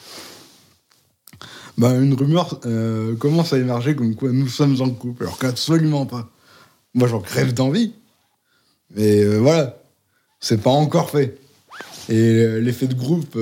bah, 1.79 1.95
une 1.95 2.15
rumeur 2.15 2.61
euh, 2.65 3.15
commence 3.17 3.53
à 3.53 3.59
émerger 3.59 3.95
comme 3.95 4.15
quoi 4.15 4.31
nous 4.31 4.49
sommes 4.49 4.81
en 4.81 4.91
couple, 4.91 5.25
alors 5.25 5.39
qu'absolument 5.39 6.07
pas. 6.07 6.31
Moi, 6.95 7.09
j'en 7.09 7.21
crève 7.21 7.53
d'envie. 7.53 7.93
Mais 8.95 9.23
euh, 9.23 9.39
voilà, 9.39 9.79
c'est 10.41 10.63
pas 10.63 10.71
encore 10.71 11.11
fait. 11.11 11.39
Et 12.09 12.15
euh, 12.15 12.61
l'effet 12.61 12.87
de 12.87 12.95
groupe 12.95 13.39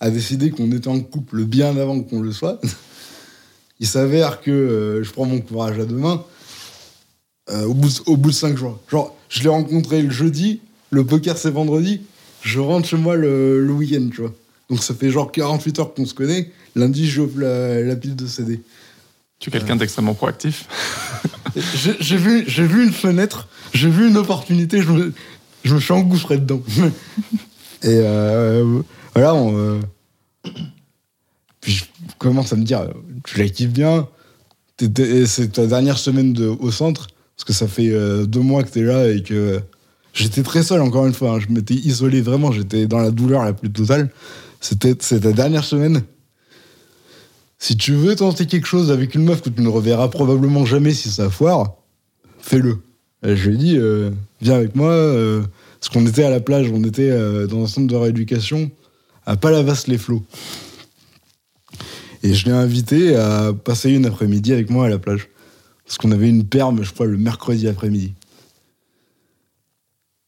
a 0.00 0.10
décidé 0.10 0.50
qu'on 0.50 0.70
était 0.70 0.88
en 0.88 1.00
couple 1.00 1.44
bien 1.44 1.76
avant 1.76 2.00
qu'on 2.02 2.20
le 2.20 2.32
soit. 2.32 2.60
Il 3.80 3.86
s'avère 3.86 4.40
que 4.40 5.00
je 5.04 5.10
prends 5.12 5.24
mon 5.24 5.40
courage 5.40 5.78
à 5.78 5.84
deux 5.84 5.96
mains 5.96 6.24
au, 7.48 7.74
bout 7.74 8.02
au 8.06 8.16
bout 8.16 8.30
de 8.30 8.34
cinq 8.34 8.56
jours. 8.56 8.80
Genre, 8.88 9.16
je 9.28 9.42
l'ai 9.42 9.48
rencontré 9.48 10.02
le 10.02 10.10
jeudi, 10.10 10.60
le 10.90 11.06
poker 11.06 11.38
c'est 11.38 11.52
vendredi, 11.52 12.02
je 12.42 12.60
rentre 12.60 12.88
chez 12.88 12.96
moi 12.96 13.16
le, 13.16 13.64
le 13.64 13.72
week-end, 13.72 14.08
tu 14.12 14.22
vois. 14.22 14.34
Donc 14.70 14.82
ça 14.82 14.94
fait 14.94 15.10
genre 15.10 15.32
48 15.32 15.78
heures 15.78 15.94
qu'on 15.94 16.06
se 16.06 16.14
connaît. 16.14 16.50
Lundi, 16.76 17.08
j'ouvre 17.08 17.40
la, 17.40 17.80
la 17.80 17.96
pile 17.96 18.16
de 18.16 18.26
CD. 18.26 18.60
Tu 19.38 19.50
es 19.50 19.52
quelqu'un 19.52 19.76
d'extrêmement 19.76 20.14
proactif. 20.14 20.66
J'ai 22.00 22.16
vu, 22.16 22.44
j'ai 22.46 22.64
vu 22.64 22.84
une 22.84 22.92
fenêtre, 22.92 23.48
j'ai 23.72 23.88
vu 23.88 24.08
une 24.08 24.16
opportunité, 24.16 24.80
je 24.80 24.92
me, 24.92 25.12
je 25.64 25.74
me 25.74 25.80
suis 25.80 25.92
engouffré 25.92 26.38
dedans. 26.38 26.62
Et 27.82 27.86
euh, 27.86 28.80
voilà, 29.14 29.34
on, 29.34 29.56
euh, 29.56 29.80
puis 31.60 31.72
je 31.72 31.84
commence 32.18 32.52
à 32.52 32.56
me 32.56 32.64
dire, 32.64 32.88
tu 33.24 33.38
la 33.38 33.48
kiffes 33.48 33.70
bien, 33.70 34.06
c'est 34.78 35.52
ta 35.52 35.66
dernière 35.66 35.98
semaine 35.98 36.32
de, 36.32 36.46
au 36.46 36.70
centre, 36.70 37.08
parce 37.36 37.44
que 37.44 37.52
ça 37.52 37.66
fait 37.66 37.90
euh, 37.90 38.26
deux 38.26 38.40
mois 38.40 38.62
que 38.62 38.70
t'es 38.70 38.82
là 38.82 39.08
et 39.08 39.22
que 39.22 39.60
j'étais 40.12 40.42
très 40.42 40.62
seul 40.62 40.80
encore 40.80 41.06
une 41.06 41.14
fois, 41.14 41.32
hein. 41.32 41.40
je 41.40 41.52
m'étais 41.52 41.74
isolé 41.74 42.20
vraiment, 42.20 42.52
j'étais 42.52 42.86
dans 42.86 42.98
la 42.98 43.10
douleur 43.10 43.44
la 43.44 43.52
plus 43.52 43.70
totale. 43.70 44.10
C'était 44.60 44.94
ta 44.94 45.32
dernière 45.32 45.64
semaine. 45.64 46.02
Si 47.58 47.76
tu 47.76 47.92
veux 47.92 48.14
tenter 48.14 48.46
quelque 48.46 48.66
chose 48.66 48.90
avec 48.90 49.14
une 49.14 49.24
meuf 49.24 49.42
que 49.42 49.50
tu 49.50 49.62
ne 49.62 49.68
reverras 49.68 50.08
probablement 50.08 50.64
jamais 50.64 50.92
si 50.92 51.10
ça 51.10 51.28
foire, 51.28 51.74
fais-le. 52.40 52.78
Je 53.22 53.48
lui 53.48 53.54
ai 53.54 53.58
dit, 53.58 53.76
euh, 53.76 54.10
viens 54.40 54.54
avec 54.54 54.76
moi, 54.76 54.90
euh, 54.90 55.42
parce 55.80 55.92
qu'on 55.92 56.06
était 56.06 56.22
à 56.22 56.30
la 56.30 56.40
plage, 56.40 56.70
on 56.72 56.84
était 56.84 57.10
euh, 57.10 57.46
dans 57.48 57.64
un 57.64 57.66
centre 57.66 57.88
de 57.88 57.96
rééducation 57.96 58.70
à 59.26 59.36
Palavas-les-Flots. 59.36 60.22
Et 62.22 62.34
je 62.34 62.46
l'ai 62.46 62.52
invité 62.52 63.16
à 63.16 63.52
passer 63.52 63.90
une 63.90 64.06
après-midi 64.06 64.52
avec 64.52 64.70
moi 64.70 64.86
à 64.86 64.88
la 64.88 64.98
plage. 64.98 65.28
Parce 65.84 65.98
qu'on 65.98 66.12
avait 66.12 66.28
une 66.28 66.44
perme, 66.44 66.82
je 66.82 66.92
crois, 66.92 67.06
le 67.06 67.16
mercredi 67.16 67.66
après-midi. 67.68 68.14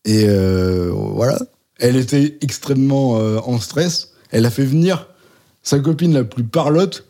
Et 0.05 0.25
euh, 0.27 0.91
voilà. 0.93 1.39
Elle 1.79 1.97
était 1.97 2.39
extrêmement 2.41 3.19
euh, 3.19 3.39
en 3.39 3.59
stress. 3.59 4.13
Elle 4.31 4.47
a 4.47 4.51
fait 4.51 4.65
venir 4.65 5.09
sa 5.63 5.79
copine 5.79 6.13
la 6.13 6.25
plus 6.25 6.45
parlotte 6.45 7.07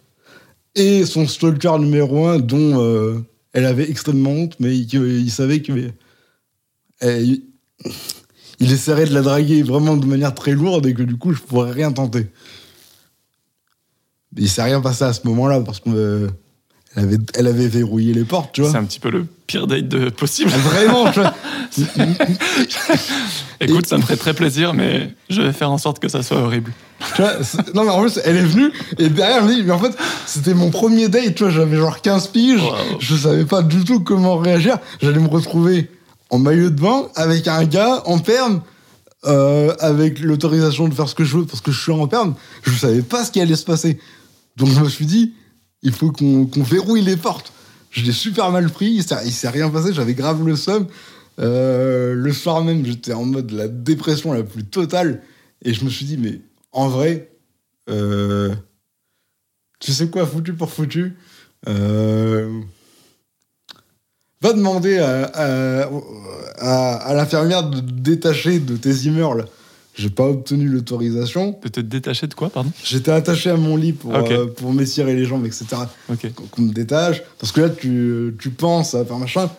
et 0.75 1.05
son 1.05 1.27
stalker 1.27 1.79
numéro 1.79 2.27
un 2.27 2.39
dont 2.39 2.81
euh, 2.81 3.19
elle 3.53 3.67
avait 3.67 3.91
extrêmement 3.91 4.31
honte, 4.31 4.57
mais 4.61 4.77
il, 4.77 5.31
savait 5.31 5.61
que 5.63 5.73
il, 7.03 7.43
essaierait 8.61 9.07
de 9.07 9.15
la 9.15 9.23
draguer 9.23 9.63
vraiment 9.63 9.97
de 9.97 10.07
manière 10.07 10.35
très 10.35 10.53
lourde 10.53 10.87
et 10.87 10.95
que 10.95 11.03
du 11.03 11.17
coup 11.17 11.33
je 11.33 11.41
pourrais 11.41 11.73
rien 11.73 11.91
tenter. 11.93 12.27
Mais 14.33 14.43
il 14.43 14.49
s'est 14.49 14.63
rien 14.63 14.81
passé 14.81 15.05
à 15.05 15.13
ce 15.13 15.27
moment-là 15.27 15.61
parce 15.61 15.81
avait, 16.97 17.19
elle 17.35 17.47
avait 17.47 17.69
verrouillé 17.69 18.13
les 18.13 18.25
portes, 18.25 18.53
tu 18.53 18.63
vois. 18.63 18.71
C'est 18.71 18.77
un 18.77 18.85
petit 18.85 18.99
peu 19.01 19.11
le 19.11 19.27
pire 19.47 19.67
date 19.67 19.89
de 19.89 20.11
possible. 20.11 20.51
Ah, 20.53 20.59
Vraiment, 20.59 21.11
tu 21.13 21.21
vois. 21.21 21.35
Écoute, 23.61 23.87
ça 23.87 23.97
me 23.97 24.03
ferait 24.03 24.17
très 24.17 24.35
plaisir, 24.35 24.75
mais 24.75 25.13
je 25.29 25.43
vais 25.43 25.53
faire 25.53 25.71
en 25.71 25.79
sorte 25.79 25.99
que 25.99 26.09
ça 26.09 26.23
soit 26.23 26.39
horrible. 26.39 26.73
Tu 27.15 27.23
vois, 27.23 27.33
non 27.75 27.85
mais 27.85 27.91
en 27.91 28.01
plus 28.03 28.21
elle 28.25 28.37
est 28.37 28.43
venue 28.45 28.71
et 28.99 29.09
derrière 29.09 29.39
elle 29.39 29.45
me 29.45 29.55
dit 29.55 29.63
mais 29.63 29.73
en 29.73 29.79
fait 29.79 29.97
c'était 30.27 30.53
mon 30.53 30.69
premier 30.71 31.09
date 31.09 31.35
tu 31.35 31.45
vois 31.45 31.51
j'avais 31.51 31.79
genre 31.79 32.03
15 32.03 32.27
piges 32.29 32.61
Wow. 32.61 32.75
je 32.99 33.17
savais 33.17 33.47
pas 33.47 33.63
du 33.63 33.85
tout 33.85 34.01
comment 34.01 34.37
réagir 34.37 34.77
j'allais 35.01 35.19
me 35.19 35.27
retrouver 35.29 35.89
en 36.29 36.39
maillot 36.39 36.69
de 36.69 36.79
bain 36.79 37.07
avec 37.17 37.49
un 37.49 37.65
gars 37.65 38.03
en 38.05 38.19
perme 38.19 38.61
euh, 39.25 39.75
avec 39.81 40.21
l'autorisation 40.21 40.89
de 40.89 40.95
faire 40.95 41.09
ce 41.09 41.15
que 41.15 41.25
je 41.25 41.39
veux 41.39 41.47
parce 41.47 41.63
que 41.63 41.73
je 41.73 41.81
suis 41.81 41.91
en 41.93 42.07
perme 42.07 42.35
je 42.65 42.73
savais 42.73 43.01
pas 43.01 43.25
ce 43.25 43.31
qui 43.31 43.41
allait 43.41 43.57
se 43.57 43.65
passer 43.65 43.99
donc 44.59 44.69
je 44.69 44.81
me 44.81 44.89
suis 44.91 45.07
dit 45.07 45.33
il 45.83 45.93
faut 45.93 46.13
qu'on 46.13 46.49
verrouille 46.57 47.03
les 47.03 47.17
portes. 47.17 47.53
Je 47.91 48.05
l'ai 48.05 48.13
super 48.13 48.51
mal 48.53 48.71
pris 48.71 48.87
il 48.87 49.33
s'est 49.33 49.49
rien 49.49 49.69
passé 49.69 49.93
j'avais 49.93 50.15
grave 50.15 50.47
le 50.47 50.57
seum. 50.57 50.87
Euh, 51.39 52.15
le 52.15 52.33
soir 52.33 52.63
même 52.63 52.85
j'étais 52.85 53.13
en 53.13 53.25
mode 53.25 53.51
la 53.51 53.69
dépression 53.69 54.33
la 54.33 54.43
plus 54.43 54.65
totale. 54.65 55.23
Et 55.63 55.75
je 55.75 55.85
me 55.85 55.91
suis 55.91 56.07
dit 56.07 56.17
mais 56.17 56.41
en 56.73 56.89
vrai, 56.89 57.31
euh, 57.89 58.55
tu 59.81 59.93
sais 59.93 60.09
quoi, 60.09 60.27
foutu 60.27 60.53
pour 60.55 60.71
foutu, 60.71 61.17
euh, 61.69 62.61
va 64.41 64.53
demander 64.53 64.99
à, 64.99 65.89
l'infirmière 67.15 67.69
de 67.69 67.81
détacher 67.81 68.61
de 68.61 68.77
tes 68.77 68.93
immeubles. 69.07 69.47
J'ai 70.01 70.09
pas 70.09 70.25
obtenu 70.25 70.67
l'autorisation. 70.67 71.59
De 71.63 71.69
te 71.69 71.81
détacher 71.81 72.27
de 72.27 72.33
quoi, 72.33 72.49
pardon 72.49 72.71
J'étais 72.83 73.11
attaché 73.11 73.51
à 73.51 73.57
mon 73.57 73.77
lit 73.77 73.93
pour, 73.93 74.15
euh, 74.15 74.47
pour 74.47 74.73
m'essuyer 74.73 75.07
les 75.13 75.27
jambes, 75.27 75.45
etc. 75.45 75.67
Ok. 76.09 76.33
Qu'on 76.51 76.63
me 76.63 76.73
détache. 76.73 77.23
Parce 77.39 77.53
que 77.53 77.61
là, 77.61 77.69
tu, 77.69 78.35
tu 78.41 78.49
penses 78.49 78.95
à 78.95 79.05
faire 79.05 79.19
machin. 79.19 79.51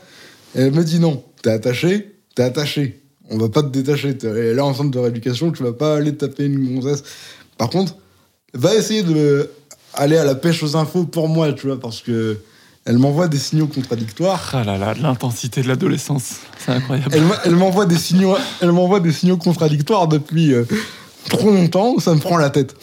Et 0.55 0.61
elle 0.61 0.73
me 0.73 0.83
dit 0.83 0.99
non, 0.99 1.23
t'es 1.43 1.51
attaché, 1.51 2.15
t'es 2.33 2.41
attaché. 2.41 3.03
On 3.29 3.37
va 3.37 3.49
pas 3.49 3.61
te 3.61 3.67
détacher. 3.67 4.17
T'es 4.17 4.55
là 4.55 4.65
en 4.65 4.73
centre 4.73 4.89
de 4.89 4.97
rééducation, 4.97 5.51
tu 5.51 5.61
vas 5.61 5.73
pas 5.73 5.97
aller 5.97 6.15
taper 6.15 6.45
une 6.45 6.73
gonzesse. 6.73 7.03
Par 7.59 7.69
contre, 7.69 7.95
va 8.55 8.73
essayer 8.73 9.03
de 9.03 9.47
aller 9.93 10.17
à 10.17 10.25
la 10.25 10.33
pêche 10.33 10.63
aux 10.63 10.75
infos 10.75 11.03
pour 11.03 11.29
moi, 11.29 11.53
tu 11.53 11.67
vois, 11.67 11.79
parce 11.79 12.01
que 12.01 12.39
elle 12.85 12.97
m'envoie 12.97 13.27
des 13.27 13.37
signaux 13.37 13.67
contradictoires. 13.67 14.51
Ah 14.53 14.63
là 14.63 14.77
là, 14.77 14.93
l'intensité 14.99 15.61
de 15.61 15.67
l'adolescence. 15.67 16.37
C'est 16.57 16.71
incroyable. 16.71 17.15
Elle, 17.45 17.55
m'envoie 17.55 17.85
des 17.85 17.97
signaux, 17.97 18.35
elle 18.61 18.71
m'envoie 18.71 18.99
des 18.99 19.11
signaux 19.11 19.37
contradictoires 19.37 20.07
depuis, 20.07 20.53
euh, 20.53 20.65
trop 21.29 21.51
longtemps, 21.51 21.99
ça 21.99 22.15
me 22.15 22.19
prend 22.19 22.37
la 22.37 22.49
tête. 22.49 22.75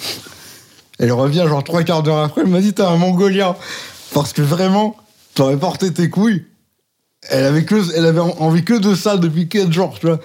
Elle 0.99 1.13
revient 1.13 1.45
genre 1.49 1.65
trois 1.65 1.83
quarts 1.83 2.03
d'heure 2.03 2.19
après, 2.19 2.43
elle 2.43 2.49
m'a 2.49 2.61
dit 2.61 2.73
T'as 2.75 2.91
un 2.91 2.97
mongolien. 2.97 3.57
Parce 4.15 4.33
que 4.33 4.43
vraiment, 4.43 4.97
t'aurais 5.35 5.57
porté 5.57 5.93
tes 5.93 6.09
couilles. 6.09 6.45
Elle 7.29 7.45
avait, 7.45 7.65
que, 7.65 7.95
elle 7.95 8.07
avait 8.07 8.21
envie 8.21 8.65
que 8.65 8.75
de 8.75 8.95
ça 8.95 9.17
depuis 9.17 9.49
4 9.49 9.73
jours, 9.73 9.99
tu 9.99 10.07
vois. 10.07 10.21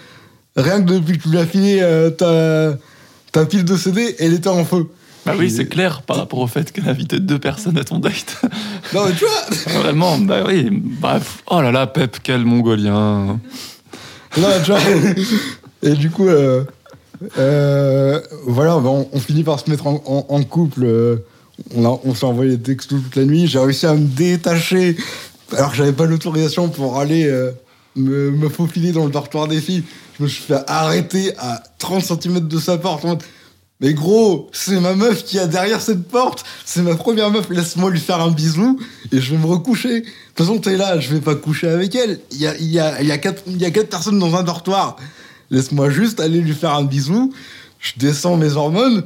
Rien 0.55 0.82
que 0.82 0.93
depuis 0.93 1.17
que 1.17 1.24
tu 1.24 1.30
lui 1.30 1.39
as 1.39 1.47
filé 1.47 1.80
euh, 1.82 2.11
ta, 2.11 2.78
ta 3.32 3.45
pile 3.45 3.65
de 3.65 3.76
CD, 3.76 4.15
elle 4.19 4.34
était 4.34 4.49
en 4.49 4.63
feu. 4.63 4.88
Bah 5.26 5.34
oui, 5.38 5.49
c'est 5.49 5.67
clair 5.67 6.01
par 6.01 6.17
rapport 6.17 6.39
au 6.39 6.47
fait 6.47 6.71
qu'elle 6.71 6.88
a 6.88 6.91
invité 6.91 7.19
deux 7.19 7.39
personnes 7.39 7.78
à 7.78 7.84
ton 7.84 7.99
date. 7.99 8.41
Non, 8.93 9.05
mais 9.07 9.13
tu 9.13 9.24
vois, 9.26 9.80
Vraiment, 9.82 10.17
bah 10.17 10.43
oui. 10.45 10.67
Bref. 10.71 11.43
Oh 11.47 11.61
là 11.61 11.71
là, 11.71 11.88
Pep, 11.88 12.17
quel 12.21 12.43
mongolien. 12.43 13.39
Non, 14.38 14.47
tu 14.65 14.71
vois. 14.71 14.80
Et 15.82 15.93
du 15.93 16.09
coup, 16.09 16.28
euh, 16.28 16.65
euh, 17.38 18.19
voilà, 18.45 18.78
on, 18.78 19.07
on 19.11 19.19
finit 19.19 19.43
par 19.43 19.59
se 19.59 19.69
mettre 19.69 19.88
en, 19.88 20.01
en- 20.05 20.26
en 20.28 20.43
couple. 20.43 20.84
euh, 20.84 21.15
on, 21.76 21.86
a- 21.86 21.99
on 22.03 22.13
s'est 22.15 22.26
envoyé 22.26 22.57
des 22.57 22.63
textos 22.63 23.01
toute 23.03 23.15
la 23.15 23.26
nuit. 23.26 23.47
J'ai 23.47 23.59
réussi 23.59 23.86
à 23.86 23.93
me 23.93 24.05
détacher 24.07 24.97
alors 25.55 25.71
que 25.71 25.78
j'avais 25.78 25.93
pas 25.93 26.05
l'autorisation 26.05 26.67
pour 26.69 26.99
aller 26.99 27.26
me, 27.95 28.32
me 28.32 28.49
faufiler 28.49 28.91
dans 28.91 29.05
le 29.05 29.11
dortoir 29.11 29.47
des 29.47 29.61
filles. 29.61 29.84
Je 30.17 30.24
me 30.24 30.28
suis 30.28 30.43
fait 30.43 30.59
arrêter 30.67 31.34
à 31.38 31.61
30 31.80 32.01
cm 32.03 32.39
de 32.47 32.57
sa 32.59 32.78
porte. 32.78 33.05
Mais 33.84 33.93
gros, 33.93 34.49
c'est 34.53 34.79
ma 34.79 34.95
meuf 34.95 35.25
qui 35.25 35.38
a 35.38 35.45
derrière 35.45 35.81
cette 35.81 36.07
porte. 36.07 36.45
C'est 36.63 36.81
ma 36.81 36.95
première 36.95 37.29
meuf. 37.29 37.49
Laisse-moi 37.49 37.91
lui 37.91 37.99
faire 37.99 38.21
un 38.21 38.31
bisou 38.31 38.79
et 39.11 39.19
je 39.19 39.31
vais 39.31 39.38
me 39.38 39.45
recoucher. 39.45 39.99
De 40.01 40.05
toute 40.05 40.38
façon, 40.38 40.57
t'es 40.57 40.77
là, 40.77 40.99
je 41.01 41.13
vais 41.13 41.19
pas 41.19 41.36
coucher 41.36 41.67
avec 41.67 41.93
elle. 41.93 42.21
Il 42.31 42.38
y 42.39 42.47
a, 42.47 42.55
il 42.57 42.71
y, 42.71 42.79
a, 42.79 43.01
il 43.01 43.07
y, 43.07 43.11
a 43.11 43.17
quatre, 43.17 43.43
il 43.45 43.61
y 43.61 43.65
a 43.65 43.71
quatre 43.71 43.89
personnes 43.89 44.17
dans 44.19 44.36
un 44.36 44.43
dortoir. 44.43 44.95
Laisse-moi 45.51 45.89
juste 45.89 46.21
aller 46.21 46.39
lui 46.39 46.53
faire 46.53 46.73
un 46.73 46.84
bisou. 46.86 47.34
Je 47.79 47.91
descends 47.97 48.38
mes 48.38 48.53
hormones 48.53 49.03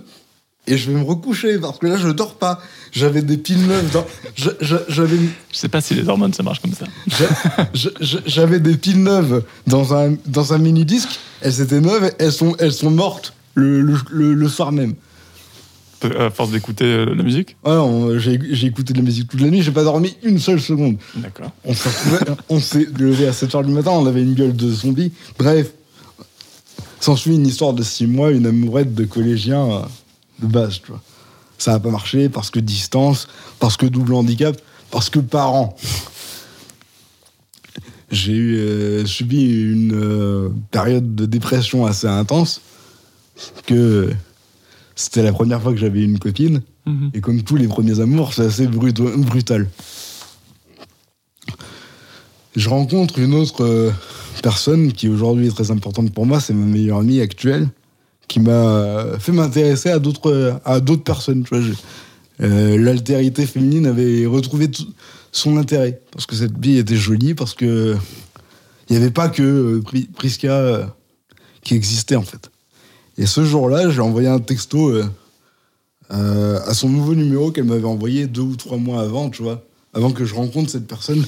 et 0.68 0.78
je 0.78 0.92
vais 0.92 0.98
me 1.00 1.04
recoucher 1.04 1.58
parce 1.58 1.80
que 1.80 1.88
là, 1.88 1.98
je 1.98 2.10
dors 2.10 2.36
pas. 2.36 2.62
J'avais 2.92 3.24
des 3.24 3.38
piles 3.38 3.66
neuves. 3.66 3.90
Dans... 3.92 4.06
je- 4.36 4.52
je- 4.62 4.76
J'avais 4.90 5.18
Je 5.52 5.58
sais 5.58 5.70
pas 5.70 5.82
si 5.82 5.96
les 5.96 6.08
hormones 6.08 6.34
ça 6.36 6.44
marche 6.44 6.62
comme 6.62 6.74
ça. 6.76 6.86
j'a- 7.08 7.68
je- 7.74 7.90
je- 8.00 8.18
j'avais 8.28 8.60
des 8.60 8.78
piles 8.78 9.02
neuves 9.02 9.44
dans 9.66 9.96
un, 9.96 10.14
dans 10.28 10.54
un 10.54 10.60
mini 10.60 10.86
disque. 10.86 11.20
Elles 11.42 11.62
étaient 11.62 11.82
neuves. 11.82 12.12
Elles 12.20 12.32
sont, 12.32 12.56
elles 12.60 12.74
sont 12.74 12.92
mortes 12.92 13.34
le, 13.58 13.82
le, 13.82 13.96
le- 14.12 14.34
le 14.34 14.48
soir 14.50 14.72
même. 14.72 14.94
À 16.20 16.30
force 16.30 16.52
d'écouter 16.52 16.86
euh, 16.86 17.16
la 17.16 17.24
musique? 17.24 17.58
Ouais, 17.66 18.20
j'ai 18.20 18.40
j'ai 18.52 18.68
écouté 18.68 18.94
de 18.94 19.00
la 19.00 19.04
musique 19.04 19.30
toute 19.30 19.42
la 19.42 19.50
nuit. 19.50 19.64
J'ai 19.64 19.72
pas 19.72 19.84
dormi 19.84 20.16
une 20.22 20.38
seule 20.38 20.62
seconde. 20.62 20.98
D'accord. 21.16 21.52
On 21.66 22.60
s'est 22.60 22.88
levé 23.00 23.28
à 23.28 23.32
7h 23.32 23.66
du 23.66 23.72
matin, 23.72 23.92
on 23.92 24.06
avait 24.06 24.22
une 24.22 24.36
gueule 24.36 24.56
de 24.56 24.70
zombie. 24.72 25.12
Bref, 25.40 25.72
s'ensuit 27.00 27.34
une 27.34 27.48
histoire 27.48 27.74
de 27.74 27.82
6 27.82 28.06
mois, 28.06 28.30
une 28.32 28.46
amourette 28.46 28.94
de 28.94 29.06
collégien 29.06 29.64
euh, 29.72 29.80
de 30.44 30.46
base, 30.48 30.80
tu 30.82 30.90
vois. 30.92 31.02
Ça 31.58 31.72
n'a 31.72 31.80
pas 31.80 31.90
marché 31.90 32.30
parce 32.30 32.52
que 32.52 32.60
distance, 32.60 33.28
parce 33.60 33.76
que 33.76 33.88
double 33.88 34.14
handicap, 34.14 34.56
parce 34.92 35.10
que 35.10 35.18
parents. 35.18 35.76
J'ai 38.12 38.34
eu, 38.34 38.56
euh, 38.58 39.06
subi 39.08 39.44
une 39.52 39.94
euh, 39.96 40.50
période 40.72 41.16
de 41.16 41.26
dépression 41.26 41.88
assez 41.88 42.06
intense, 42.08 42.62
que 43.66 44.10
c'était 44.96 45.24
la 45.24 45.32
première 45.34 45.62
fois 45.62 45.72
que 45.74 45.78
j'avais 45.80 46.04
une 46.04 46.20
copine. 46.20 46.62
Mhm. 46.86 47.12
Et 47.14 47.22
comme 47.22 47.44
tous 47.44 47.56
les 47.58 47.68
premiers 47.68 48.00
amours, 48.00 48.34
c'est 48.34 48.44
assez 48.46 48.68
brut- 48.68 49.00
brutal. 49.18 49.68
Je 52.56 52.70
rencontre 52.70 53.20
une 53.20 53.34
autre 53.36 53.64
euh, 53.64 53.92
personne 54.42 54.92
qui 54.92 55.10
aujourd'hui 55.10 55.48
est 55.48 55.52
très 55.52 55.70
importante 55.72 56.12
pour 56.14 56.26
moi, 56.26 56.40
c'est 56.40 56.54
ma 56.54 56.66
meilleure 56.66 57.00
amie 57.00 57.22
actuelle, 57.22 57.68
qui 58.28 58.40
m'a 58.40 59.18
fait 59.20 59.32
m'intéresser 59.32 59.90
à 59.90 60.00
d'autres 60.00 60.60
à 60.66 60.80
d'autres 60.80 61.04
personnes. 61.04 61.44
euh, 62.42 62.78
L'altérité 62.78 63.46
féminine 63.46 63.86
avait 63.86 64.26
retrouvé 64.26 64.70
son 65.32 65.58
intérêt 65.58 66.02
parce 66.12 66.26
que 66.26 66.36
cette 66.36 66.54
fille 66.64 66.78
était 66.80 66.96
jolie, 66.96 67.36
parce 67.36 67.54
que 67.54 67.96
il 68.90 68.96
n'y 68.96 69.02
avait 69.04 69.12
pas 69.12 69.30
que 69.30 69.44
euh, 69.44 69.82
Pri- 69.82 70.08
Priska 70.12 70.52
euh, 70.52 70.86
qui 71.64 71.76
existait 71.76 72.16
en 72.16 72.24
fait. 72.24 72.50
Et 73.18 73.26
ce 73.26 73.44
jour-là, 73.44 73.90
j'ai 73.90 74.02
envoyé 74.02 74.28
un 74.28 74.40
texto 74.40 74.90
euh, 74.90 75.06
euh, 76.12 76.60
à 76.66 76.74
son 76.74 76.90
nouveau 76.90 77.16
numéro 77.16 77.52
qu'elle 77.52 77.64
m'avait 77.64 77.84
envoyé 77.84 78.28
deux 78.28 78.42
ou 78.42 78.56
trois 78.56 78.78
mois 78.78 79.02
avant, 79.02 79.30
tu 79.30 79.42
vois, 79.42 79.66
avant 79.94 80.12
que 80.12 80.24
je 80.24 80.36
rencontre 80.36 80.70
cette 80.70 80.88
personne, 80.88 81.26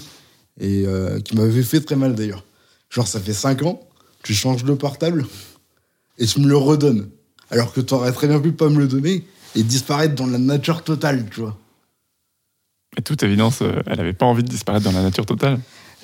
et 0.60 0.84
euh, 0.86 1.20
qui 1.20 1.36
m'avait 1.36 1.64
fait 1.64 1.82
très 1.82 1.96
mal 1.96 2.14
d'ailleurs. 2.14 2.44
Genre, 2.90 3.08
ça 3.08 3.20
fait 3.20 3.34
cinq 3.34 3.64
ans, 3.64 3.82
tu 4.24 4.34
changes 4.34 4.64
de 4.64 4.74
portable, 4.74 5.26
et 6.20 6.26
tu 6.26 6.40
me 6.42 6.48
le 6.48 6.58
redonnes. 6.58 7.10
Alors 7.50 7.74
que 7.74 7.82
tu 7.82 7.94
aurais 7.96 8.12
très 8.12 8.28
bien 8.28 8.40
pu 8.40 8.52
pas 8.52 8.70
me 8.70 8.78
le 8.78 8.88
donner 8.88 9.26
et 9.56 9.64
disparaître 9.64 10.14
dans 10.14 10.28
la 10.28 10.38
nature 10.38 10.84
totale, 10.84 11.26
tu 11.32 11.40
vois. 11.40 11.58
Et 12.98 13.02
toute 13.02 13.24
évidence, 13.24 13.64
elle 13.88 14.00
avait 14.00 14.14
pas 14.14 14.28
envie 14.28 14.44
de 14.44 14.50
disparaître 14.50 14.86
dans 14.86 14.92
la 14.92 15.02
nature 15.02 15.26
totale. 15.26 15.60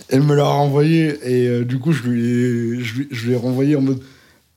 Elle 0.10 0.24
me 0.24 0.34
l'a 0.34 0.46
renvoyé, 0.46 1.20
et 1.24 1.64
du 1.64 1.78
coup, 1.78 1.92
je 1.92 2.04
lui, 2.04 2.24
ai, 2.24 2.84
je, 2.84 2.96
lui, 2.96 3.08
je 3.12 3.28
lui 3.28 3.34
ai 3.34 3.38
renvoyé 3.38 3.76
en 3.76 3.82
mode 3.82 4.02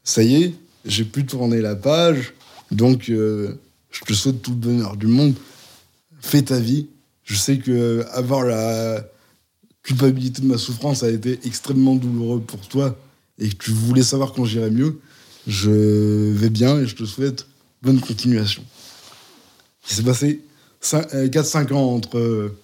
Ça 0.05 0.23
y 0.23 0.43
est, 0.43 0.55
j'ai 0.85 1.05
pu 1.05 1.27
tourner 1.27 1.61
la 1.61 1.77
page, 1.77 2.35
donc 2.71 3.09
euh, 3.09 3.59
je 3.91 4.01
te 4.05 4.13
souhaite 4.13 4.43
tout 4.43 4.51
le 4.51 4.57
bonheur 4.57 4.97
du 4.97 5.07
monde. 5.07 5.35
Fais 6.21 6.43
ta 6.43 6.59
vie. 6.59 6.89
Je 7.25 7.37
sais 7.37 7.59
que 7.59 7.71
euh, 7.71 8.05
avoir 8.13 8.45
la 8.45 9.05
culpabilité 9.83 10.43
de 10.43 10.47
ma 10.47 10.59
souffrance 10.59 11.03
a 11.03 11.11
été 11.11 11.39
extrêmement 11.45 11.95
douloureux 11.95 12.41
pour 12.41 12.61
toi 12.69 12.97
et 13.39 13.49
que 13.49 13.57
tu 13.57 13.71
voulais 13.71 14.03
savoir 14.03 14.33
quand 14.33 14.45
j'irais 14.45 14.71
mieux. 14.71 15.01
Je 15.47 15.71
vais 16.33 16.51
bien 16.51 16.81
et 16.81 16.87
je 16.87 16.95
te 16.95 17.05
souhaite 17.05 17.47
bonne 17.83 18.01
continuation. 18.01 18.63
Il 19.89 19.95
s'est 19.95 20.03
passé 20.03 20.43
4-5 20.83 21.73
ans 21.73 21.95
entre 21.95 22.19
euh, 22.19 22.57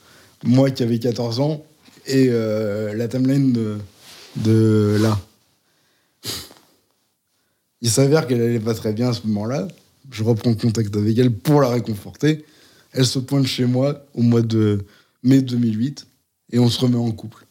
moi 0.42 0.70
qui 0.70 0.82
avais 0.82 0.98
14 0.98 1.40
ans 1.40 1.64
et 2.06 2.28
euh, 2.30 2.92
la 2.94 3.08
timeline 3.08 3.78
de 4.36 4.98
là. 5.00 5.18
Il 7.84 7.90
s'avère 7.90 8.26
qu'elle 8.26 8.40
allait 8.40 8.58
pas 8.58 8.72
très 8.72 8.94
bien 8.94 9.10
à 9.10 9.12
ce 9.12 9.26
moment-là. 9.26 9.68
Je 10.10 10.24
reprends 10.24 10.54
contact 10.54 10.96
avec 10.96 11.18
elle 11.18 11.30
pour 11.30 11.60
la 11.60 11.68
réconforter. 11.68 12.42
Elle 12.92 13.04
se 13.04 13.18
pointe 13.18 13.46
chez 13.46 13.66
moi 13.66 14.06
au 14.14 14.22
mois 14.22 14.40
de 14.40 14.86
mai 15.22 15.42
2008 15.42 16.06
et 16.52 16.58
on 16.58 16.70
se 16.70 16.80
remet 16.80 16.96
en 16.96 17.10
couple. 17.10 17.44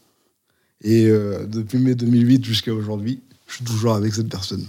Et 0.81 1.05
euh, 1.05 1.45
depuis 1.45 1.77
mai 1.77 1.93
2008 1.93 2.43
jusqu'à 2.43 2.73
aujourd'hui, 2.73 3.21
je 3.47 3.57
suis 3.57 3.63
toujours 3.63 3.93
avec 3.93 4.11
cette 4.11 4.27
personne. 4.27 4.65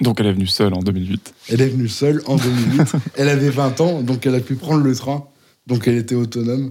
Donc 0.00 0.20
elle 0.20 0.26
est 0.26 0.32
venue 0.32 0.46
seule 0.46 0.74
en 0.74 0.80
2008. 0.80 1.34
Elle 1.48 1.60
est 1.62 1.68
venue 1.68 1.88
seule 1.88 2.22
en 2.26 2.36
2008. 2.36 2.92
elle 3.16 3.28
avait 3.30 3.50
20 3.50 3.80
ans, 3.80 4.00
donc 4.00 4.26
elle 4.26 4.36
a 4.36 4.40
pu 4.40 4.54
prendre 4.54 4.84
le 4.84 4.94
train. 4.94 5.26
Donc 5.66 5.88
elle 5.88 5.96
était 5.96 6.14
autonome. 6.14 6.70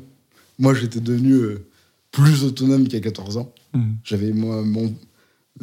Moi, 0.59 0.73
j'étais 0.75 1.01
devenu 1.01 1.33
euh, 1.33 1.67
plus 2.11 2.45
autonome 2.45 2.87
qu'à 2.87 3.01
14 3.01 3.35
ans. 3.35 3.53
Mhm. 3.73 3.97
J'avais 4.05 4.31
moi 4.31 4.61
mon, 4.61 4.95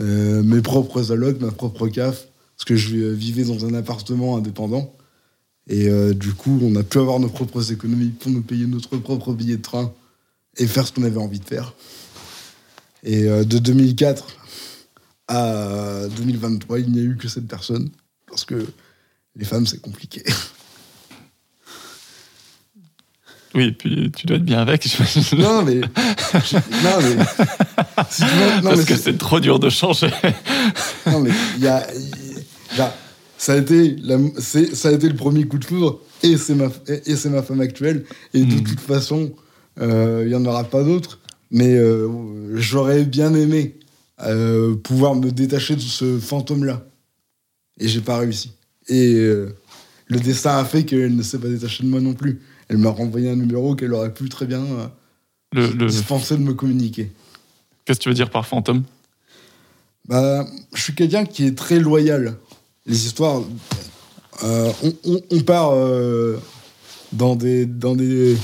euh, 0.00 0.42
mes 0.42 0.62
propres 0.62 1.12
allocs, 1.12 1.40
ma 1.40 1.50
propre 1.50 1.88
CAF, 1.88 2.26
parce 2.56 2.64
que 2.64 2.76
je 2.76 2.96
euh, 2.96 3.12
vivais 3.12 3.44
dans 3.44 3.64
un 3.66 3.74
appartement 3.74 4.36
indépendant. 4.36 4.94
Et 5.68 5.88
euh, 5.88 6.14
du 6.14 6.32
coup, 6.32 6.60
on 6.62 6.74
a 6.76 6.82
pu 6.82 6.98
avoir 6.98 7.18
nos 7.18 7.28
propres 7.28 7.72
économies 7.72 8.10
pour 8.10 8.30
nous 8.30 8.42
payer 8.42 8.66
notre 8.66 8.96
propre 8.96 9.32
billet 9.32 9.56
de 9.56 9.62
train 9.62 9.92
et 10.56 10.66
faire 10.66 10.86
ce 10.86 10.92
qu'on 10.92 11.02
avait 11.02 11.18
envie 11.18 11.40
de 11.40 11.44
faire. 11.44 11.74
Et 13.02 13.24
euh, 13.24 13.44
de 13.44 13.58
2004 13.58 14.26
à 15.28 16.06
2023, 16.16 16.80
il 16.80 16.92
n'y 16.92 17.00
a 17.00 17.02
eu 17.02 17.16
que 17.16 17.28
cette 17.28 17.48
personne, 17.48 17.90
parce 18.26 18.44
que 18.44 18.66
les 19.34 19.44
femmes, 19.44 19.66
c'est 19.66 19.80
compliqué. 19.80 20.22
Oui, 23.56 23.68
et 23.68 23.72
puis 23.72 24.12
tu 24.14 24.26
dois 24.26 24.36
être 24.36 24.44
bien 24.44 24.58
avec, 24.60 24.86
non, 25.38 25.62
mais. 25.64 25.80
je- 26.34 26.56
non, 26.84 26.98
mais. 27.00 27.24
si 28.10 28.22
tu 28.22 28.28
veux- 28.28 28.56
non, 28.56 28.62
Parce 28.62 28.78
mais 28.78 28.84
que 28.84 28.96
c'est 28.96 29.16
trop 29.18 29.40
dur 29.40 29.58
de 29.58 29.70
changer. 29.70 30.10
Non, 31.06 31.20
mais 31.20 31.30
il 31.56 31.64
y 31.64 31.68
a. 31.68 31.86
ça, 33.38 33.52
a 33.54 33.56
été 33.56 33.96
la- 34.02 34.18
c'est- 34.38 34.74
ça 34.74 34.88
a 34.88 34.92
été 34.92 35.08
le 35.08 35.16
premier 35.16 35.44
coup 35.44 35.58
de 35.58 35.64
foudre, 35.64 36.00
et 36.22 36.36
c'est 36.36 36.54
ma, 36.54 36.66
et 36.88 37.28
ma 37.30 37.42
femme 37.42 37.60
actuelle. 37.60 38.04
Et 38.34 38.44
de 38.44 38.54
Mhm. 38.54 38.62
toute 38.64 38.80
façon, 38.80 39.32
euh, 39.80 40.22
il 40.24 40.28
n'y 40.28 40.34
en 40.34 40.44
aura 40.44 40.64
pas 40.64 40.82
d'autres. 40.82 41.18
Mais 41.50 41.74
euh, 41.76 42.08
j'aurais 42.56 43.04
bien 43.04 43.32
aimé 43.34 43.76
euh, 44.22 44.74
pouvoir 44.76 45.14
me 45.14 45.30
détacher 45.30 45.76
de 45.76 45.80
ce 45.80 46.18
fantôme-là. 46.18 46.84
Et 47.78 47.86
j'ai 47.88 48.00
pas 48.00 48.18
réussi. 48.18 48.52
Et 48.88 49.12
le 50.08 50.18
destin 50.20 50.56
a 50.58 50.64
fait 50.64 50.84
qu'elle 50.84 51.14
ne 51.14 51.22
s'est 51.22 51.38
pas 51.38 51.48
détachée 51.48 51.82
de 51.84 51.88
moi 51.88 52.00
non 52.00 52.14
plus. 52.14 52.40
Elle 52.68 52.78
m'a 52.78 52.90
renvoyé 52.90 53.30
un 53.30 53.36
numéro 53.36 53.74
qu'elle 53.76 53.92
aurait 53.94 54.12
pu 54.12 54.28
très 54.28 54.46
bien 54.46 54.60
euh, 54.62 54.86
Le, 55.52 55.68
le- 55.68 55.86
dispenser 55.86 56.36
de 56.36 56.42
me 56.42 56.54
communiquer. 56.54 57.12
Qu'est-ce 57.84 57.98
que 57.98 58.02
tu 58.04 58.08
veux 58.08 58.14
dire 58.14 58.30
par 58.30 58.46
fantôme? 58.46 58.82
Bah, 60.08 60.46
je 60.74 60.82
suis 60.82 60.94
quelqu'un 60.94 61.24
qui 61.24 61.44
est 61.46 61.56
très 61.56 61.78
loyal. 61.78 62.36
Les 62.86 63.06
histoires, 63.06 63.42
euh, 64.44 64.72
on, 64.82 64.94
on- 65.04 65.22
on 65.30 65.40
part 65.40 65.70
euh, 65.74 66.38
dans, 67.12 67.36
des, 67.36 67.66
dans, 67.66 67.94
des, 67.96 68.36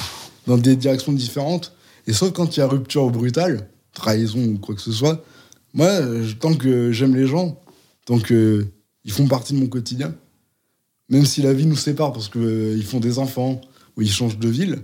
dans 0.47 0.59
des 0.59 0.77
directions 0.77 1.13
différentes. 1.13 1.73
Et 2.07 2.13
sauf 2.13 2.33
quand 2.33 2.57
il 2.57 2.61
y 2.61 2.63
a 2.63 2.67
rupture 2.67 3.11
brutale, 3.11 3.69
trahison 3.93 4.43
ou 4.45 4.59
quoi 4.59 4.75
que 4.75 4.81
ce 4.81 4.93
soit, 4.93 5.25
moi, 5.75 5.89
tant 6.41 6.55
que 6.55 6.93
j'aime 6.93 7.15
les 7.15 7.27
gens, 7.27 7.61
tant 8.05 8.19
que 8.19 8.67
ils 9.05 9.13
font 9.13 9.27
partie 9.27 9.53
de 9.55 9.59
mon 9.59 9.67
quotidien. 9.67 10.15
Même 11.09 11.27
si 11.27 11.43
la 11.43 11.53
vie 11.53 11.67
nous 11.67 11.77
sépare 11.77 12.13
parce 12.13 12.29
qu'ils 12.29 12.85
font 12.85 13.01
des 13.01 13.19
enfants 13.19 13.61
ou 13.97 14.03
ils 14.03 14.11
changent 14.11 14.39
de 14.39 14.49
ville, 14.49 14.83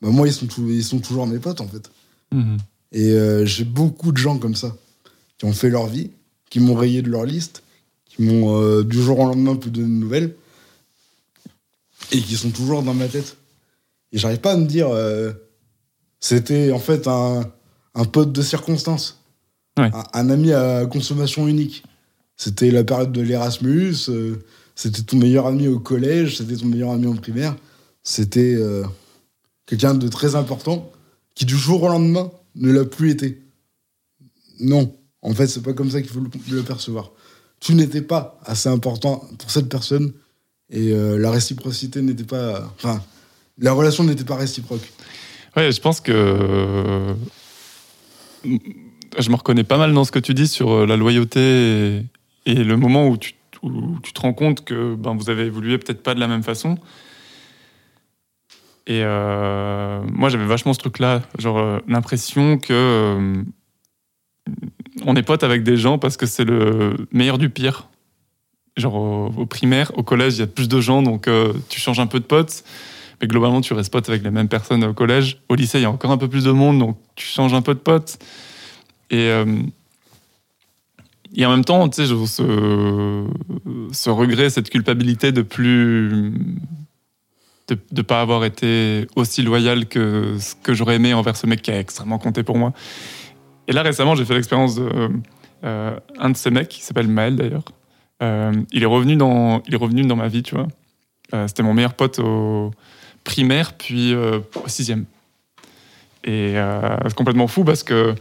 bah 0.00 0.08
moi, 0.10 0.26
ils 0.28 0.32
sont, 0.32 0.46
tou- 0.46 0.68
ils 0.70 0.84
sont 0.84 0.98
toujours 1.00 1.26
mes 1.26 1.38
potes, 1.38 1.60
en 1.60 1.68
fait. 1.68 1.90
Mhm. 2.32 2.56
Et 2.92 3.10
euh, 3.12 3.44
j'ai 3.44 3.64
beaucoup 3.64 4.12
de 4.12 4.16
gens 4.16 4.38
comme 4.38 4.54
ça 4.54 4.76
qui 5.38 5.44
ont 5.44 5.52
fait 5.52 5.68
leur 5.70 5.86
vie, 5.86 6.10
qui 6.50 6.60
m'ont 6.60 6.74
rayé 6.74 7.02
de 7.02 7.10
leur 7.10 7.24
liste, 7.24 7.62
qui 8.06 8.22
m'ont 8.22 8.60
euh, 8.60 8.82
du 8.84 9.00
jour 9.02 9.18
au 9.20 9.26
lendemain 9.26 9.56
pu 9.56 9.70
donner 9.70 9.86
de 9.86 9.92
nouvelles 9.92 10.34
et 12.12 12.20
qui 12.20 12.36
sont 12.36 12.50
toujours 12.50 12.82
dans 12.82 12.94
ma 12.94 13.08
tête. 13.08 13.36
Et 14.12 14.18
j'arrive 14.18 14.38
pas 14.40 14.52
à 14.52 14.56
me 14.56 14.66
dire 14.66 14.88
euh, 14.88 15.32
c'était 16.20 16.72
en 16.72 16.78
fait 16.78 17.06
un, 17.06 17.50
un 17.94 18.04
pote 18.04 18.32
de 18.32 18.42
circonstance, 18.42 19.16
Ouais. 19.78 19.90
un, 19.94 20.04
un 20.12 20.30
ami 20.30 20.52
à 20.52 20.86
consommation 20.86 21.46
unique. 21.46 21.84
C'était 22.36 22.70
la 22.72 22.82
période 22.82 23.12
de 23.12 23.20
l'Erasmus, 23.20 23.94
c'était 24.74 25.02
ton 25.02 25.16
meilleur 25.18 25.46
ami 25.46 25.68
au 25.68 25.78
collège, 25.78 26.38
c'était 26.38 26.56
ton 26.56 26.66
meilleur 26.66 26.90
ami 26.90 27.06
en 27.06 27.14
primaire. 27.14 27.54
C'était 28.08 28.54
euh, 28.54 28.84
quelqu'un 29.66 29.92
de 29.92 30.08
très 30.08 30.34
important 30.34 30.90
qui 31.34 31.44
du 31.44 31.58
jour 31.58 31.82
au 31.82 31.88
lendemain 31.88 32.30
ne 32.54 32.72
l'a 32.72 32.86
plus 32.86 33.10
été. 33.10 33.38
Non, 34.60 34.96
en 35.20 35.34
fait, 35.34 35.46
c'est 35.46 35.62
pas 35.62 35.74
comme 35.74 35.90
ça 35.90 36.00
qu'il 36.00 36.10
faut 36.10 36.24
le, 36.50 36.62
percevoir. 36.62 37.10
Tu 37.60 37.74
n'étais 37.74 38.00
pas 38.00 38.40
assez 38.46 38.70
important 38.70 39.28
pour 39.38 39.50
cette 39.50 39.68
personne 39.68 40.14
et 40.70 40.90
euh, 40.90 41.18
la 41.18 41.30
réciprocité 41.30 42.00
n'était 42.00 42.24
pas. 42.24 42.72
Enfin, 42.76 43.02
la 43.58 43.74
relation 43.74 44.04
n'était 44.04 44.24
pas 44.24 44.36
réciproque. 44.36 44.90
Ouais, 45.54 45.70
je 45.70 45.80
pense 45.82 46.00
que 46.00 46.12
euh, 46.14 47.12
je 49.18 49.28
me 49.28 49.36
reconnais 49.36 49.64
pas 49.64 49.76
mal 49.76 49.92
dans 49.92 50.04
ce 50.04 50.12
que 50.12 50.18
tu 50.18 50.32
dis 50.32 50.48
sur 50.48 50.86
la 50.86 50.96
loyauté 50.96 51.40
et, 51.40 52.06
et 52.46 52.54
le 52.54 52.78
moment 52.78 53.06
où 53.06 53.18
tu, 53.18 53.34
où 53.62 53.98
tu 54.02 54.14
te 54.14 54.20
rends 54.22 54.32
compte 54.32 54.64
que 54.64 54.94
ben, 54.94 55.14
vous 55.14 55.28
avez 55.28 55.42
évolué 55.42 55.76
peut-être 55.76 56.02
pas 56.02 56.14
de 56.14 56.20
la 56.20 56.26
même 56.26 56.42
façon. 56.42 56.78
Et 58.88 59.02
euh, 59.04 60.00
moi, 60.14 60.30
j'avais 60.30 60.46
vachement 60.46 60.72
ce 60.72 60.78
truc-là, 60.78 61.20
genre 61.38 61.58
euh, 61.58 61.78
l'impression 61.86 62.56
que 62.56 62.72
euh, 62.72 63.42
on 65.04 65.14
est 65.14 65.22
potes 65.22 65.44
avec 65.44 65.62
des 65.62 65.76
gens 65.76 65.98
parce 65.98 66.16
que 66.16 66.24
c'est 66.24 66.46
le 66.46 66.96
meilleur 67.12 67.36
du 67.36 67.50
pire. 67.50 67.88
Genre 68.78 68.94
au, 68.94 69.44
primaire, 69.44 69.92
au 69.98 70.02
collège, 70.02 70.36
il 70.36 70.38
y 70.38 70.42
a 70.42 70.46
plus 70.46 70.68
de 70.68 70.80
gens, 70.80 71.02
donc 71.02 71.28
tu 71.68 71.80
changes 71.80 71.98
un 71.98 72.06
peu 72.06 72.20
de 72.20 72.24
potes. 72.24 72.64
Mais 73.20 73.26
globalement, 73.26 73.60
tu 73.60 73.74
restes 73.74 73.92
pote 73.92 74.08
avec 74.08 74.22
les 74.22 74.30
mêmes 74.30 74.48
personnes 74.48 74.84
au 74.84 74.94
collège. 74.94 75.42
Au 75.48 75.56
lycée, 75.56 75.80
il 75.80 75.82
y 75.82 75.84
a 75.84 75.90
encore 75.90 76.12
un 76.12 76.16
peu 76.16 76.28
plus 76.28 76.44
de 76.44 76.52
monde, 76.52 76.78
donc 76.78 76.96
tu 77.16 77.26
changes 77.26 77.54
un 77.54 77.60
peu 77.60 77.74
de 77.74 77.80
potes. 77.80 78.18
Et, 79.10 79.28
et 81.34 81.44
en 81.44 81.50
même 81.50 81.64
temps, 81.64 81.88
tu 81.88 82.06
sais, 82.06 82.06
ce, 82.06 83.26
ce 83.90 84.10
regret, 84.10 84.48
cette 84.48 84.70
culpabilité 84.70 85.32
de 85.32 85.42
plus. 85.42 86.32
De 87.68 87.78
ne 87.92 88.02
pas 88.02 88.20
avoir 88.20 88.44
été 88.44 89.06
aussi 89.16 89.42
loyal 89.42 89.86
que 89.86 90.36
ce 90.38 90.54
que 90.62 90.72
j'aurais 90.72 90.96
aimé 90.96 91.14
envers 91.14 91.36
ce 91.36 91.46
mec 91.46 91.62
qui 91.62 91.70
a 91.70 91.78
extrêmement 91.78 92.18
compté 92.18 92.42
pour 92.42 92.56
moi. 92.56 92.72
Et 93.66 93.72
là, 93.72 93.82
récemment, 93.82 94.14
j'ai 94.14 94.24
fait 94.24 94.34
l'expérience 94.34 94.76
de. 94.76 95.10
euh, 95.64 95.98
de 96.22 96.36
ces 96.36 96.50
mecs, 96.50 96.68
qui 96.68 96.82
s'appelle 96.82 97.08
Maël 97.08 97.36
d'ailleurs. 97.36 97.64
Euh, 98.22 98.52
il, 98.72 98.82
est 98.82 98.86
revenu 98.86 99.16
dans, 99.16 99.62
il 99.68 99.74
est 99.74 99.78
revenu 99.78 100.02
dans 100.02 100.16
ma 100.16 100.28
vie, 100.28 100.42
tu 100.42 100.54
vois. 100.54 100.68
Euh, 101.34 101.46
C'était 101.46 101.62
mon 101.62 101.74
meilleur 101.74 101.94
pote 101.94 102.18
au 102.18 102.70
primaire, 103.24 103.74
puis 103.74 104.14
au 104.14 104.68
sixième. 104.68 105.04
Et 106.24 106.54
c'est 107.04 107.14
complètement 107.14 107.46
fou 107.46 107.64
parce 107.64 107.82
que 107.82 108.14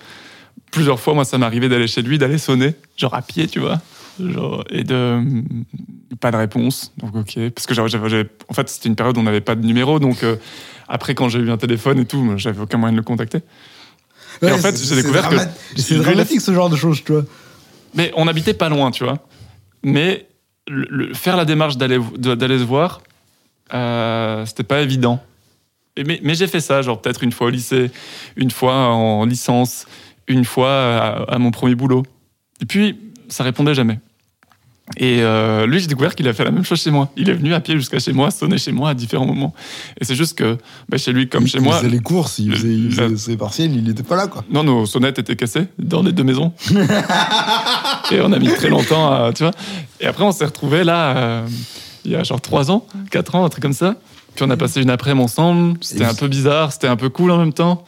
plusieurs 0.72 1.00
fois, 1.00 1.14
moi, 1.14 1.24
ça 1.24 1.38
m'arrivait 1.38 1.70
d'aller 1.70 1.88
chez 1.88 2.02
lui, 2.02 2.18
d'aller 2.18 2.38
sonner, 2.38 2.76
genre 2.98 3.14
à 3.14 3.22
pied, 3.22 3.48
tu 3.48 3.60
vois. 3.60 3.80
Genre, 4.20 4.64
et 4.70 4.84
de. 4.84 5.22
Pas 6.20 6.32
de 6.32 6.38
réponse. 6.38 6.92
Donc, 6.98 7.16
ok. 7.16 7.50
Parce 7.54 7.68
que 7.68 7.74
j'avais- 7.74 8.30
en 8.50 8.54
fait, 8.54 8.70
c'était 8.70 8.90
une 8.90 8.96
période 8.96 9.18
où 9.18 9.20
on 9.20 9.24
n'avait 9.24 9.42
pas 9.42 9.56
de 9.56 9.66
numéro. 9.66 10.00
Donc, 10.00 10.24
euh, 10.24 10.36
après, 10.88 11.14
quand 11.16 11.30
j'ai 11.30 11.40
eu 11.40 11.52
un 11.52 11.58
téléphone 11.58 12.00
et 12.00 12.06
tout, 12.06 12.34
j'avais 12.38 12.60
aucun 12.62 12.78
moyen 12.78 12.94
de 12.94 12.98
le 12.98 13.04
contacter. 13.04 13.40
Et 14.42 14.52
en 14.52 14.58
fait, 14.58 14.76
j'ai 14.82 14.96
découvert 14.96 15.30
que- 15.30 15.36
C'est 15.76 15.96
dramatique 15.98 16.42
ce 16.42 16.54
genre 16.54 16.70
de 16.70 16.76
choses, 16.76 17.04
tu 17.04 17.12
vois. 17.12 17.24
Mais 17.94 18.12
on 18.16 18.28
habitait 18.28 18.54
pas 18.54 18.70
loin, 18.70 18.90
tu 18.92 19.04
vois. 19.04 19.20
Mais 19.84 20.28
le- 20.68 20.88
le- 20.90 21.14
faire 21.14 21.38
la 21.38 21.46
démarche 21.46 21.78
d'aller 21.78 21.98
se 22.00 22.64
voir, 22.64 23.02
euh, 23.74 24.46
c'était 24.46 24.64
pas 24.64 24.82
évident. 24.82 25.22
Mais 26.06 26.36
j'ai 26.36 26.46
fait 26.48 26.60
ça, 26.60 26.82
genre 26.84 27.02
peut-être 27.02 27.24
une 27.24 27.32
fois 27.32 27.48
au 27.48 27.50
lycée, 27.50 27.90
une 28.36 28.52
fois 28.52 28.76
en 28.94 29.26
licence, 29.26 29.86
une 30.28 30.46
fois 30.46 30.70
à, 30.72 31.34
à 31.34 31.38
mon 31.40 31.50
premier 31.52 31.74
boulot. 31.76 32.04
Et 32.62 32.66
puis, 32.66 33.00
ça 33.30 33.44
répondait 33.44 33.74
jamais. 33.74 34.00
Et 34.96 35.22
euh, 35.22 35.68
lui, 35.68 35.80
j'ai 35.80 35.88
découvert 35.88 36.16
qu'il 36.16 36.28
a 36.30 36.34
fait 36.34 36.46
la 36.46 36.52
même 36.52 36.64
chose 36.64 36.82
chez 36.82 36.92
moi. 36.92 37.10
Il 37.18 37.30
est 37.30 37.34
venu 37.34 37.54
à 37.54 37.60
pied 37.60 37.76
jusqu'à 37.76 38.00
chez 38.00 38.14
moi, 38.14 38.32
sonner 38.32 38.58
chez 38.58 38.72
moi 38.72 38.92
à 38.92 38.94
différents 38.94 39.26
moments. 39.26 39.54
Et 40.00 40.06
c'est 40.06 40.16
juste 40.16 40.38
que 40.38 40.58
bah, 40.88 40.98
chez 40.98 41.12
lui, 41.12 41.28
comme 41.28 41.44
il, 41.44 41.50
chez 41.50 41.58
il 41.58 41.64
moi, 41.64 41.78
faisait 41.78 41.90
les 41.90 42.00
courses, 42.00 42.40
il 42.40 42.54
faisait, 42.54 42.74
il 42.74 42.92
faisait 42.92 43.18
ses 43.18 43.38
partiels, 43.38 43.76
il 43.76 43.90
était 43.90 44.04
pas 44.04 44.16
là, 44.16 44.28
quoi. 44.28 44.46
non, 44.50 44.64
nos 44.64 44.86
sonnettes 44.86 45.20
étaient 45.20 45.36
cassées 45.36 45.68
dans 45.78 46.02
les 46.02 46.14
deux 46.14 46.24
maisons. 46.24 46.54
et 48.12 48.22
on 48.22 48.32
a 48.32 48.40
mis 48.40 48.48
très 48.48 48.70
longtemps 48.70 49.12
à, 49.12 49.34
tu 49.34 49.44
vois. 49.44 49.52
Et 50.00 50.06
après, 50.06 50.24
on 50.24 50.32
s'est 50.32 50.46
retrouvés 50.46 50.86
là, 50.86 51.18
euh, 51.18 51.48
il 52.06 52.12
y 52.12 52.16
a 52.16 52.24
genre 52.24 52.40
3 52.40 52.72
ans, 52.72 52.88
4 53.12 53.36
ans, 53.36 53.44
un 53.46 53.50
truc 53.50 53.62
comme 53.62 53.74
ça. 53.74 53.96
Puis 54.36 54.46
on 54.46 54.50
a 54.52 54.58
passé 54.58 54.82
une 54.82 54.90
après-midi 54.90 55.26
ensemble. 55.26 55.78
C'était 55.82 56.06
un 56.06 56.14
peu 56.14 56.28
bizarre, 56.28 56.72
c'était 56.72 56.88
un 56.88 56.96
peu 56.96 57.10
cool 57.10 57.32
en 57.32 57.40
même 57.40 57.54
temps. 57.54 57.84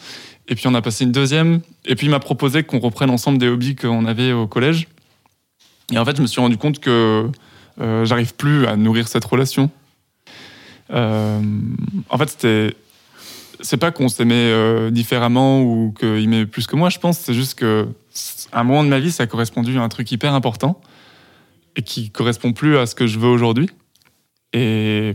Et 0.49 0.55
puis 0.55 0.67
on 0.67 0.73
a 0.73 0.81
passé 0.81 1.05
une 1.05 1.11
deuxième. 1.11 1.61
Et 1.85 1.95
puis 1.95 2.07
il 2.07 2.09
m'a 2.09 2.19
proposé 2.19 2.63
qu'on 2.63 2.79
reprenne 2.79 3.09
ensemble 3.09 3.37
des 3.37 3.47
hobbies 3.47 3.75
qu'on 3.75 4.05
avait 4.05 4.33
au 4.33 4.47
collège. 4.47 4.87
Et 5.91 5.97
en 5.97 6.05
fait, 6.05 6.15
je 6.15 6.21
me 6.21 6.27
suis 6.27 6.41
rendu 6.41 6.57
compte 6.57 6.79
que 6.79 7.29
euh, 7.81 8.05
j'arrive 8.05 8.35
plus 8.35 8.67
à 8.67 8.75
nourrir 8.75 9.07
cette 9.07 9.25
relation. 9.25 9.69
Euh, 10.91 11.41
en 12.09 12.17
fait, 12.17 12.29
c'était 12.29 12.75
c'est 13.61 13.77
pas 13.77 13.91
qu'on 13.91 14.07
s'aimait 14.07 14.35
euh, 14.35 14.89
différemment 14.89 15.61
ou 15.61 15.93
qu'il 15.97 16.29
m'aimait 16.29 16.45
plus 16.45 16.65
que 16.65 16.75
moi, 16.75 16.89
je 16.89 16.99
pense. 16.99 17.19
C'est 17.19 17.33
juste 17.33 17.55
que 17.55 17.87
à 18.51 18.61
un 18.61 18.63
moment 18.63 18.83
de 18.83 18.89
ma 18.89 18.99
vie, 18.99 19.11
ça 19.11 19.23
a 19.23 19.27
correspondu 19.27 19.77
à 19.77 19.81
un 19.81 19.89
truc 19.89 20.11
hyper 20.11 20.33
important 20.33 20.79
et 21.75 21.81
qui 21.81 22.09
correspond 22.09 22.53
plus 22.53 22.77
à 22.77 22.85
ce 22.85 22.95
que 22.95 23.05
je 23.05 23.19
veux 23.19 23.27
aujourd'hui. 23.27 23.69
Et, 24.53 25.13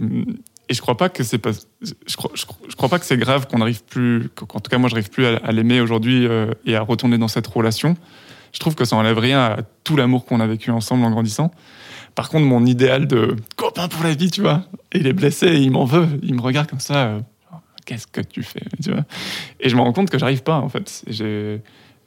je 0.70 0.80
crois 0.80 0.96
pas 0.96 1.10
que 1.10 1.22
c'est 1.22 1.40
je 1.82 2.16
crois, 2.16 2.30
je, 2.34 2.46
crois- 2.74 2.88
pas 2.88 2.98
que 2.98 3.04
c'est 3.04 3.18
grave 3.18 3.46
qu'on 3.46 3.58
n'arrive 3.58 3.84
plus, 3.84 4.30
qu'en 4.34 4.60
tout 4.60 4.70
cas 4.70 4.78
moi, 4.78 4.88
je 4.88 4.94
n'arrive 4.94 5.10
plus 5.10 5.26
à, 5.26 5.52
l'aimer 5.52 5.80
aujourd'hui 5.80 6.26
et 6.64 6.74
à 6.74 6.80
retourner 6.80 7.18
dans 7.18 7.28
cette 7.28 7.46
relation. 7.46 7.96
Je 8.54 8.58
trouve 8.60 8.74
que 8.76 8.84
ça 8.86 8.96
enlève 8.96 9.18
rien 9.18 9.40
à 9.40 9.56
tout 9.82 9.96
l'amour 9.96 10.24
qu'on 10.24 10.40
a 10.40 10.46
vécu 10.46 10.70
ensemble 10.70 11.04
en 11.04 11.10
grandissant. 11.10 11.50
Par 12.14 12.28
contre, 12.28 12.46
mon 12.46 12.64
idéal 12.64 13.06
de 13.08 13.36
copain 13.56 13.88
pour 13.88 14.04
la 14.04 14.14
vie, 14.14 14.30
tu 14.30 14.40
vois, 14.40 14.62
il 14.94 15.06
est 15.06 15.12
blessé, 15.12 15.56
il 15.56 15.72
m'en 15.72 15.84
veut, 15.84 16.06
il 16.22 16.34
me 16.34 16.40
regarde 16.40 16.68
comme 16.68 16.80
ça. 16.80 17.06
euh, 17.06 17.20
Qu'est-ce 17.84 18.06
que 18.06 18.20
tu 18.20 18.42
fais, 18.42 18.62
tu 18.82 18.92
vois 18.92 19.04
Et 19.60 19.68
je 19.68 19.76
me 19.76 19.80
rends 19.82 19.92
compte 19.92 20.08
que 20.08 20.18
j'arrive 20.18 20.42
pas, 20.42 20.58
en 20.58 20.68
fait. 20.68 21.02
J'ai, 21.08 21.60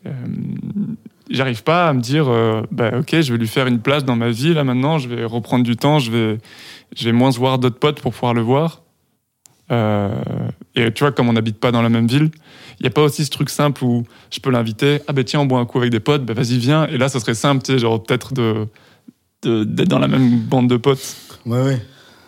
euh, 0.07 1.55
pas 1.65 1.89
à 1.89 1.93
me 1.93 1.99
dire, 1.99 2.29
euh, 2.29 2.63
bah, 2.71 2.91
ok, 2.99 3.19
je 3.19 3.33
vais 3.33 3.37
lui 3.37 3.47
faire 3.47 3.67
une 3.67 3.79
place 3.81 4.05
dans 4.05 4.15
ma 4.15 4.29
vie 4.29 4.53
là 4.53 4.63
maintenant. 4.63 4.97
Je 4.97 5.09
vais 5.09 5.25
reprendre 5.25 5.65
du 5.65 5.75
temps, 5.75 5.99
je 5.99 6.11
vais, 6.11 6.37
je 6.95 7.09
moins 7.09 7.29
voir 7.31 7.59
d'autres 7.59 7.77
potes 7.79 8.01
pour 8.01 8.13
pouvoir 8.13 8.33
le 8.33 8.41
voir. 8.41 8.81
Euh, 9.69 10.09
et 10.77 10.93
tu 10.93 11.03
vois, 11.03 11.11
comme 11.11 11.27
on 11.29 11.33
n'habite 11.33 11.59
pas 11.59 11.71
dans 11.71 11.81
la 11.81 11.89
même 11.89 12.07
ville, 12.07 12.29
il 12.79 12.83
n'y 12.83 12.87
a 12.87 12.91
pas 12.91 13.01
aussi 13.01 13.25
ce 13.25 13.29
truc 13.29 13.49
simple 13.49 13.83
où 13.83 14.03
je 14.31 14.39
peux 14.39 14.51
l'inviter. 14.51 15.01
Ah 15.07 15.13
ben 15.13 15.23
tiens, 15.23 15.39
on 15.39 15.45
boit 15.45 15.59
un 15.59 15.65
coup 15.65 15.79
avec 15.79 15.91
des 15.91 15.99
potes, 15.99 16.25
ben 16.25 16.33
vas-y, 16.33 16.57
viens. 16.57 16.85
Et 16.87 16.97
là, 16.97 17.09
ça 17.09 17.19
serait 17.19 17.33
simple, 17.33 17.63
tu 17.63 17.73
sais, 17.73 17.79
genre 17.79 18.01
peut-être 18.01 18.33
de, 18.33 18.67
d'être 19.43 19.89
dans 19.89 19.99
la 19.99 20.07
même 20.07 20.39
bande 20.39 20.69
de 20.69 20.77
potes. 20.77 21.15
Ouais, 21.45 21.61
ouais. 21.61 21.81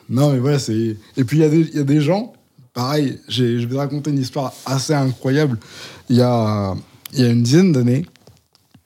Non, 0.09 0.31
mais 0.33 0.39
voilà, 0.39 0.57
c'est. 0.57 0.97
Et 1.17 1.23
puis, 1.23 1.37
il 1.37 1.71
y, 1.73 1.77
y 1.77 1.79
a 1.79 1.83
des 1.83 2.01
gens, 2.01 2.33
pareil, 2.73 3.19
je 3.27 3.43
vais 3.43 3.67
te 3.67 3.75
raconter 3.75 4.09
une 4.09 4.19
histoire 4.19 4.53
assez 4.65 4.93
incroyable. 4.93 5.59
Il 6.09 6.15
y 6.15 6.21
a, 6.21 6.73
y 7.13 7.23
a 7.23 7.29
une 7.29 7.43
dizaine 7.43 7.71
d'années, 7.71 8.05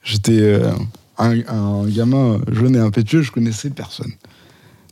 j'étais 0.04 0.42
euh, 0.42 0.72
un, 1.18 1.88
gamin 1.88 2.42
jeune 2.52 2.76
et 2.76 2.80
impétueux, 2.80 3.22
je 3.22 3.32
connaissais 3.32 3.70
personne. 3.70 4.12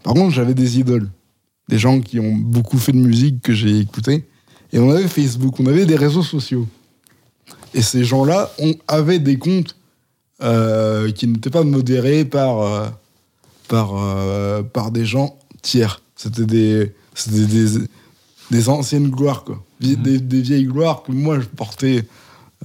Par 0.03 0.13
contre, 0.13 0.33
j'avais 0.33 0.53
des 0.53 0.79
idoles. 0.79 1.09
Des 1.67 1.77
gens 1.77 2.01
qui 2.01 2.19
ont 2.19 2.35
beaucoup 2.35 2.77
fait 2.77 2.91
de 2.91 2.97
musique 2.97 3.41
que 3.41 3.53
j'ai 3.53 3.79
écouté. 3.79 4.27
Et 4.73 4.79
on 4.79 4.89
avait 4.91 5.07
Facebook, 5.07 5.59
on 5.59 5.65
avait 5.65 5.85
des 5.85 5.95
réseaux 5.95 6.23
sociaux. 6.23 6.67
Et 7.73 7.81
ces 7.81 8.03
gens-là 8.03 8.51
on, 8.59 8.73
avaient 8.87 9.19
des 9.19 9.37
comptes 9.37 9.75
euh, 10.41 11.11
qui 11.11 11.27
n'étaient 11.27 11.49
pas 11.49 11.63
modérés 11.63 12.25
par. 12.25 12.61
euh, 12.61 12.87
par, 13.67 13.91
euh, 13.95 14.63
par 14.63 14.91
des 14.91 15.05
gens 15.05 15.39
tiers. 15.61 16.01
C'était 16.17 16.45
des, 16.45 16.91
des, 17.27 17.67
des 18.51 18.67
anciennes 18.67 19.09
gloires, 19.09 19.45
quoi. 19.45 19.63
Mhm. 19.79 20.17
Des, 20.17 20.41
vieilles 20.41 20.65
gloires 20.65 21.03
que 21.03 21.13
moi 21.13 21.39
je 21.39 21.45
portais 21.45 22.05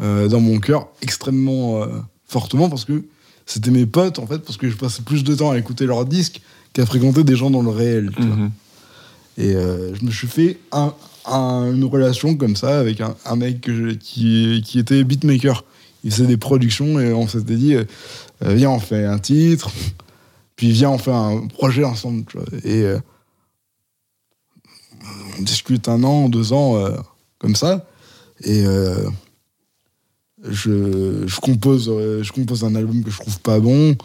dans 0.01 0.41
mon 0.41 0.59
cœur 0.59 0.89
extrêmement 1.03 1.87
fortement 2.27 2.69
parce 2.69 2.85
que 2.85 3.05
c'était 3.47 3.71
mes 3.71 3.87
potes, 3.87 4.19
en 4.19 4.27
fait, 4.27 4.41
parce 4.41 4.57
que 4.57 4.69
je 4.69 4.77
passais 4.77 5.03
plus 5.03 5.23
de 5.23 5.33
temps 5.37 5.53
à 5.53 5.59
écouter 5.59 5.87
leurs 5.87 6.05
disques 6.07 6.41
qu'à 6.73 6.85
fréquenter 6.85 7.23
des 7.23 7.37
gens 7.37 7.51
dans 7.51 7.63
le 7.63 7.71
réel. 7.71 8.11
tu 8.17 8.23
vois. 8.23 8.37
Mhm. 8.37 8.51
Et 9.39 9.53
je 9.53 10.05
me 10.05 10.11
suis 10.11 10.27
fait 10.27 10.59
un, 10.73 10.93
un- 11.27 11.73
une 11.73 11.85
relation 11.85 12.37
comme 12.37 12.57
ça 12.57 12.79
avec 12.79 13.01
un, 13.01 13.37
mec 13.37 13.69
qui, 14.01 14.63
qui 14.65 14.79
était 14.79 15.03
beatmaker. 15.05 15.65
Il 16.05 16.13
faisait 16.13 16.27
des 16.27 16.37
productions 16.37 17.01
et 17.01 17.13
on 17.13 17.27
s'était 17.27 17.57
dit, 17.57 17.75
euh, 17.75 17.85
viens, 18.43 18.71
on 18.71 18.79
fait 18.79 19.05
un 19.05 19.19
titre. 19.19 19.71
Puis 20.55 20.71
viens, 20.71 20.91
on 20.91 20.99
fait 20.99 21.13
un 21.13 21.47
projet 21.49 21.85
ensemble. 21.85 22.25
Et 22.65 22.83
euh, 22.83 22.99
on 25.39 25.43
discute 25.43 25.89
un 25.89 26.03
an, 26.05 26.29
deux 26.29 26.53
ans, 26.53 26.77
euh, 26.77 26.97
comme 27.39 27.57
ça. 27.57 27.87
Et 28.45 28.65
je, 30.45 31.25
je, 31.27 31.41
compose, 31.41 31.87
je 31.87 32.33
compose 32.33 32.65
un 32.65 32.75
album 32.75 33.03
que 33.03 33.11
je 33.11 33.19
trouve 33.19 33.41
pas 33.41 33.59
bon. 33.61 33.97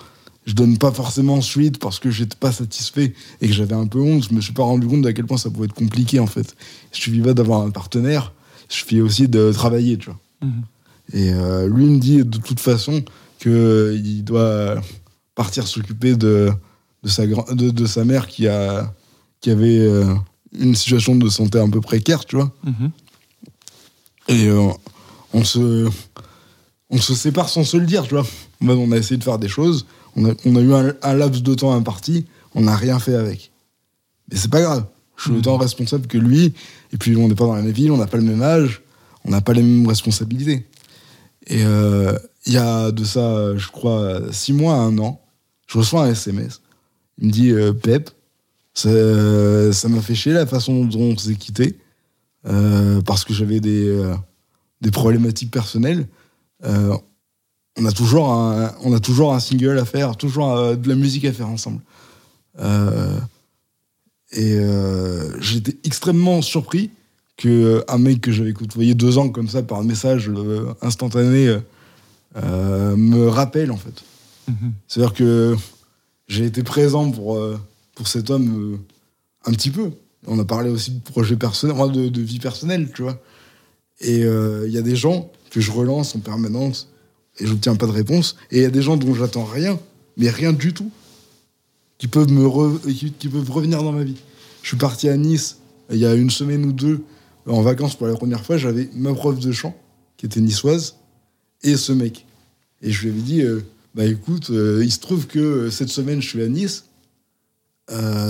Je 0.45 0.53
donne 0.53 0.77
pas 0.77 0.91
forcément 0.91 1.39
suite 1.41 1.77
parce 1.77 1.99
que 1.99 2.09
j'étais 2.09 2.35
pas 2.35 2.51
satisfait 2.51 3.13
et 3.41 3.47
que 3.47 3.53
j'avais 3.53 3.75
un 3.75 3.85
peu 3.85 3.99
honte. 3.99 4.27
Je 4.29 4.33
me 4.33 4.41
suis 4.41 4.53
pas 4.53 4.63
rendu 4.63 4.87
compte 4.87 5.05
à 5.05 5.13
quel 5.13 5.25
point 5.25 5.37
ça 5.37 5.49
pouvait 5.49 5.65
être 5.65 5.73
compliqué 5.73 6.19
en 6.19 6.27
fait. 6.27 6.55
Il 6.93 6.97
suffit 6.97 7.21
pas 7.21 7.33
d'avoir 7.33 7.61
un 7.61 7.69
partenaire, 7.69 8.33
il 8.69 8.73
suffit 8.73 9.01
aussi 9.01 9.27
de 9.27 9.51
travailler, 9.51 9.97
tu 9.97 10.09
vois. 10.09 10.19
Mhm. 10.41 10.63
Et 11.13 11.33
euh, 11.33 11.67
lui 11.67 11.85
me 11.85 11.99
dit 11.99 12.23
de 12.23 12.37
toute 12.37 12.59
façon 12.59 13.03
qu'il 13.39 14.23
doit 14.23 14.81
partir 15.35 15.67
s'occuper 15.67 16.15
de, 16.15 16.51
de, 17.03 17.09
sa, 17.09 17.25
de, 17.25 17.69
de 17.69 17.85
sa 17.85 18.05
mère 18.05 18.27
qui, 18.27 18.47
a, 18.47 18.93
qui 19.41 19.51
avait 19.51 19.79
euh, 19.79 20.13
une 20.57 20.75
situation 20.75 21.15
de 21.15 21.29
santé 21.29 21.59
un 21.59 21.69
peu 21.69 21.81
précaire, 21.81 22.25
tu 22.25 22.35
vois. 22.35 22.51
Mhm. 22.63 22.91
Et 24.27 24.47
euh, 24.47 24.69
on, 25.33 25.43
se, 25.43 25.89
on 26.89 26.97
se 26.97 27.13
sépare 27.13 27.49
sans 27.49 27.63
se 27.63 27.77
le 27.77 27.85
dire, 27.85 28.03
tu 28.03 28.15
vois. 28.15 28.25
On 28.61 28.91
a 28.91 28.97
essayé 28.97 29.17
de 29.17 29.23
faire 29.23 29.39
des 29.39 29.49
choses, 29.49 29.85
on 30.15 30.25
a, 30.29 30.33
on 30.45 30.55
a 30.55 30.61
eu 30.61 30.73
un, 30.73 30.93
un 31.01 31.13
laps 31.13 31.41
de 31.43 31.53
temps 31.55 31.73
imparti, 31.73 32.25
on 32.55 32.61
n'a 32.61 32.75
rien 32.75 32.99
fait 32.99 33.15
avec. 33.15 33.51
Mais 34.29 34.37
c'est 34.37 34.51
pas 34.51 34.61
grave, 34.61 34.85
je 35.17 35.23
suis 35.23 35.31
Mhm. 35.31 35.37
autant 35.39 35.57
responsable 35.57 36.07
que 36.07 36.17
lui, 36.17 36.53
et 36.93 36.97
puis 36.97 37.15
on 37.15 37.27
n'est 37.27 37.35
pas 37.35 37.45
dans 37.45 37.55
la 37.55 37.61
même 37.61 37.71
ville, 37.71 37.91
on 37.91 37.97
n'a 37.97 38.07
pas 38.07 38.17
le 38.17 38.23
même 38.23 38.41
âge, 38.41 38.81
on 39.25 39.31
n'a 39.31 39.41
pas 39.41 39.53
les 39.53 39.61
mêmes 39.61 39.87
responsabilités. 39.87 40.65
Et 41.47 41.63
euh, 41.63 42.17
il 42.45 42.53
y 42.53 42.57
a 42.57 42.91
de 42.91 43.03
ça, 43.03 43.55
je 43.57 43.67
crois, 43.69 44.21
six 44.31 44.53
mois 44.53 44.75
à 44.75 44.77
un 44.77 44.97
an, 44.99 45.21
je 45.67 45.77
reçois 45.77 46.03
un 46.05 46.11
SMS. 46.11 46.61
Il 47.19 47.27
me 47.27 47.31
dit 47.31 47.51
euh, 47.51 47.71
Pep, 47.73 48.09
ça 48.73 48.89
m'a 49.89 50.01
fait 50.01 50.15
chier 50.15 50.33
la 50.33 50.45
façon 50.45 50.85
dont 50.85 50.99
on 51.13 51.17
s'est 51.17 51.35
quitté, 51.35 51.77
euh, 52.47 53.01
parce 53.01 53.23
que 53.25 53.33
j'avais 53.33 53.59
des, 53.59 54.13
des 54.81 54.91
problématiques 54.91 55.51
personnelles. 55.51 56.07
Euh, 57.77 57.81
on, 57.81 57.85
a 57.85 57.91
toujours 57.91 58.31
un, 58.31 58.73
on 58.83 58.93
a 58.93 58.99
toujours 58.99 59.33
un 59.33 59.39
single 59.39 59.77
à 59.77 59.85
faire, 59.85 60.15
toujours 60.17 60.51
euh, 60.51 60.75
de 60.75 60.87
la 60.89 60.95
musique 60.95 61.25
à 61.25 61.33
faire 61.33 61.49
ensemble. 61.49 61.81
Euh, 62.59 63.19
et 64.31 64.55
euh, 64.55 65.39
j'étais 65.41 65.77
extrêmement 65.83 66.41
surpris 66.41 66.91
que 67.37 67.83
un 67.87 67.97
mec 67.97 68.21
que 68.21 68.31
j'avais 68.31 68.53
côtoyé 68.53 68.93
deux 68.93 69.17
ans 69.17 69.29
comme 69.29 69.47
ça 69.47 69.63
par 69.63 69.83
message 69.83 70.29
euh, 70.29 70.73
instantané 70.81 71.47
euh, 71.47 71.59
euh, 72.37 72.95
me 72.95 73.27
rappelle 73.27 73.71
en 73.71 73.77
fait. 73.77 74.03
Mhm. 74.47 74.73
C'est-à-dire 74.87 75.13
que 75.13 75.55
j'ai 76.27 76.45
été 76.45 76.63
présent 76.63 77.11
pour, 77.11 77.35
euh, 77.35 77.59
pour 77.95 78.07
cet 78.07 78.29
homme 78.29 78.73
euh, 78.73 79.49
un 79.49 79.53
petit 79.53 79.69
peu. 79.69 79.91
On 80.27 80.37
a 80.39 80.45
parlé 80.45 80.69
aussi 80.69 80.91
de 80.91 80.99
projets 80.99 81.35
personnels, 81.35 81.75
enfin, 81.75 81.91
de, 81.91 82.07
de 82.07 82.21
vie 82.21 82.39
personnelle, 82.39 82.91
tu 82.93 83.01
vois. 83.01 83.19
Et 83.99 84.23
euh, 84.23 84.65
il 84.67 84.73
y 84.73 84.77
a 84.77 84.81
des 84.81 84.95
gens 84.95 85.31
que 85.49 85.59
je 85.59 85.71
relance 85.71 86.15
en 86.15 86.19
permanence 86.19 86.89
et 87.39 87.45
je 87.45 87.51
n'obtiens 87.51 87.75
pas 87.75 87.87
de 87.87 87.91
réponse. 87.91 88.35
Et 88.51 88.57
il 88.57 88.61
y 88.61 88.65
a 88.65 88.69
des 88.69 88.81
gens 88.81 88.97
dont 88.97 89.13
j'attends 89.13 89.45
rien, 89.45 89.79
mais 90.17 90.29
rien 90.29 90.53
du 90.53 90.73
tout, 90.73 90.91
qui 91.97 92.07
peuvent, 92.07 92.31
me 92.31 92.79
qui, 92.91 93.29
peuvent 93.29 93.49
revenir 93.51 93.83
dans 93.83 93.91
ma 93.91 94.03
vie. 94.03 94.17
Je 94.63 94.69
suis 94.69 94.77
parti 94.77 95.09
à 95.09 95.17
Nice 95.17 95.57
il 95.91 95.99
y 95.99 96.05
a 96.05 96.13
une 96.13 96.29
semaine 96.29 96.65
ou 96.65 96.71
deux 96.71 97.03
en 97.45 97.61
vacances 97.61 97.95
pour 97.95 98.07
la 98.07 98.13
première 98.13 98.45
fois. 98.45 98.57
J'avais 98.57 98.89
ma 98.93 99.13
prof 99.13 99.37
de 99.39 99.51
chant, 99.51 99.75
qui 100.17 100.25
était 100.25 100.39
niçoise, 100.39 100.95
et 101.63 101.75
ce 101.75 101.91
mec. 101.91 102.25
Et 102.81 102.91
je 102.91 103.03
lui 103.03 103.09
avais 103.09 103.21
dit, 103.21 103.41
euh, 103.41 103.61
bah 103.93 104.05
écoute, 104.05 104.49
euh, 104.49 104.81
il 104.83 104.91
se 104.91 104.99
trouve 104.99 105.27
que 105.27 105.39
euh, 105.39 105.71
cette 105.71 105.89
semaine 105.89 106.21
je 106.21 106.29
suis 106.29 106.41
à 106.41 106.47
Nice. 106.47 106.85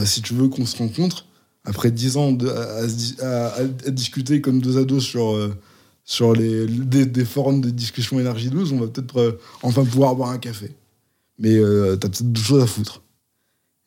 Si 0.05 0.23
tu 0.23 0.33
veux 0.33 0.47
qu'on 0.47 0.65
se 0.65 0.75
rencontre, 0.77 1.27
après 1.65 1.91
dix 1.91 2.17
ans 2.17 2.35
à, 3.21 3.63
discuter 3.91 4.41
comme 4.41 4.59
deux 4.59 4.79
ados 4.79 5.03
sur, 5.03 5.37
sur 6.03 6.33
les, 6.33 6.65
des, 6.67 7.05
des 7.05 7.25
forums 7.25 7.61
de 7.61 7.69
discussion 7.69 8.19
énergie 8.19 8.49
12, 8.49 8.73
on 8.73 8.79
va 8.79 8.87
peut-être 8.87 9.17
euh, 9.19 9.39
enfin 9.61 9.83
pouvoir 9.85 10.15
boire 10.15 10.29
un 10.29 10.37
café. 10.37 10.71
Mais 11.39 11.55
euh, 11.57 11.95
t'as 11.95 12.09
peut-être 12.09 12.31
d'autres 12.31 12.45
choses 12.45 12.63
à 12.63 12.67
foutre. 12.67 13.01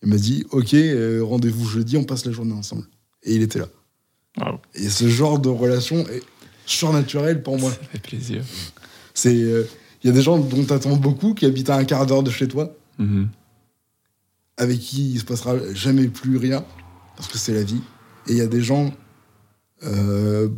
Il 0.02 0.08
m'a 0.10 0.16
dit, 0.16 0.44
ok, 0.50 0.74
euh, 0.74 1.22
rendez-vous 1.24 1.64
jeudi, 1.66 1.96
on 1.96 2.04
passe 2.04 2.24
la 2.26 2.32
journée 2.32 2.52
ensemble. 2.52 2.84
Et 3.22 3.34
il 3.34 3.42
était 3.42 3.58
là. 3.58 3.68
Et 4.74 4.88
ce 4.88 5.08
genre 5.08 5.38
de 5.38 5.48
relation 5.48 6.06
est 6.08 6.22
surnaturel 6.66 7.42
pour 7.42 7.58
moi. 7.58 7.70
Ça 7.72 7.78
fait 7.92 8.02
plaisir. 8.02 8.42
C'est, 9.14 9.34
euh, 9.42 9.64
il 10.02 10.08
y 10.08 10.10
a 10.10 10.12
des 10.12 10.22
gens 10.22 10.38
dont 10.38 10.64
t'attends 10.64 10.96
beaucoup 10.96 11.34
qui 11.34 11.46
habitent 11.46 11.70
à 11.70 11.76
un 11.76 11.84
quart 11.84 12.06
d'heure 12.06 12.22
de 12.22 12.30
chez 12.30 12.48
toi, 12.48 12.74
Mhm. 12.98 13.28
avec 14.56 14.78
qui 14.78 15.12
il 15.12 15.18
se 15.20 15.24
passera 15.24 15.56
jamais 15.72 16.06
plus 16.08 16.36
rien, 16.36 16.64
parce 17.16 17.28
que 17.28 17.38
c'est 17.38 17.54
la 17.54 17.62
vie. 17.62 17.80
Et 18.28 18.32
il 18.32 18.36
y 18.38 18.40
a 18.40 18.46
des 18.46 18.62
gens 18.62 18.92
euh, 19.84 20.48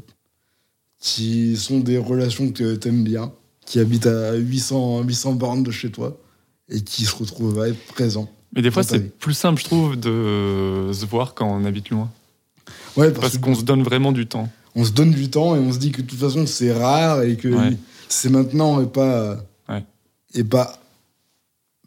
qui 1.06 1.56
sont 1.56 1.78
des 1.78 1.98
relations 1.98 2.50
que 2.50 2.74
t'aimes 2.74 3.04
bien, 3.04 3.30
qui 3.64 3.78
habitent 3.78 4.08
à 4.08 4.34
800, 4.34 5.02
800 5.02 5.32
bornes 5.34 5.62
de 5.62 5.70
chez 5.70 5.88
toi, 5.92 6.18
et 6.68 6.80
qui 6.80 7.04
se 7.04 7.14
retrouvent 7.14 7.60
à 7.60 7.68
être 7.68 7.78
présents. 7.94 8.28
Mais 8.52 8.60
des 8.60 8.72
fois, 8.72 8.82
c'est 8.82 9.16
plus 9.16 9.34
simple, 9.34 9.60
je 9.60 9.66
trouve, 9.66 9.94
de 9.94 10.90
se 10.92 11.06
voir 11.06 11.34
quand 11.34 11.46
on 11.48 11.64
habite 11.64 11.90
loin. 11.90 12.10
Ouais, 12.96 13.12
parce, 13.12 13.38
qu'on 13.38 13.54
se 13.54 13.62
donne 13.62 13.84
vraiment 13.84 14.10
du 14.10 14.26
temps. 14.26 14.48
on 14.74 14.84
se 14.84 14.90
donne 14.90 15.12
du 15.12 15.30
temps 15.30 15.54
et 15.54 15.60
on 15.60 15.72
se 15.72 15.78
dit 15.78 15.92
que 15.92 16.02
de 16.02 16.08
toute 16.08 16.18
façon 16.18 16.44
c'est 16.44 16.72
rare 16.72 17.22
et 17.22 17.36
que 17.36 17.46
Ouais. 17.48 17.76
c'est 18.08 18.28
maintenant 18.30 18.80
et 18.82 18.86
pas 18.86 19.36
Ouais. 19.68 19.84
et 20.34 20.42
pas 20.42 20.82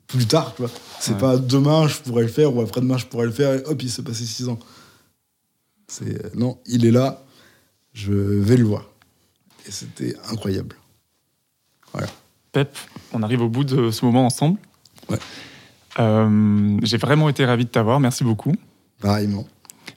plus 0.07 0.28
tard 0.28 0.53
tu 0.55 0.61
vois 0.61 0.72
c'est 0.99 1.17
pas 1.17 1.38
demain 1.38 1.88
je 1.88 1.97
pourrais 1.97 2.24
le 2.24 2.30
faire 2.30 2.55
ou 2.55 2.61
après-demain 2.61 2.97
je 2.97 3.05
pourrais 3.07 3.26
le 3.26 3.32
faire 3.32 3.53
et 3.55 3.63
hop 3.65 3.82
il 3.82 3.89
s'est 3.89 4.03
passé 4.03 4.24
six 4.24 4.47
ans 4.47 4.59
c'est 5.88 6.26
euh, 6.26 6.30
non 6.36 6.57
il 6.67 6.86
est 6.86 6.91
là 6.91 7.24
je 7.93 8.13
vais 8.13 8.57
le 8.57 8.65
voir 8.65 8.88
et 9.68 9.72
c'était 9.72 10.16
incroyable 10.32 10.76
Pep, 12.51 12.76
on 13.14 13.22
arrive 13.22 13.41
au 13.41 13.49
bout 13.49 13.64
de 13.64 13.91
ce 13.91 14.03
moment 14.05 14.26
ensemble. 14.26 14.60
Ouais. 15.07 15.20
Euh, 15.99 16.80
J'ai 16.82 16.97
vraiment 16.97 17.30
été 17.30 17.45
ravi 17.45 17.66
de 17.66 17.70
t'avoir, 17.70 17.99
merci 17.99 18.24
beaucoup. 18.24 18.53
pareillement 18.99 19.47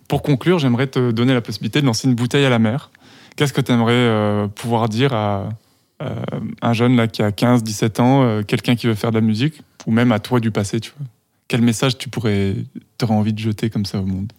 Pour 0.06 0.22
conclure, 0.22 0.58
j'aimerais 0.58 0.86
te 0.86 1.12
donner 1.12 1.32
la 1.32 1.40
possibilité 1.40 1.80
de 1.80 1.86
lancer 1.86 2.08
une 2.08 2.14
bouteille 2.14 2.44
à 2.44 2.50
la 2.50 2.58
mer. 2.58 2.90
Qu'est-ce 3.36 3.54
que 3.54 3.62
tu 3.62 3.72
aimerais 3.72 4.48
pouvoir 4.54 4.90
dire 4.90 5.14
à 5.14 5.48
euh, 6.02 6.14
un 6.62 6.72
jeune 6.72 6.96
là, 6.96 7.06
qui 7.06 7.22
a 7.22 7.30
15, 7.32 7.62
17 7.62 8.00
ans, 8.00 8.22
euh, 8.22 8.42
quelqu'un 8.42 8.74
qui 8.74 8.86
veut 8.86 8.94
faire 8.94 9.10
de 9.10 9.16
la 9.16 9.20
musique, 9.20 9.62
ou 9.86 9.92
même 9.92 10.12
à 10.12 10.18
toi 10.18 10.40
du 10.40 10.50
passé, 10.50 10.80
tu 10.80 10.92
vois 10.96 11.06
Quel 11.48 11.62
message 11.62 11.98
tu 11.98 12.08
pourrais, 12.08 12.56
aurais 13.02 13.14
envie 13.14 13.32
de 13.32 13.38
jeter 13.38 13.70
comme 13.70 13.84
ça 13.84 13.98
au 14.00 14.06
monde? 14.06 14.32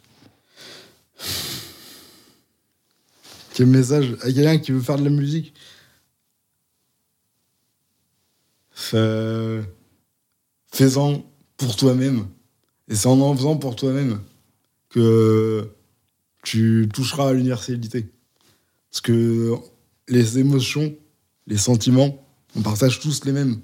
Quel 3.53 3.67
message. 3.67 4.15
À 4.21 4.31
quelqu'un 4.31 4.57
qui 4.57 4.71
veut 4.71 4.81
faire 4.81 4.97
de 4.97 5.03
la 5.03 5.09
musique. 5.09 5.53
Fais- 8.71 9.61
fais-en 10.71 11.23
pour 11.57 11.75
toi-même. 11.75 12.25
Et 12.89 12.95
c'est 12.95 13.07
en 13.07 13.19
en 13.21 13.35
faisant 13.35 13.55
pour 13.55 13.75
toi-même 13.75 14.19
que 14.89 15.69
tu 16.43 16.89
toucheras 16.93 17.29
à 17.29 17.33
l'universalité. 17.33 18.07
Parce 18.91 19.01
que 19.01 19.53
les 20.09 20.39
émotions 20.39 20.93
les 21.47 21.57
sentiments 21.57 22.19
on 22.55 22.61
partage 22.61 22.99
tous 22.99 23.25
les 23.25 23.31
mêmes. 23.31 23.59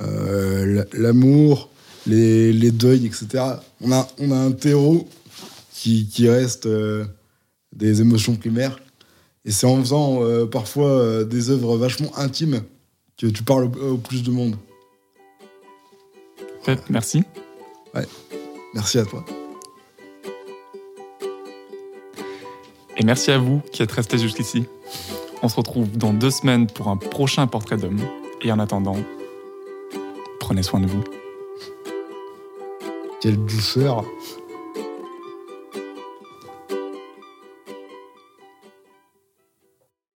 Euh, 0.00 0.84
l'amour 0.92 1.70
les, 2.06 2.52
les 2.52 2.70
deuils 2.72 3.06
etc 3.06 3.44
on 3.80 3.92
a, 3.92 4.08
on 4.18 4.30
a 4.32 4.36
un 4.36 4.50
terreau 4.52 5.08
qui, 5.72 6.08
qui 6.08 6.28
reste 6.28 6.66
euh, 6.66 7.04
des 7.72 8.00
émotions 8.00 8.34
primaires 8.34 8.78
et 9.44 9.50
c'est 9.50 9.66
en 9.66 9.78
faisant 9.78 10.22
euh, 10.22 10.46
parfois 10.46 10.88
euh, 10.88 11.24
des 11.24 11.50
œuvres 11.50 11.76
vachement 11.76 12.16
intimes 12.16 12.62
que 13.18 13.26
tu 13.26 13.42
parles 13.42 13.64
au, 13.64 13.92
au 13.92 13.96
plus 13.96 14.22
de 14.22 14.30
monde. 14.30 14.56
Merci. 16.88 17.24
Merci 18.74 18.98
à 18.98 19.04
toi. 19.04 19.24
Et 22.96 23.04
merci 23.04 23.30
à 23.30 23.38
vous 23.38 23.60
qui 23.72 23.82
êtes 23.82 23.92
restés 23.92 24.18
jusqu'ici. 24.18 24.64
On 25.42 25.48
se 25.48 25.56
retrouve 25.56 25.90
dans 25.96 26.12
deux 26.12 26.30
semaines 26.30 26.66
pour 26.66 26.88
un 26.88 26.96
prochain 26.96 27.46
portrait 27.46 27.76
d'homme. 27.76 28.00
Et 28.40 28.50
en 28.50 28.58
attendant, 28.58 28.96
prenez 30.40 30.62
soin 30.62 30.80
de 30.80 30.86
vous. 30.86 31.04
Quelle 33.20 33.36
douceur. 33.44 34.04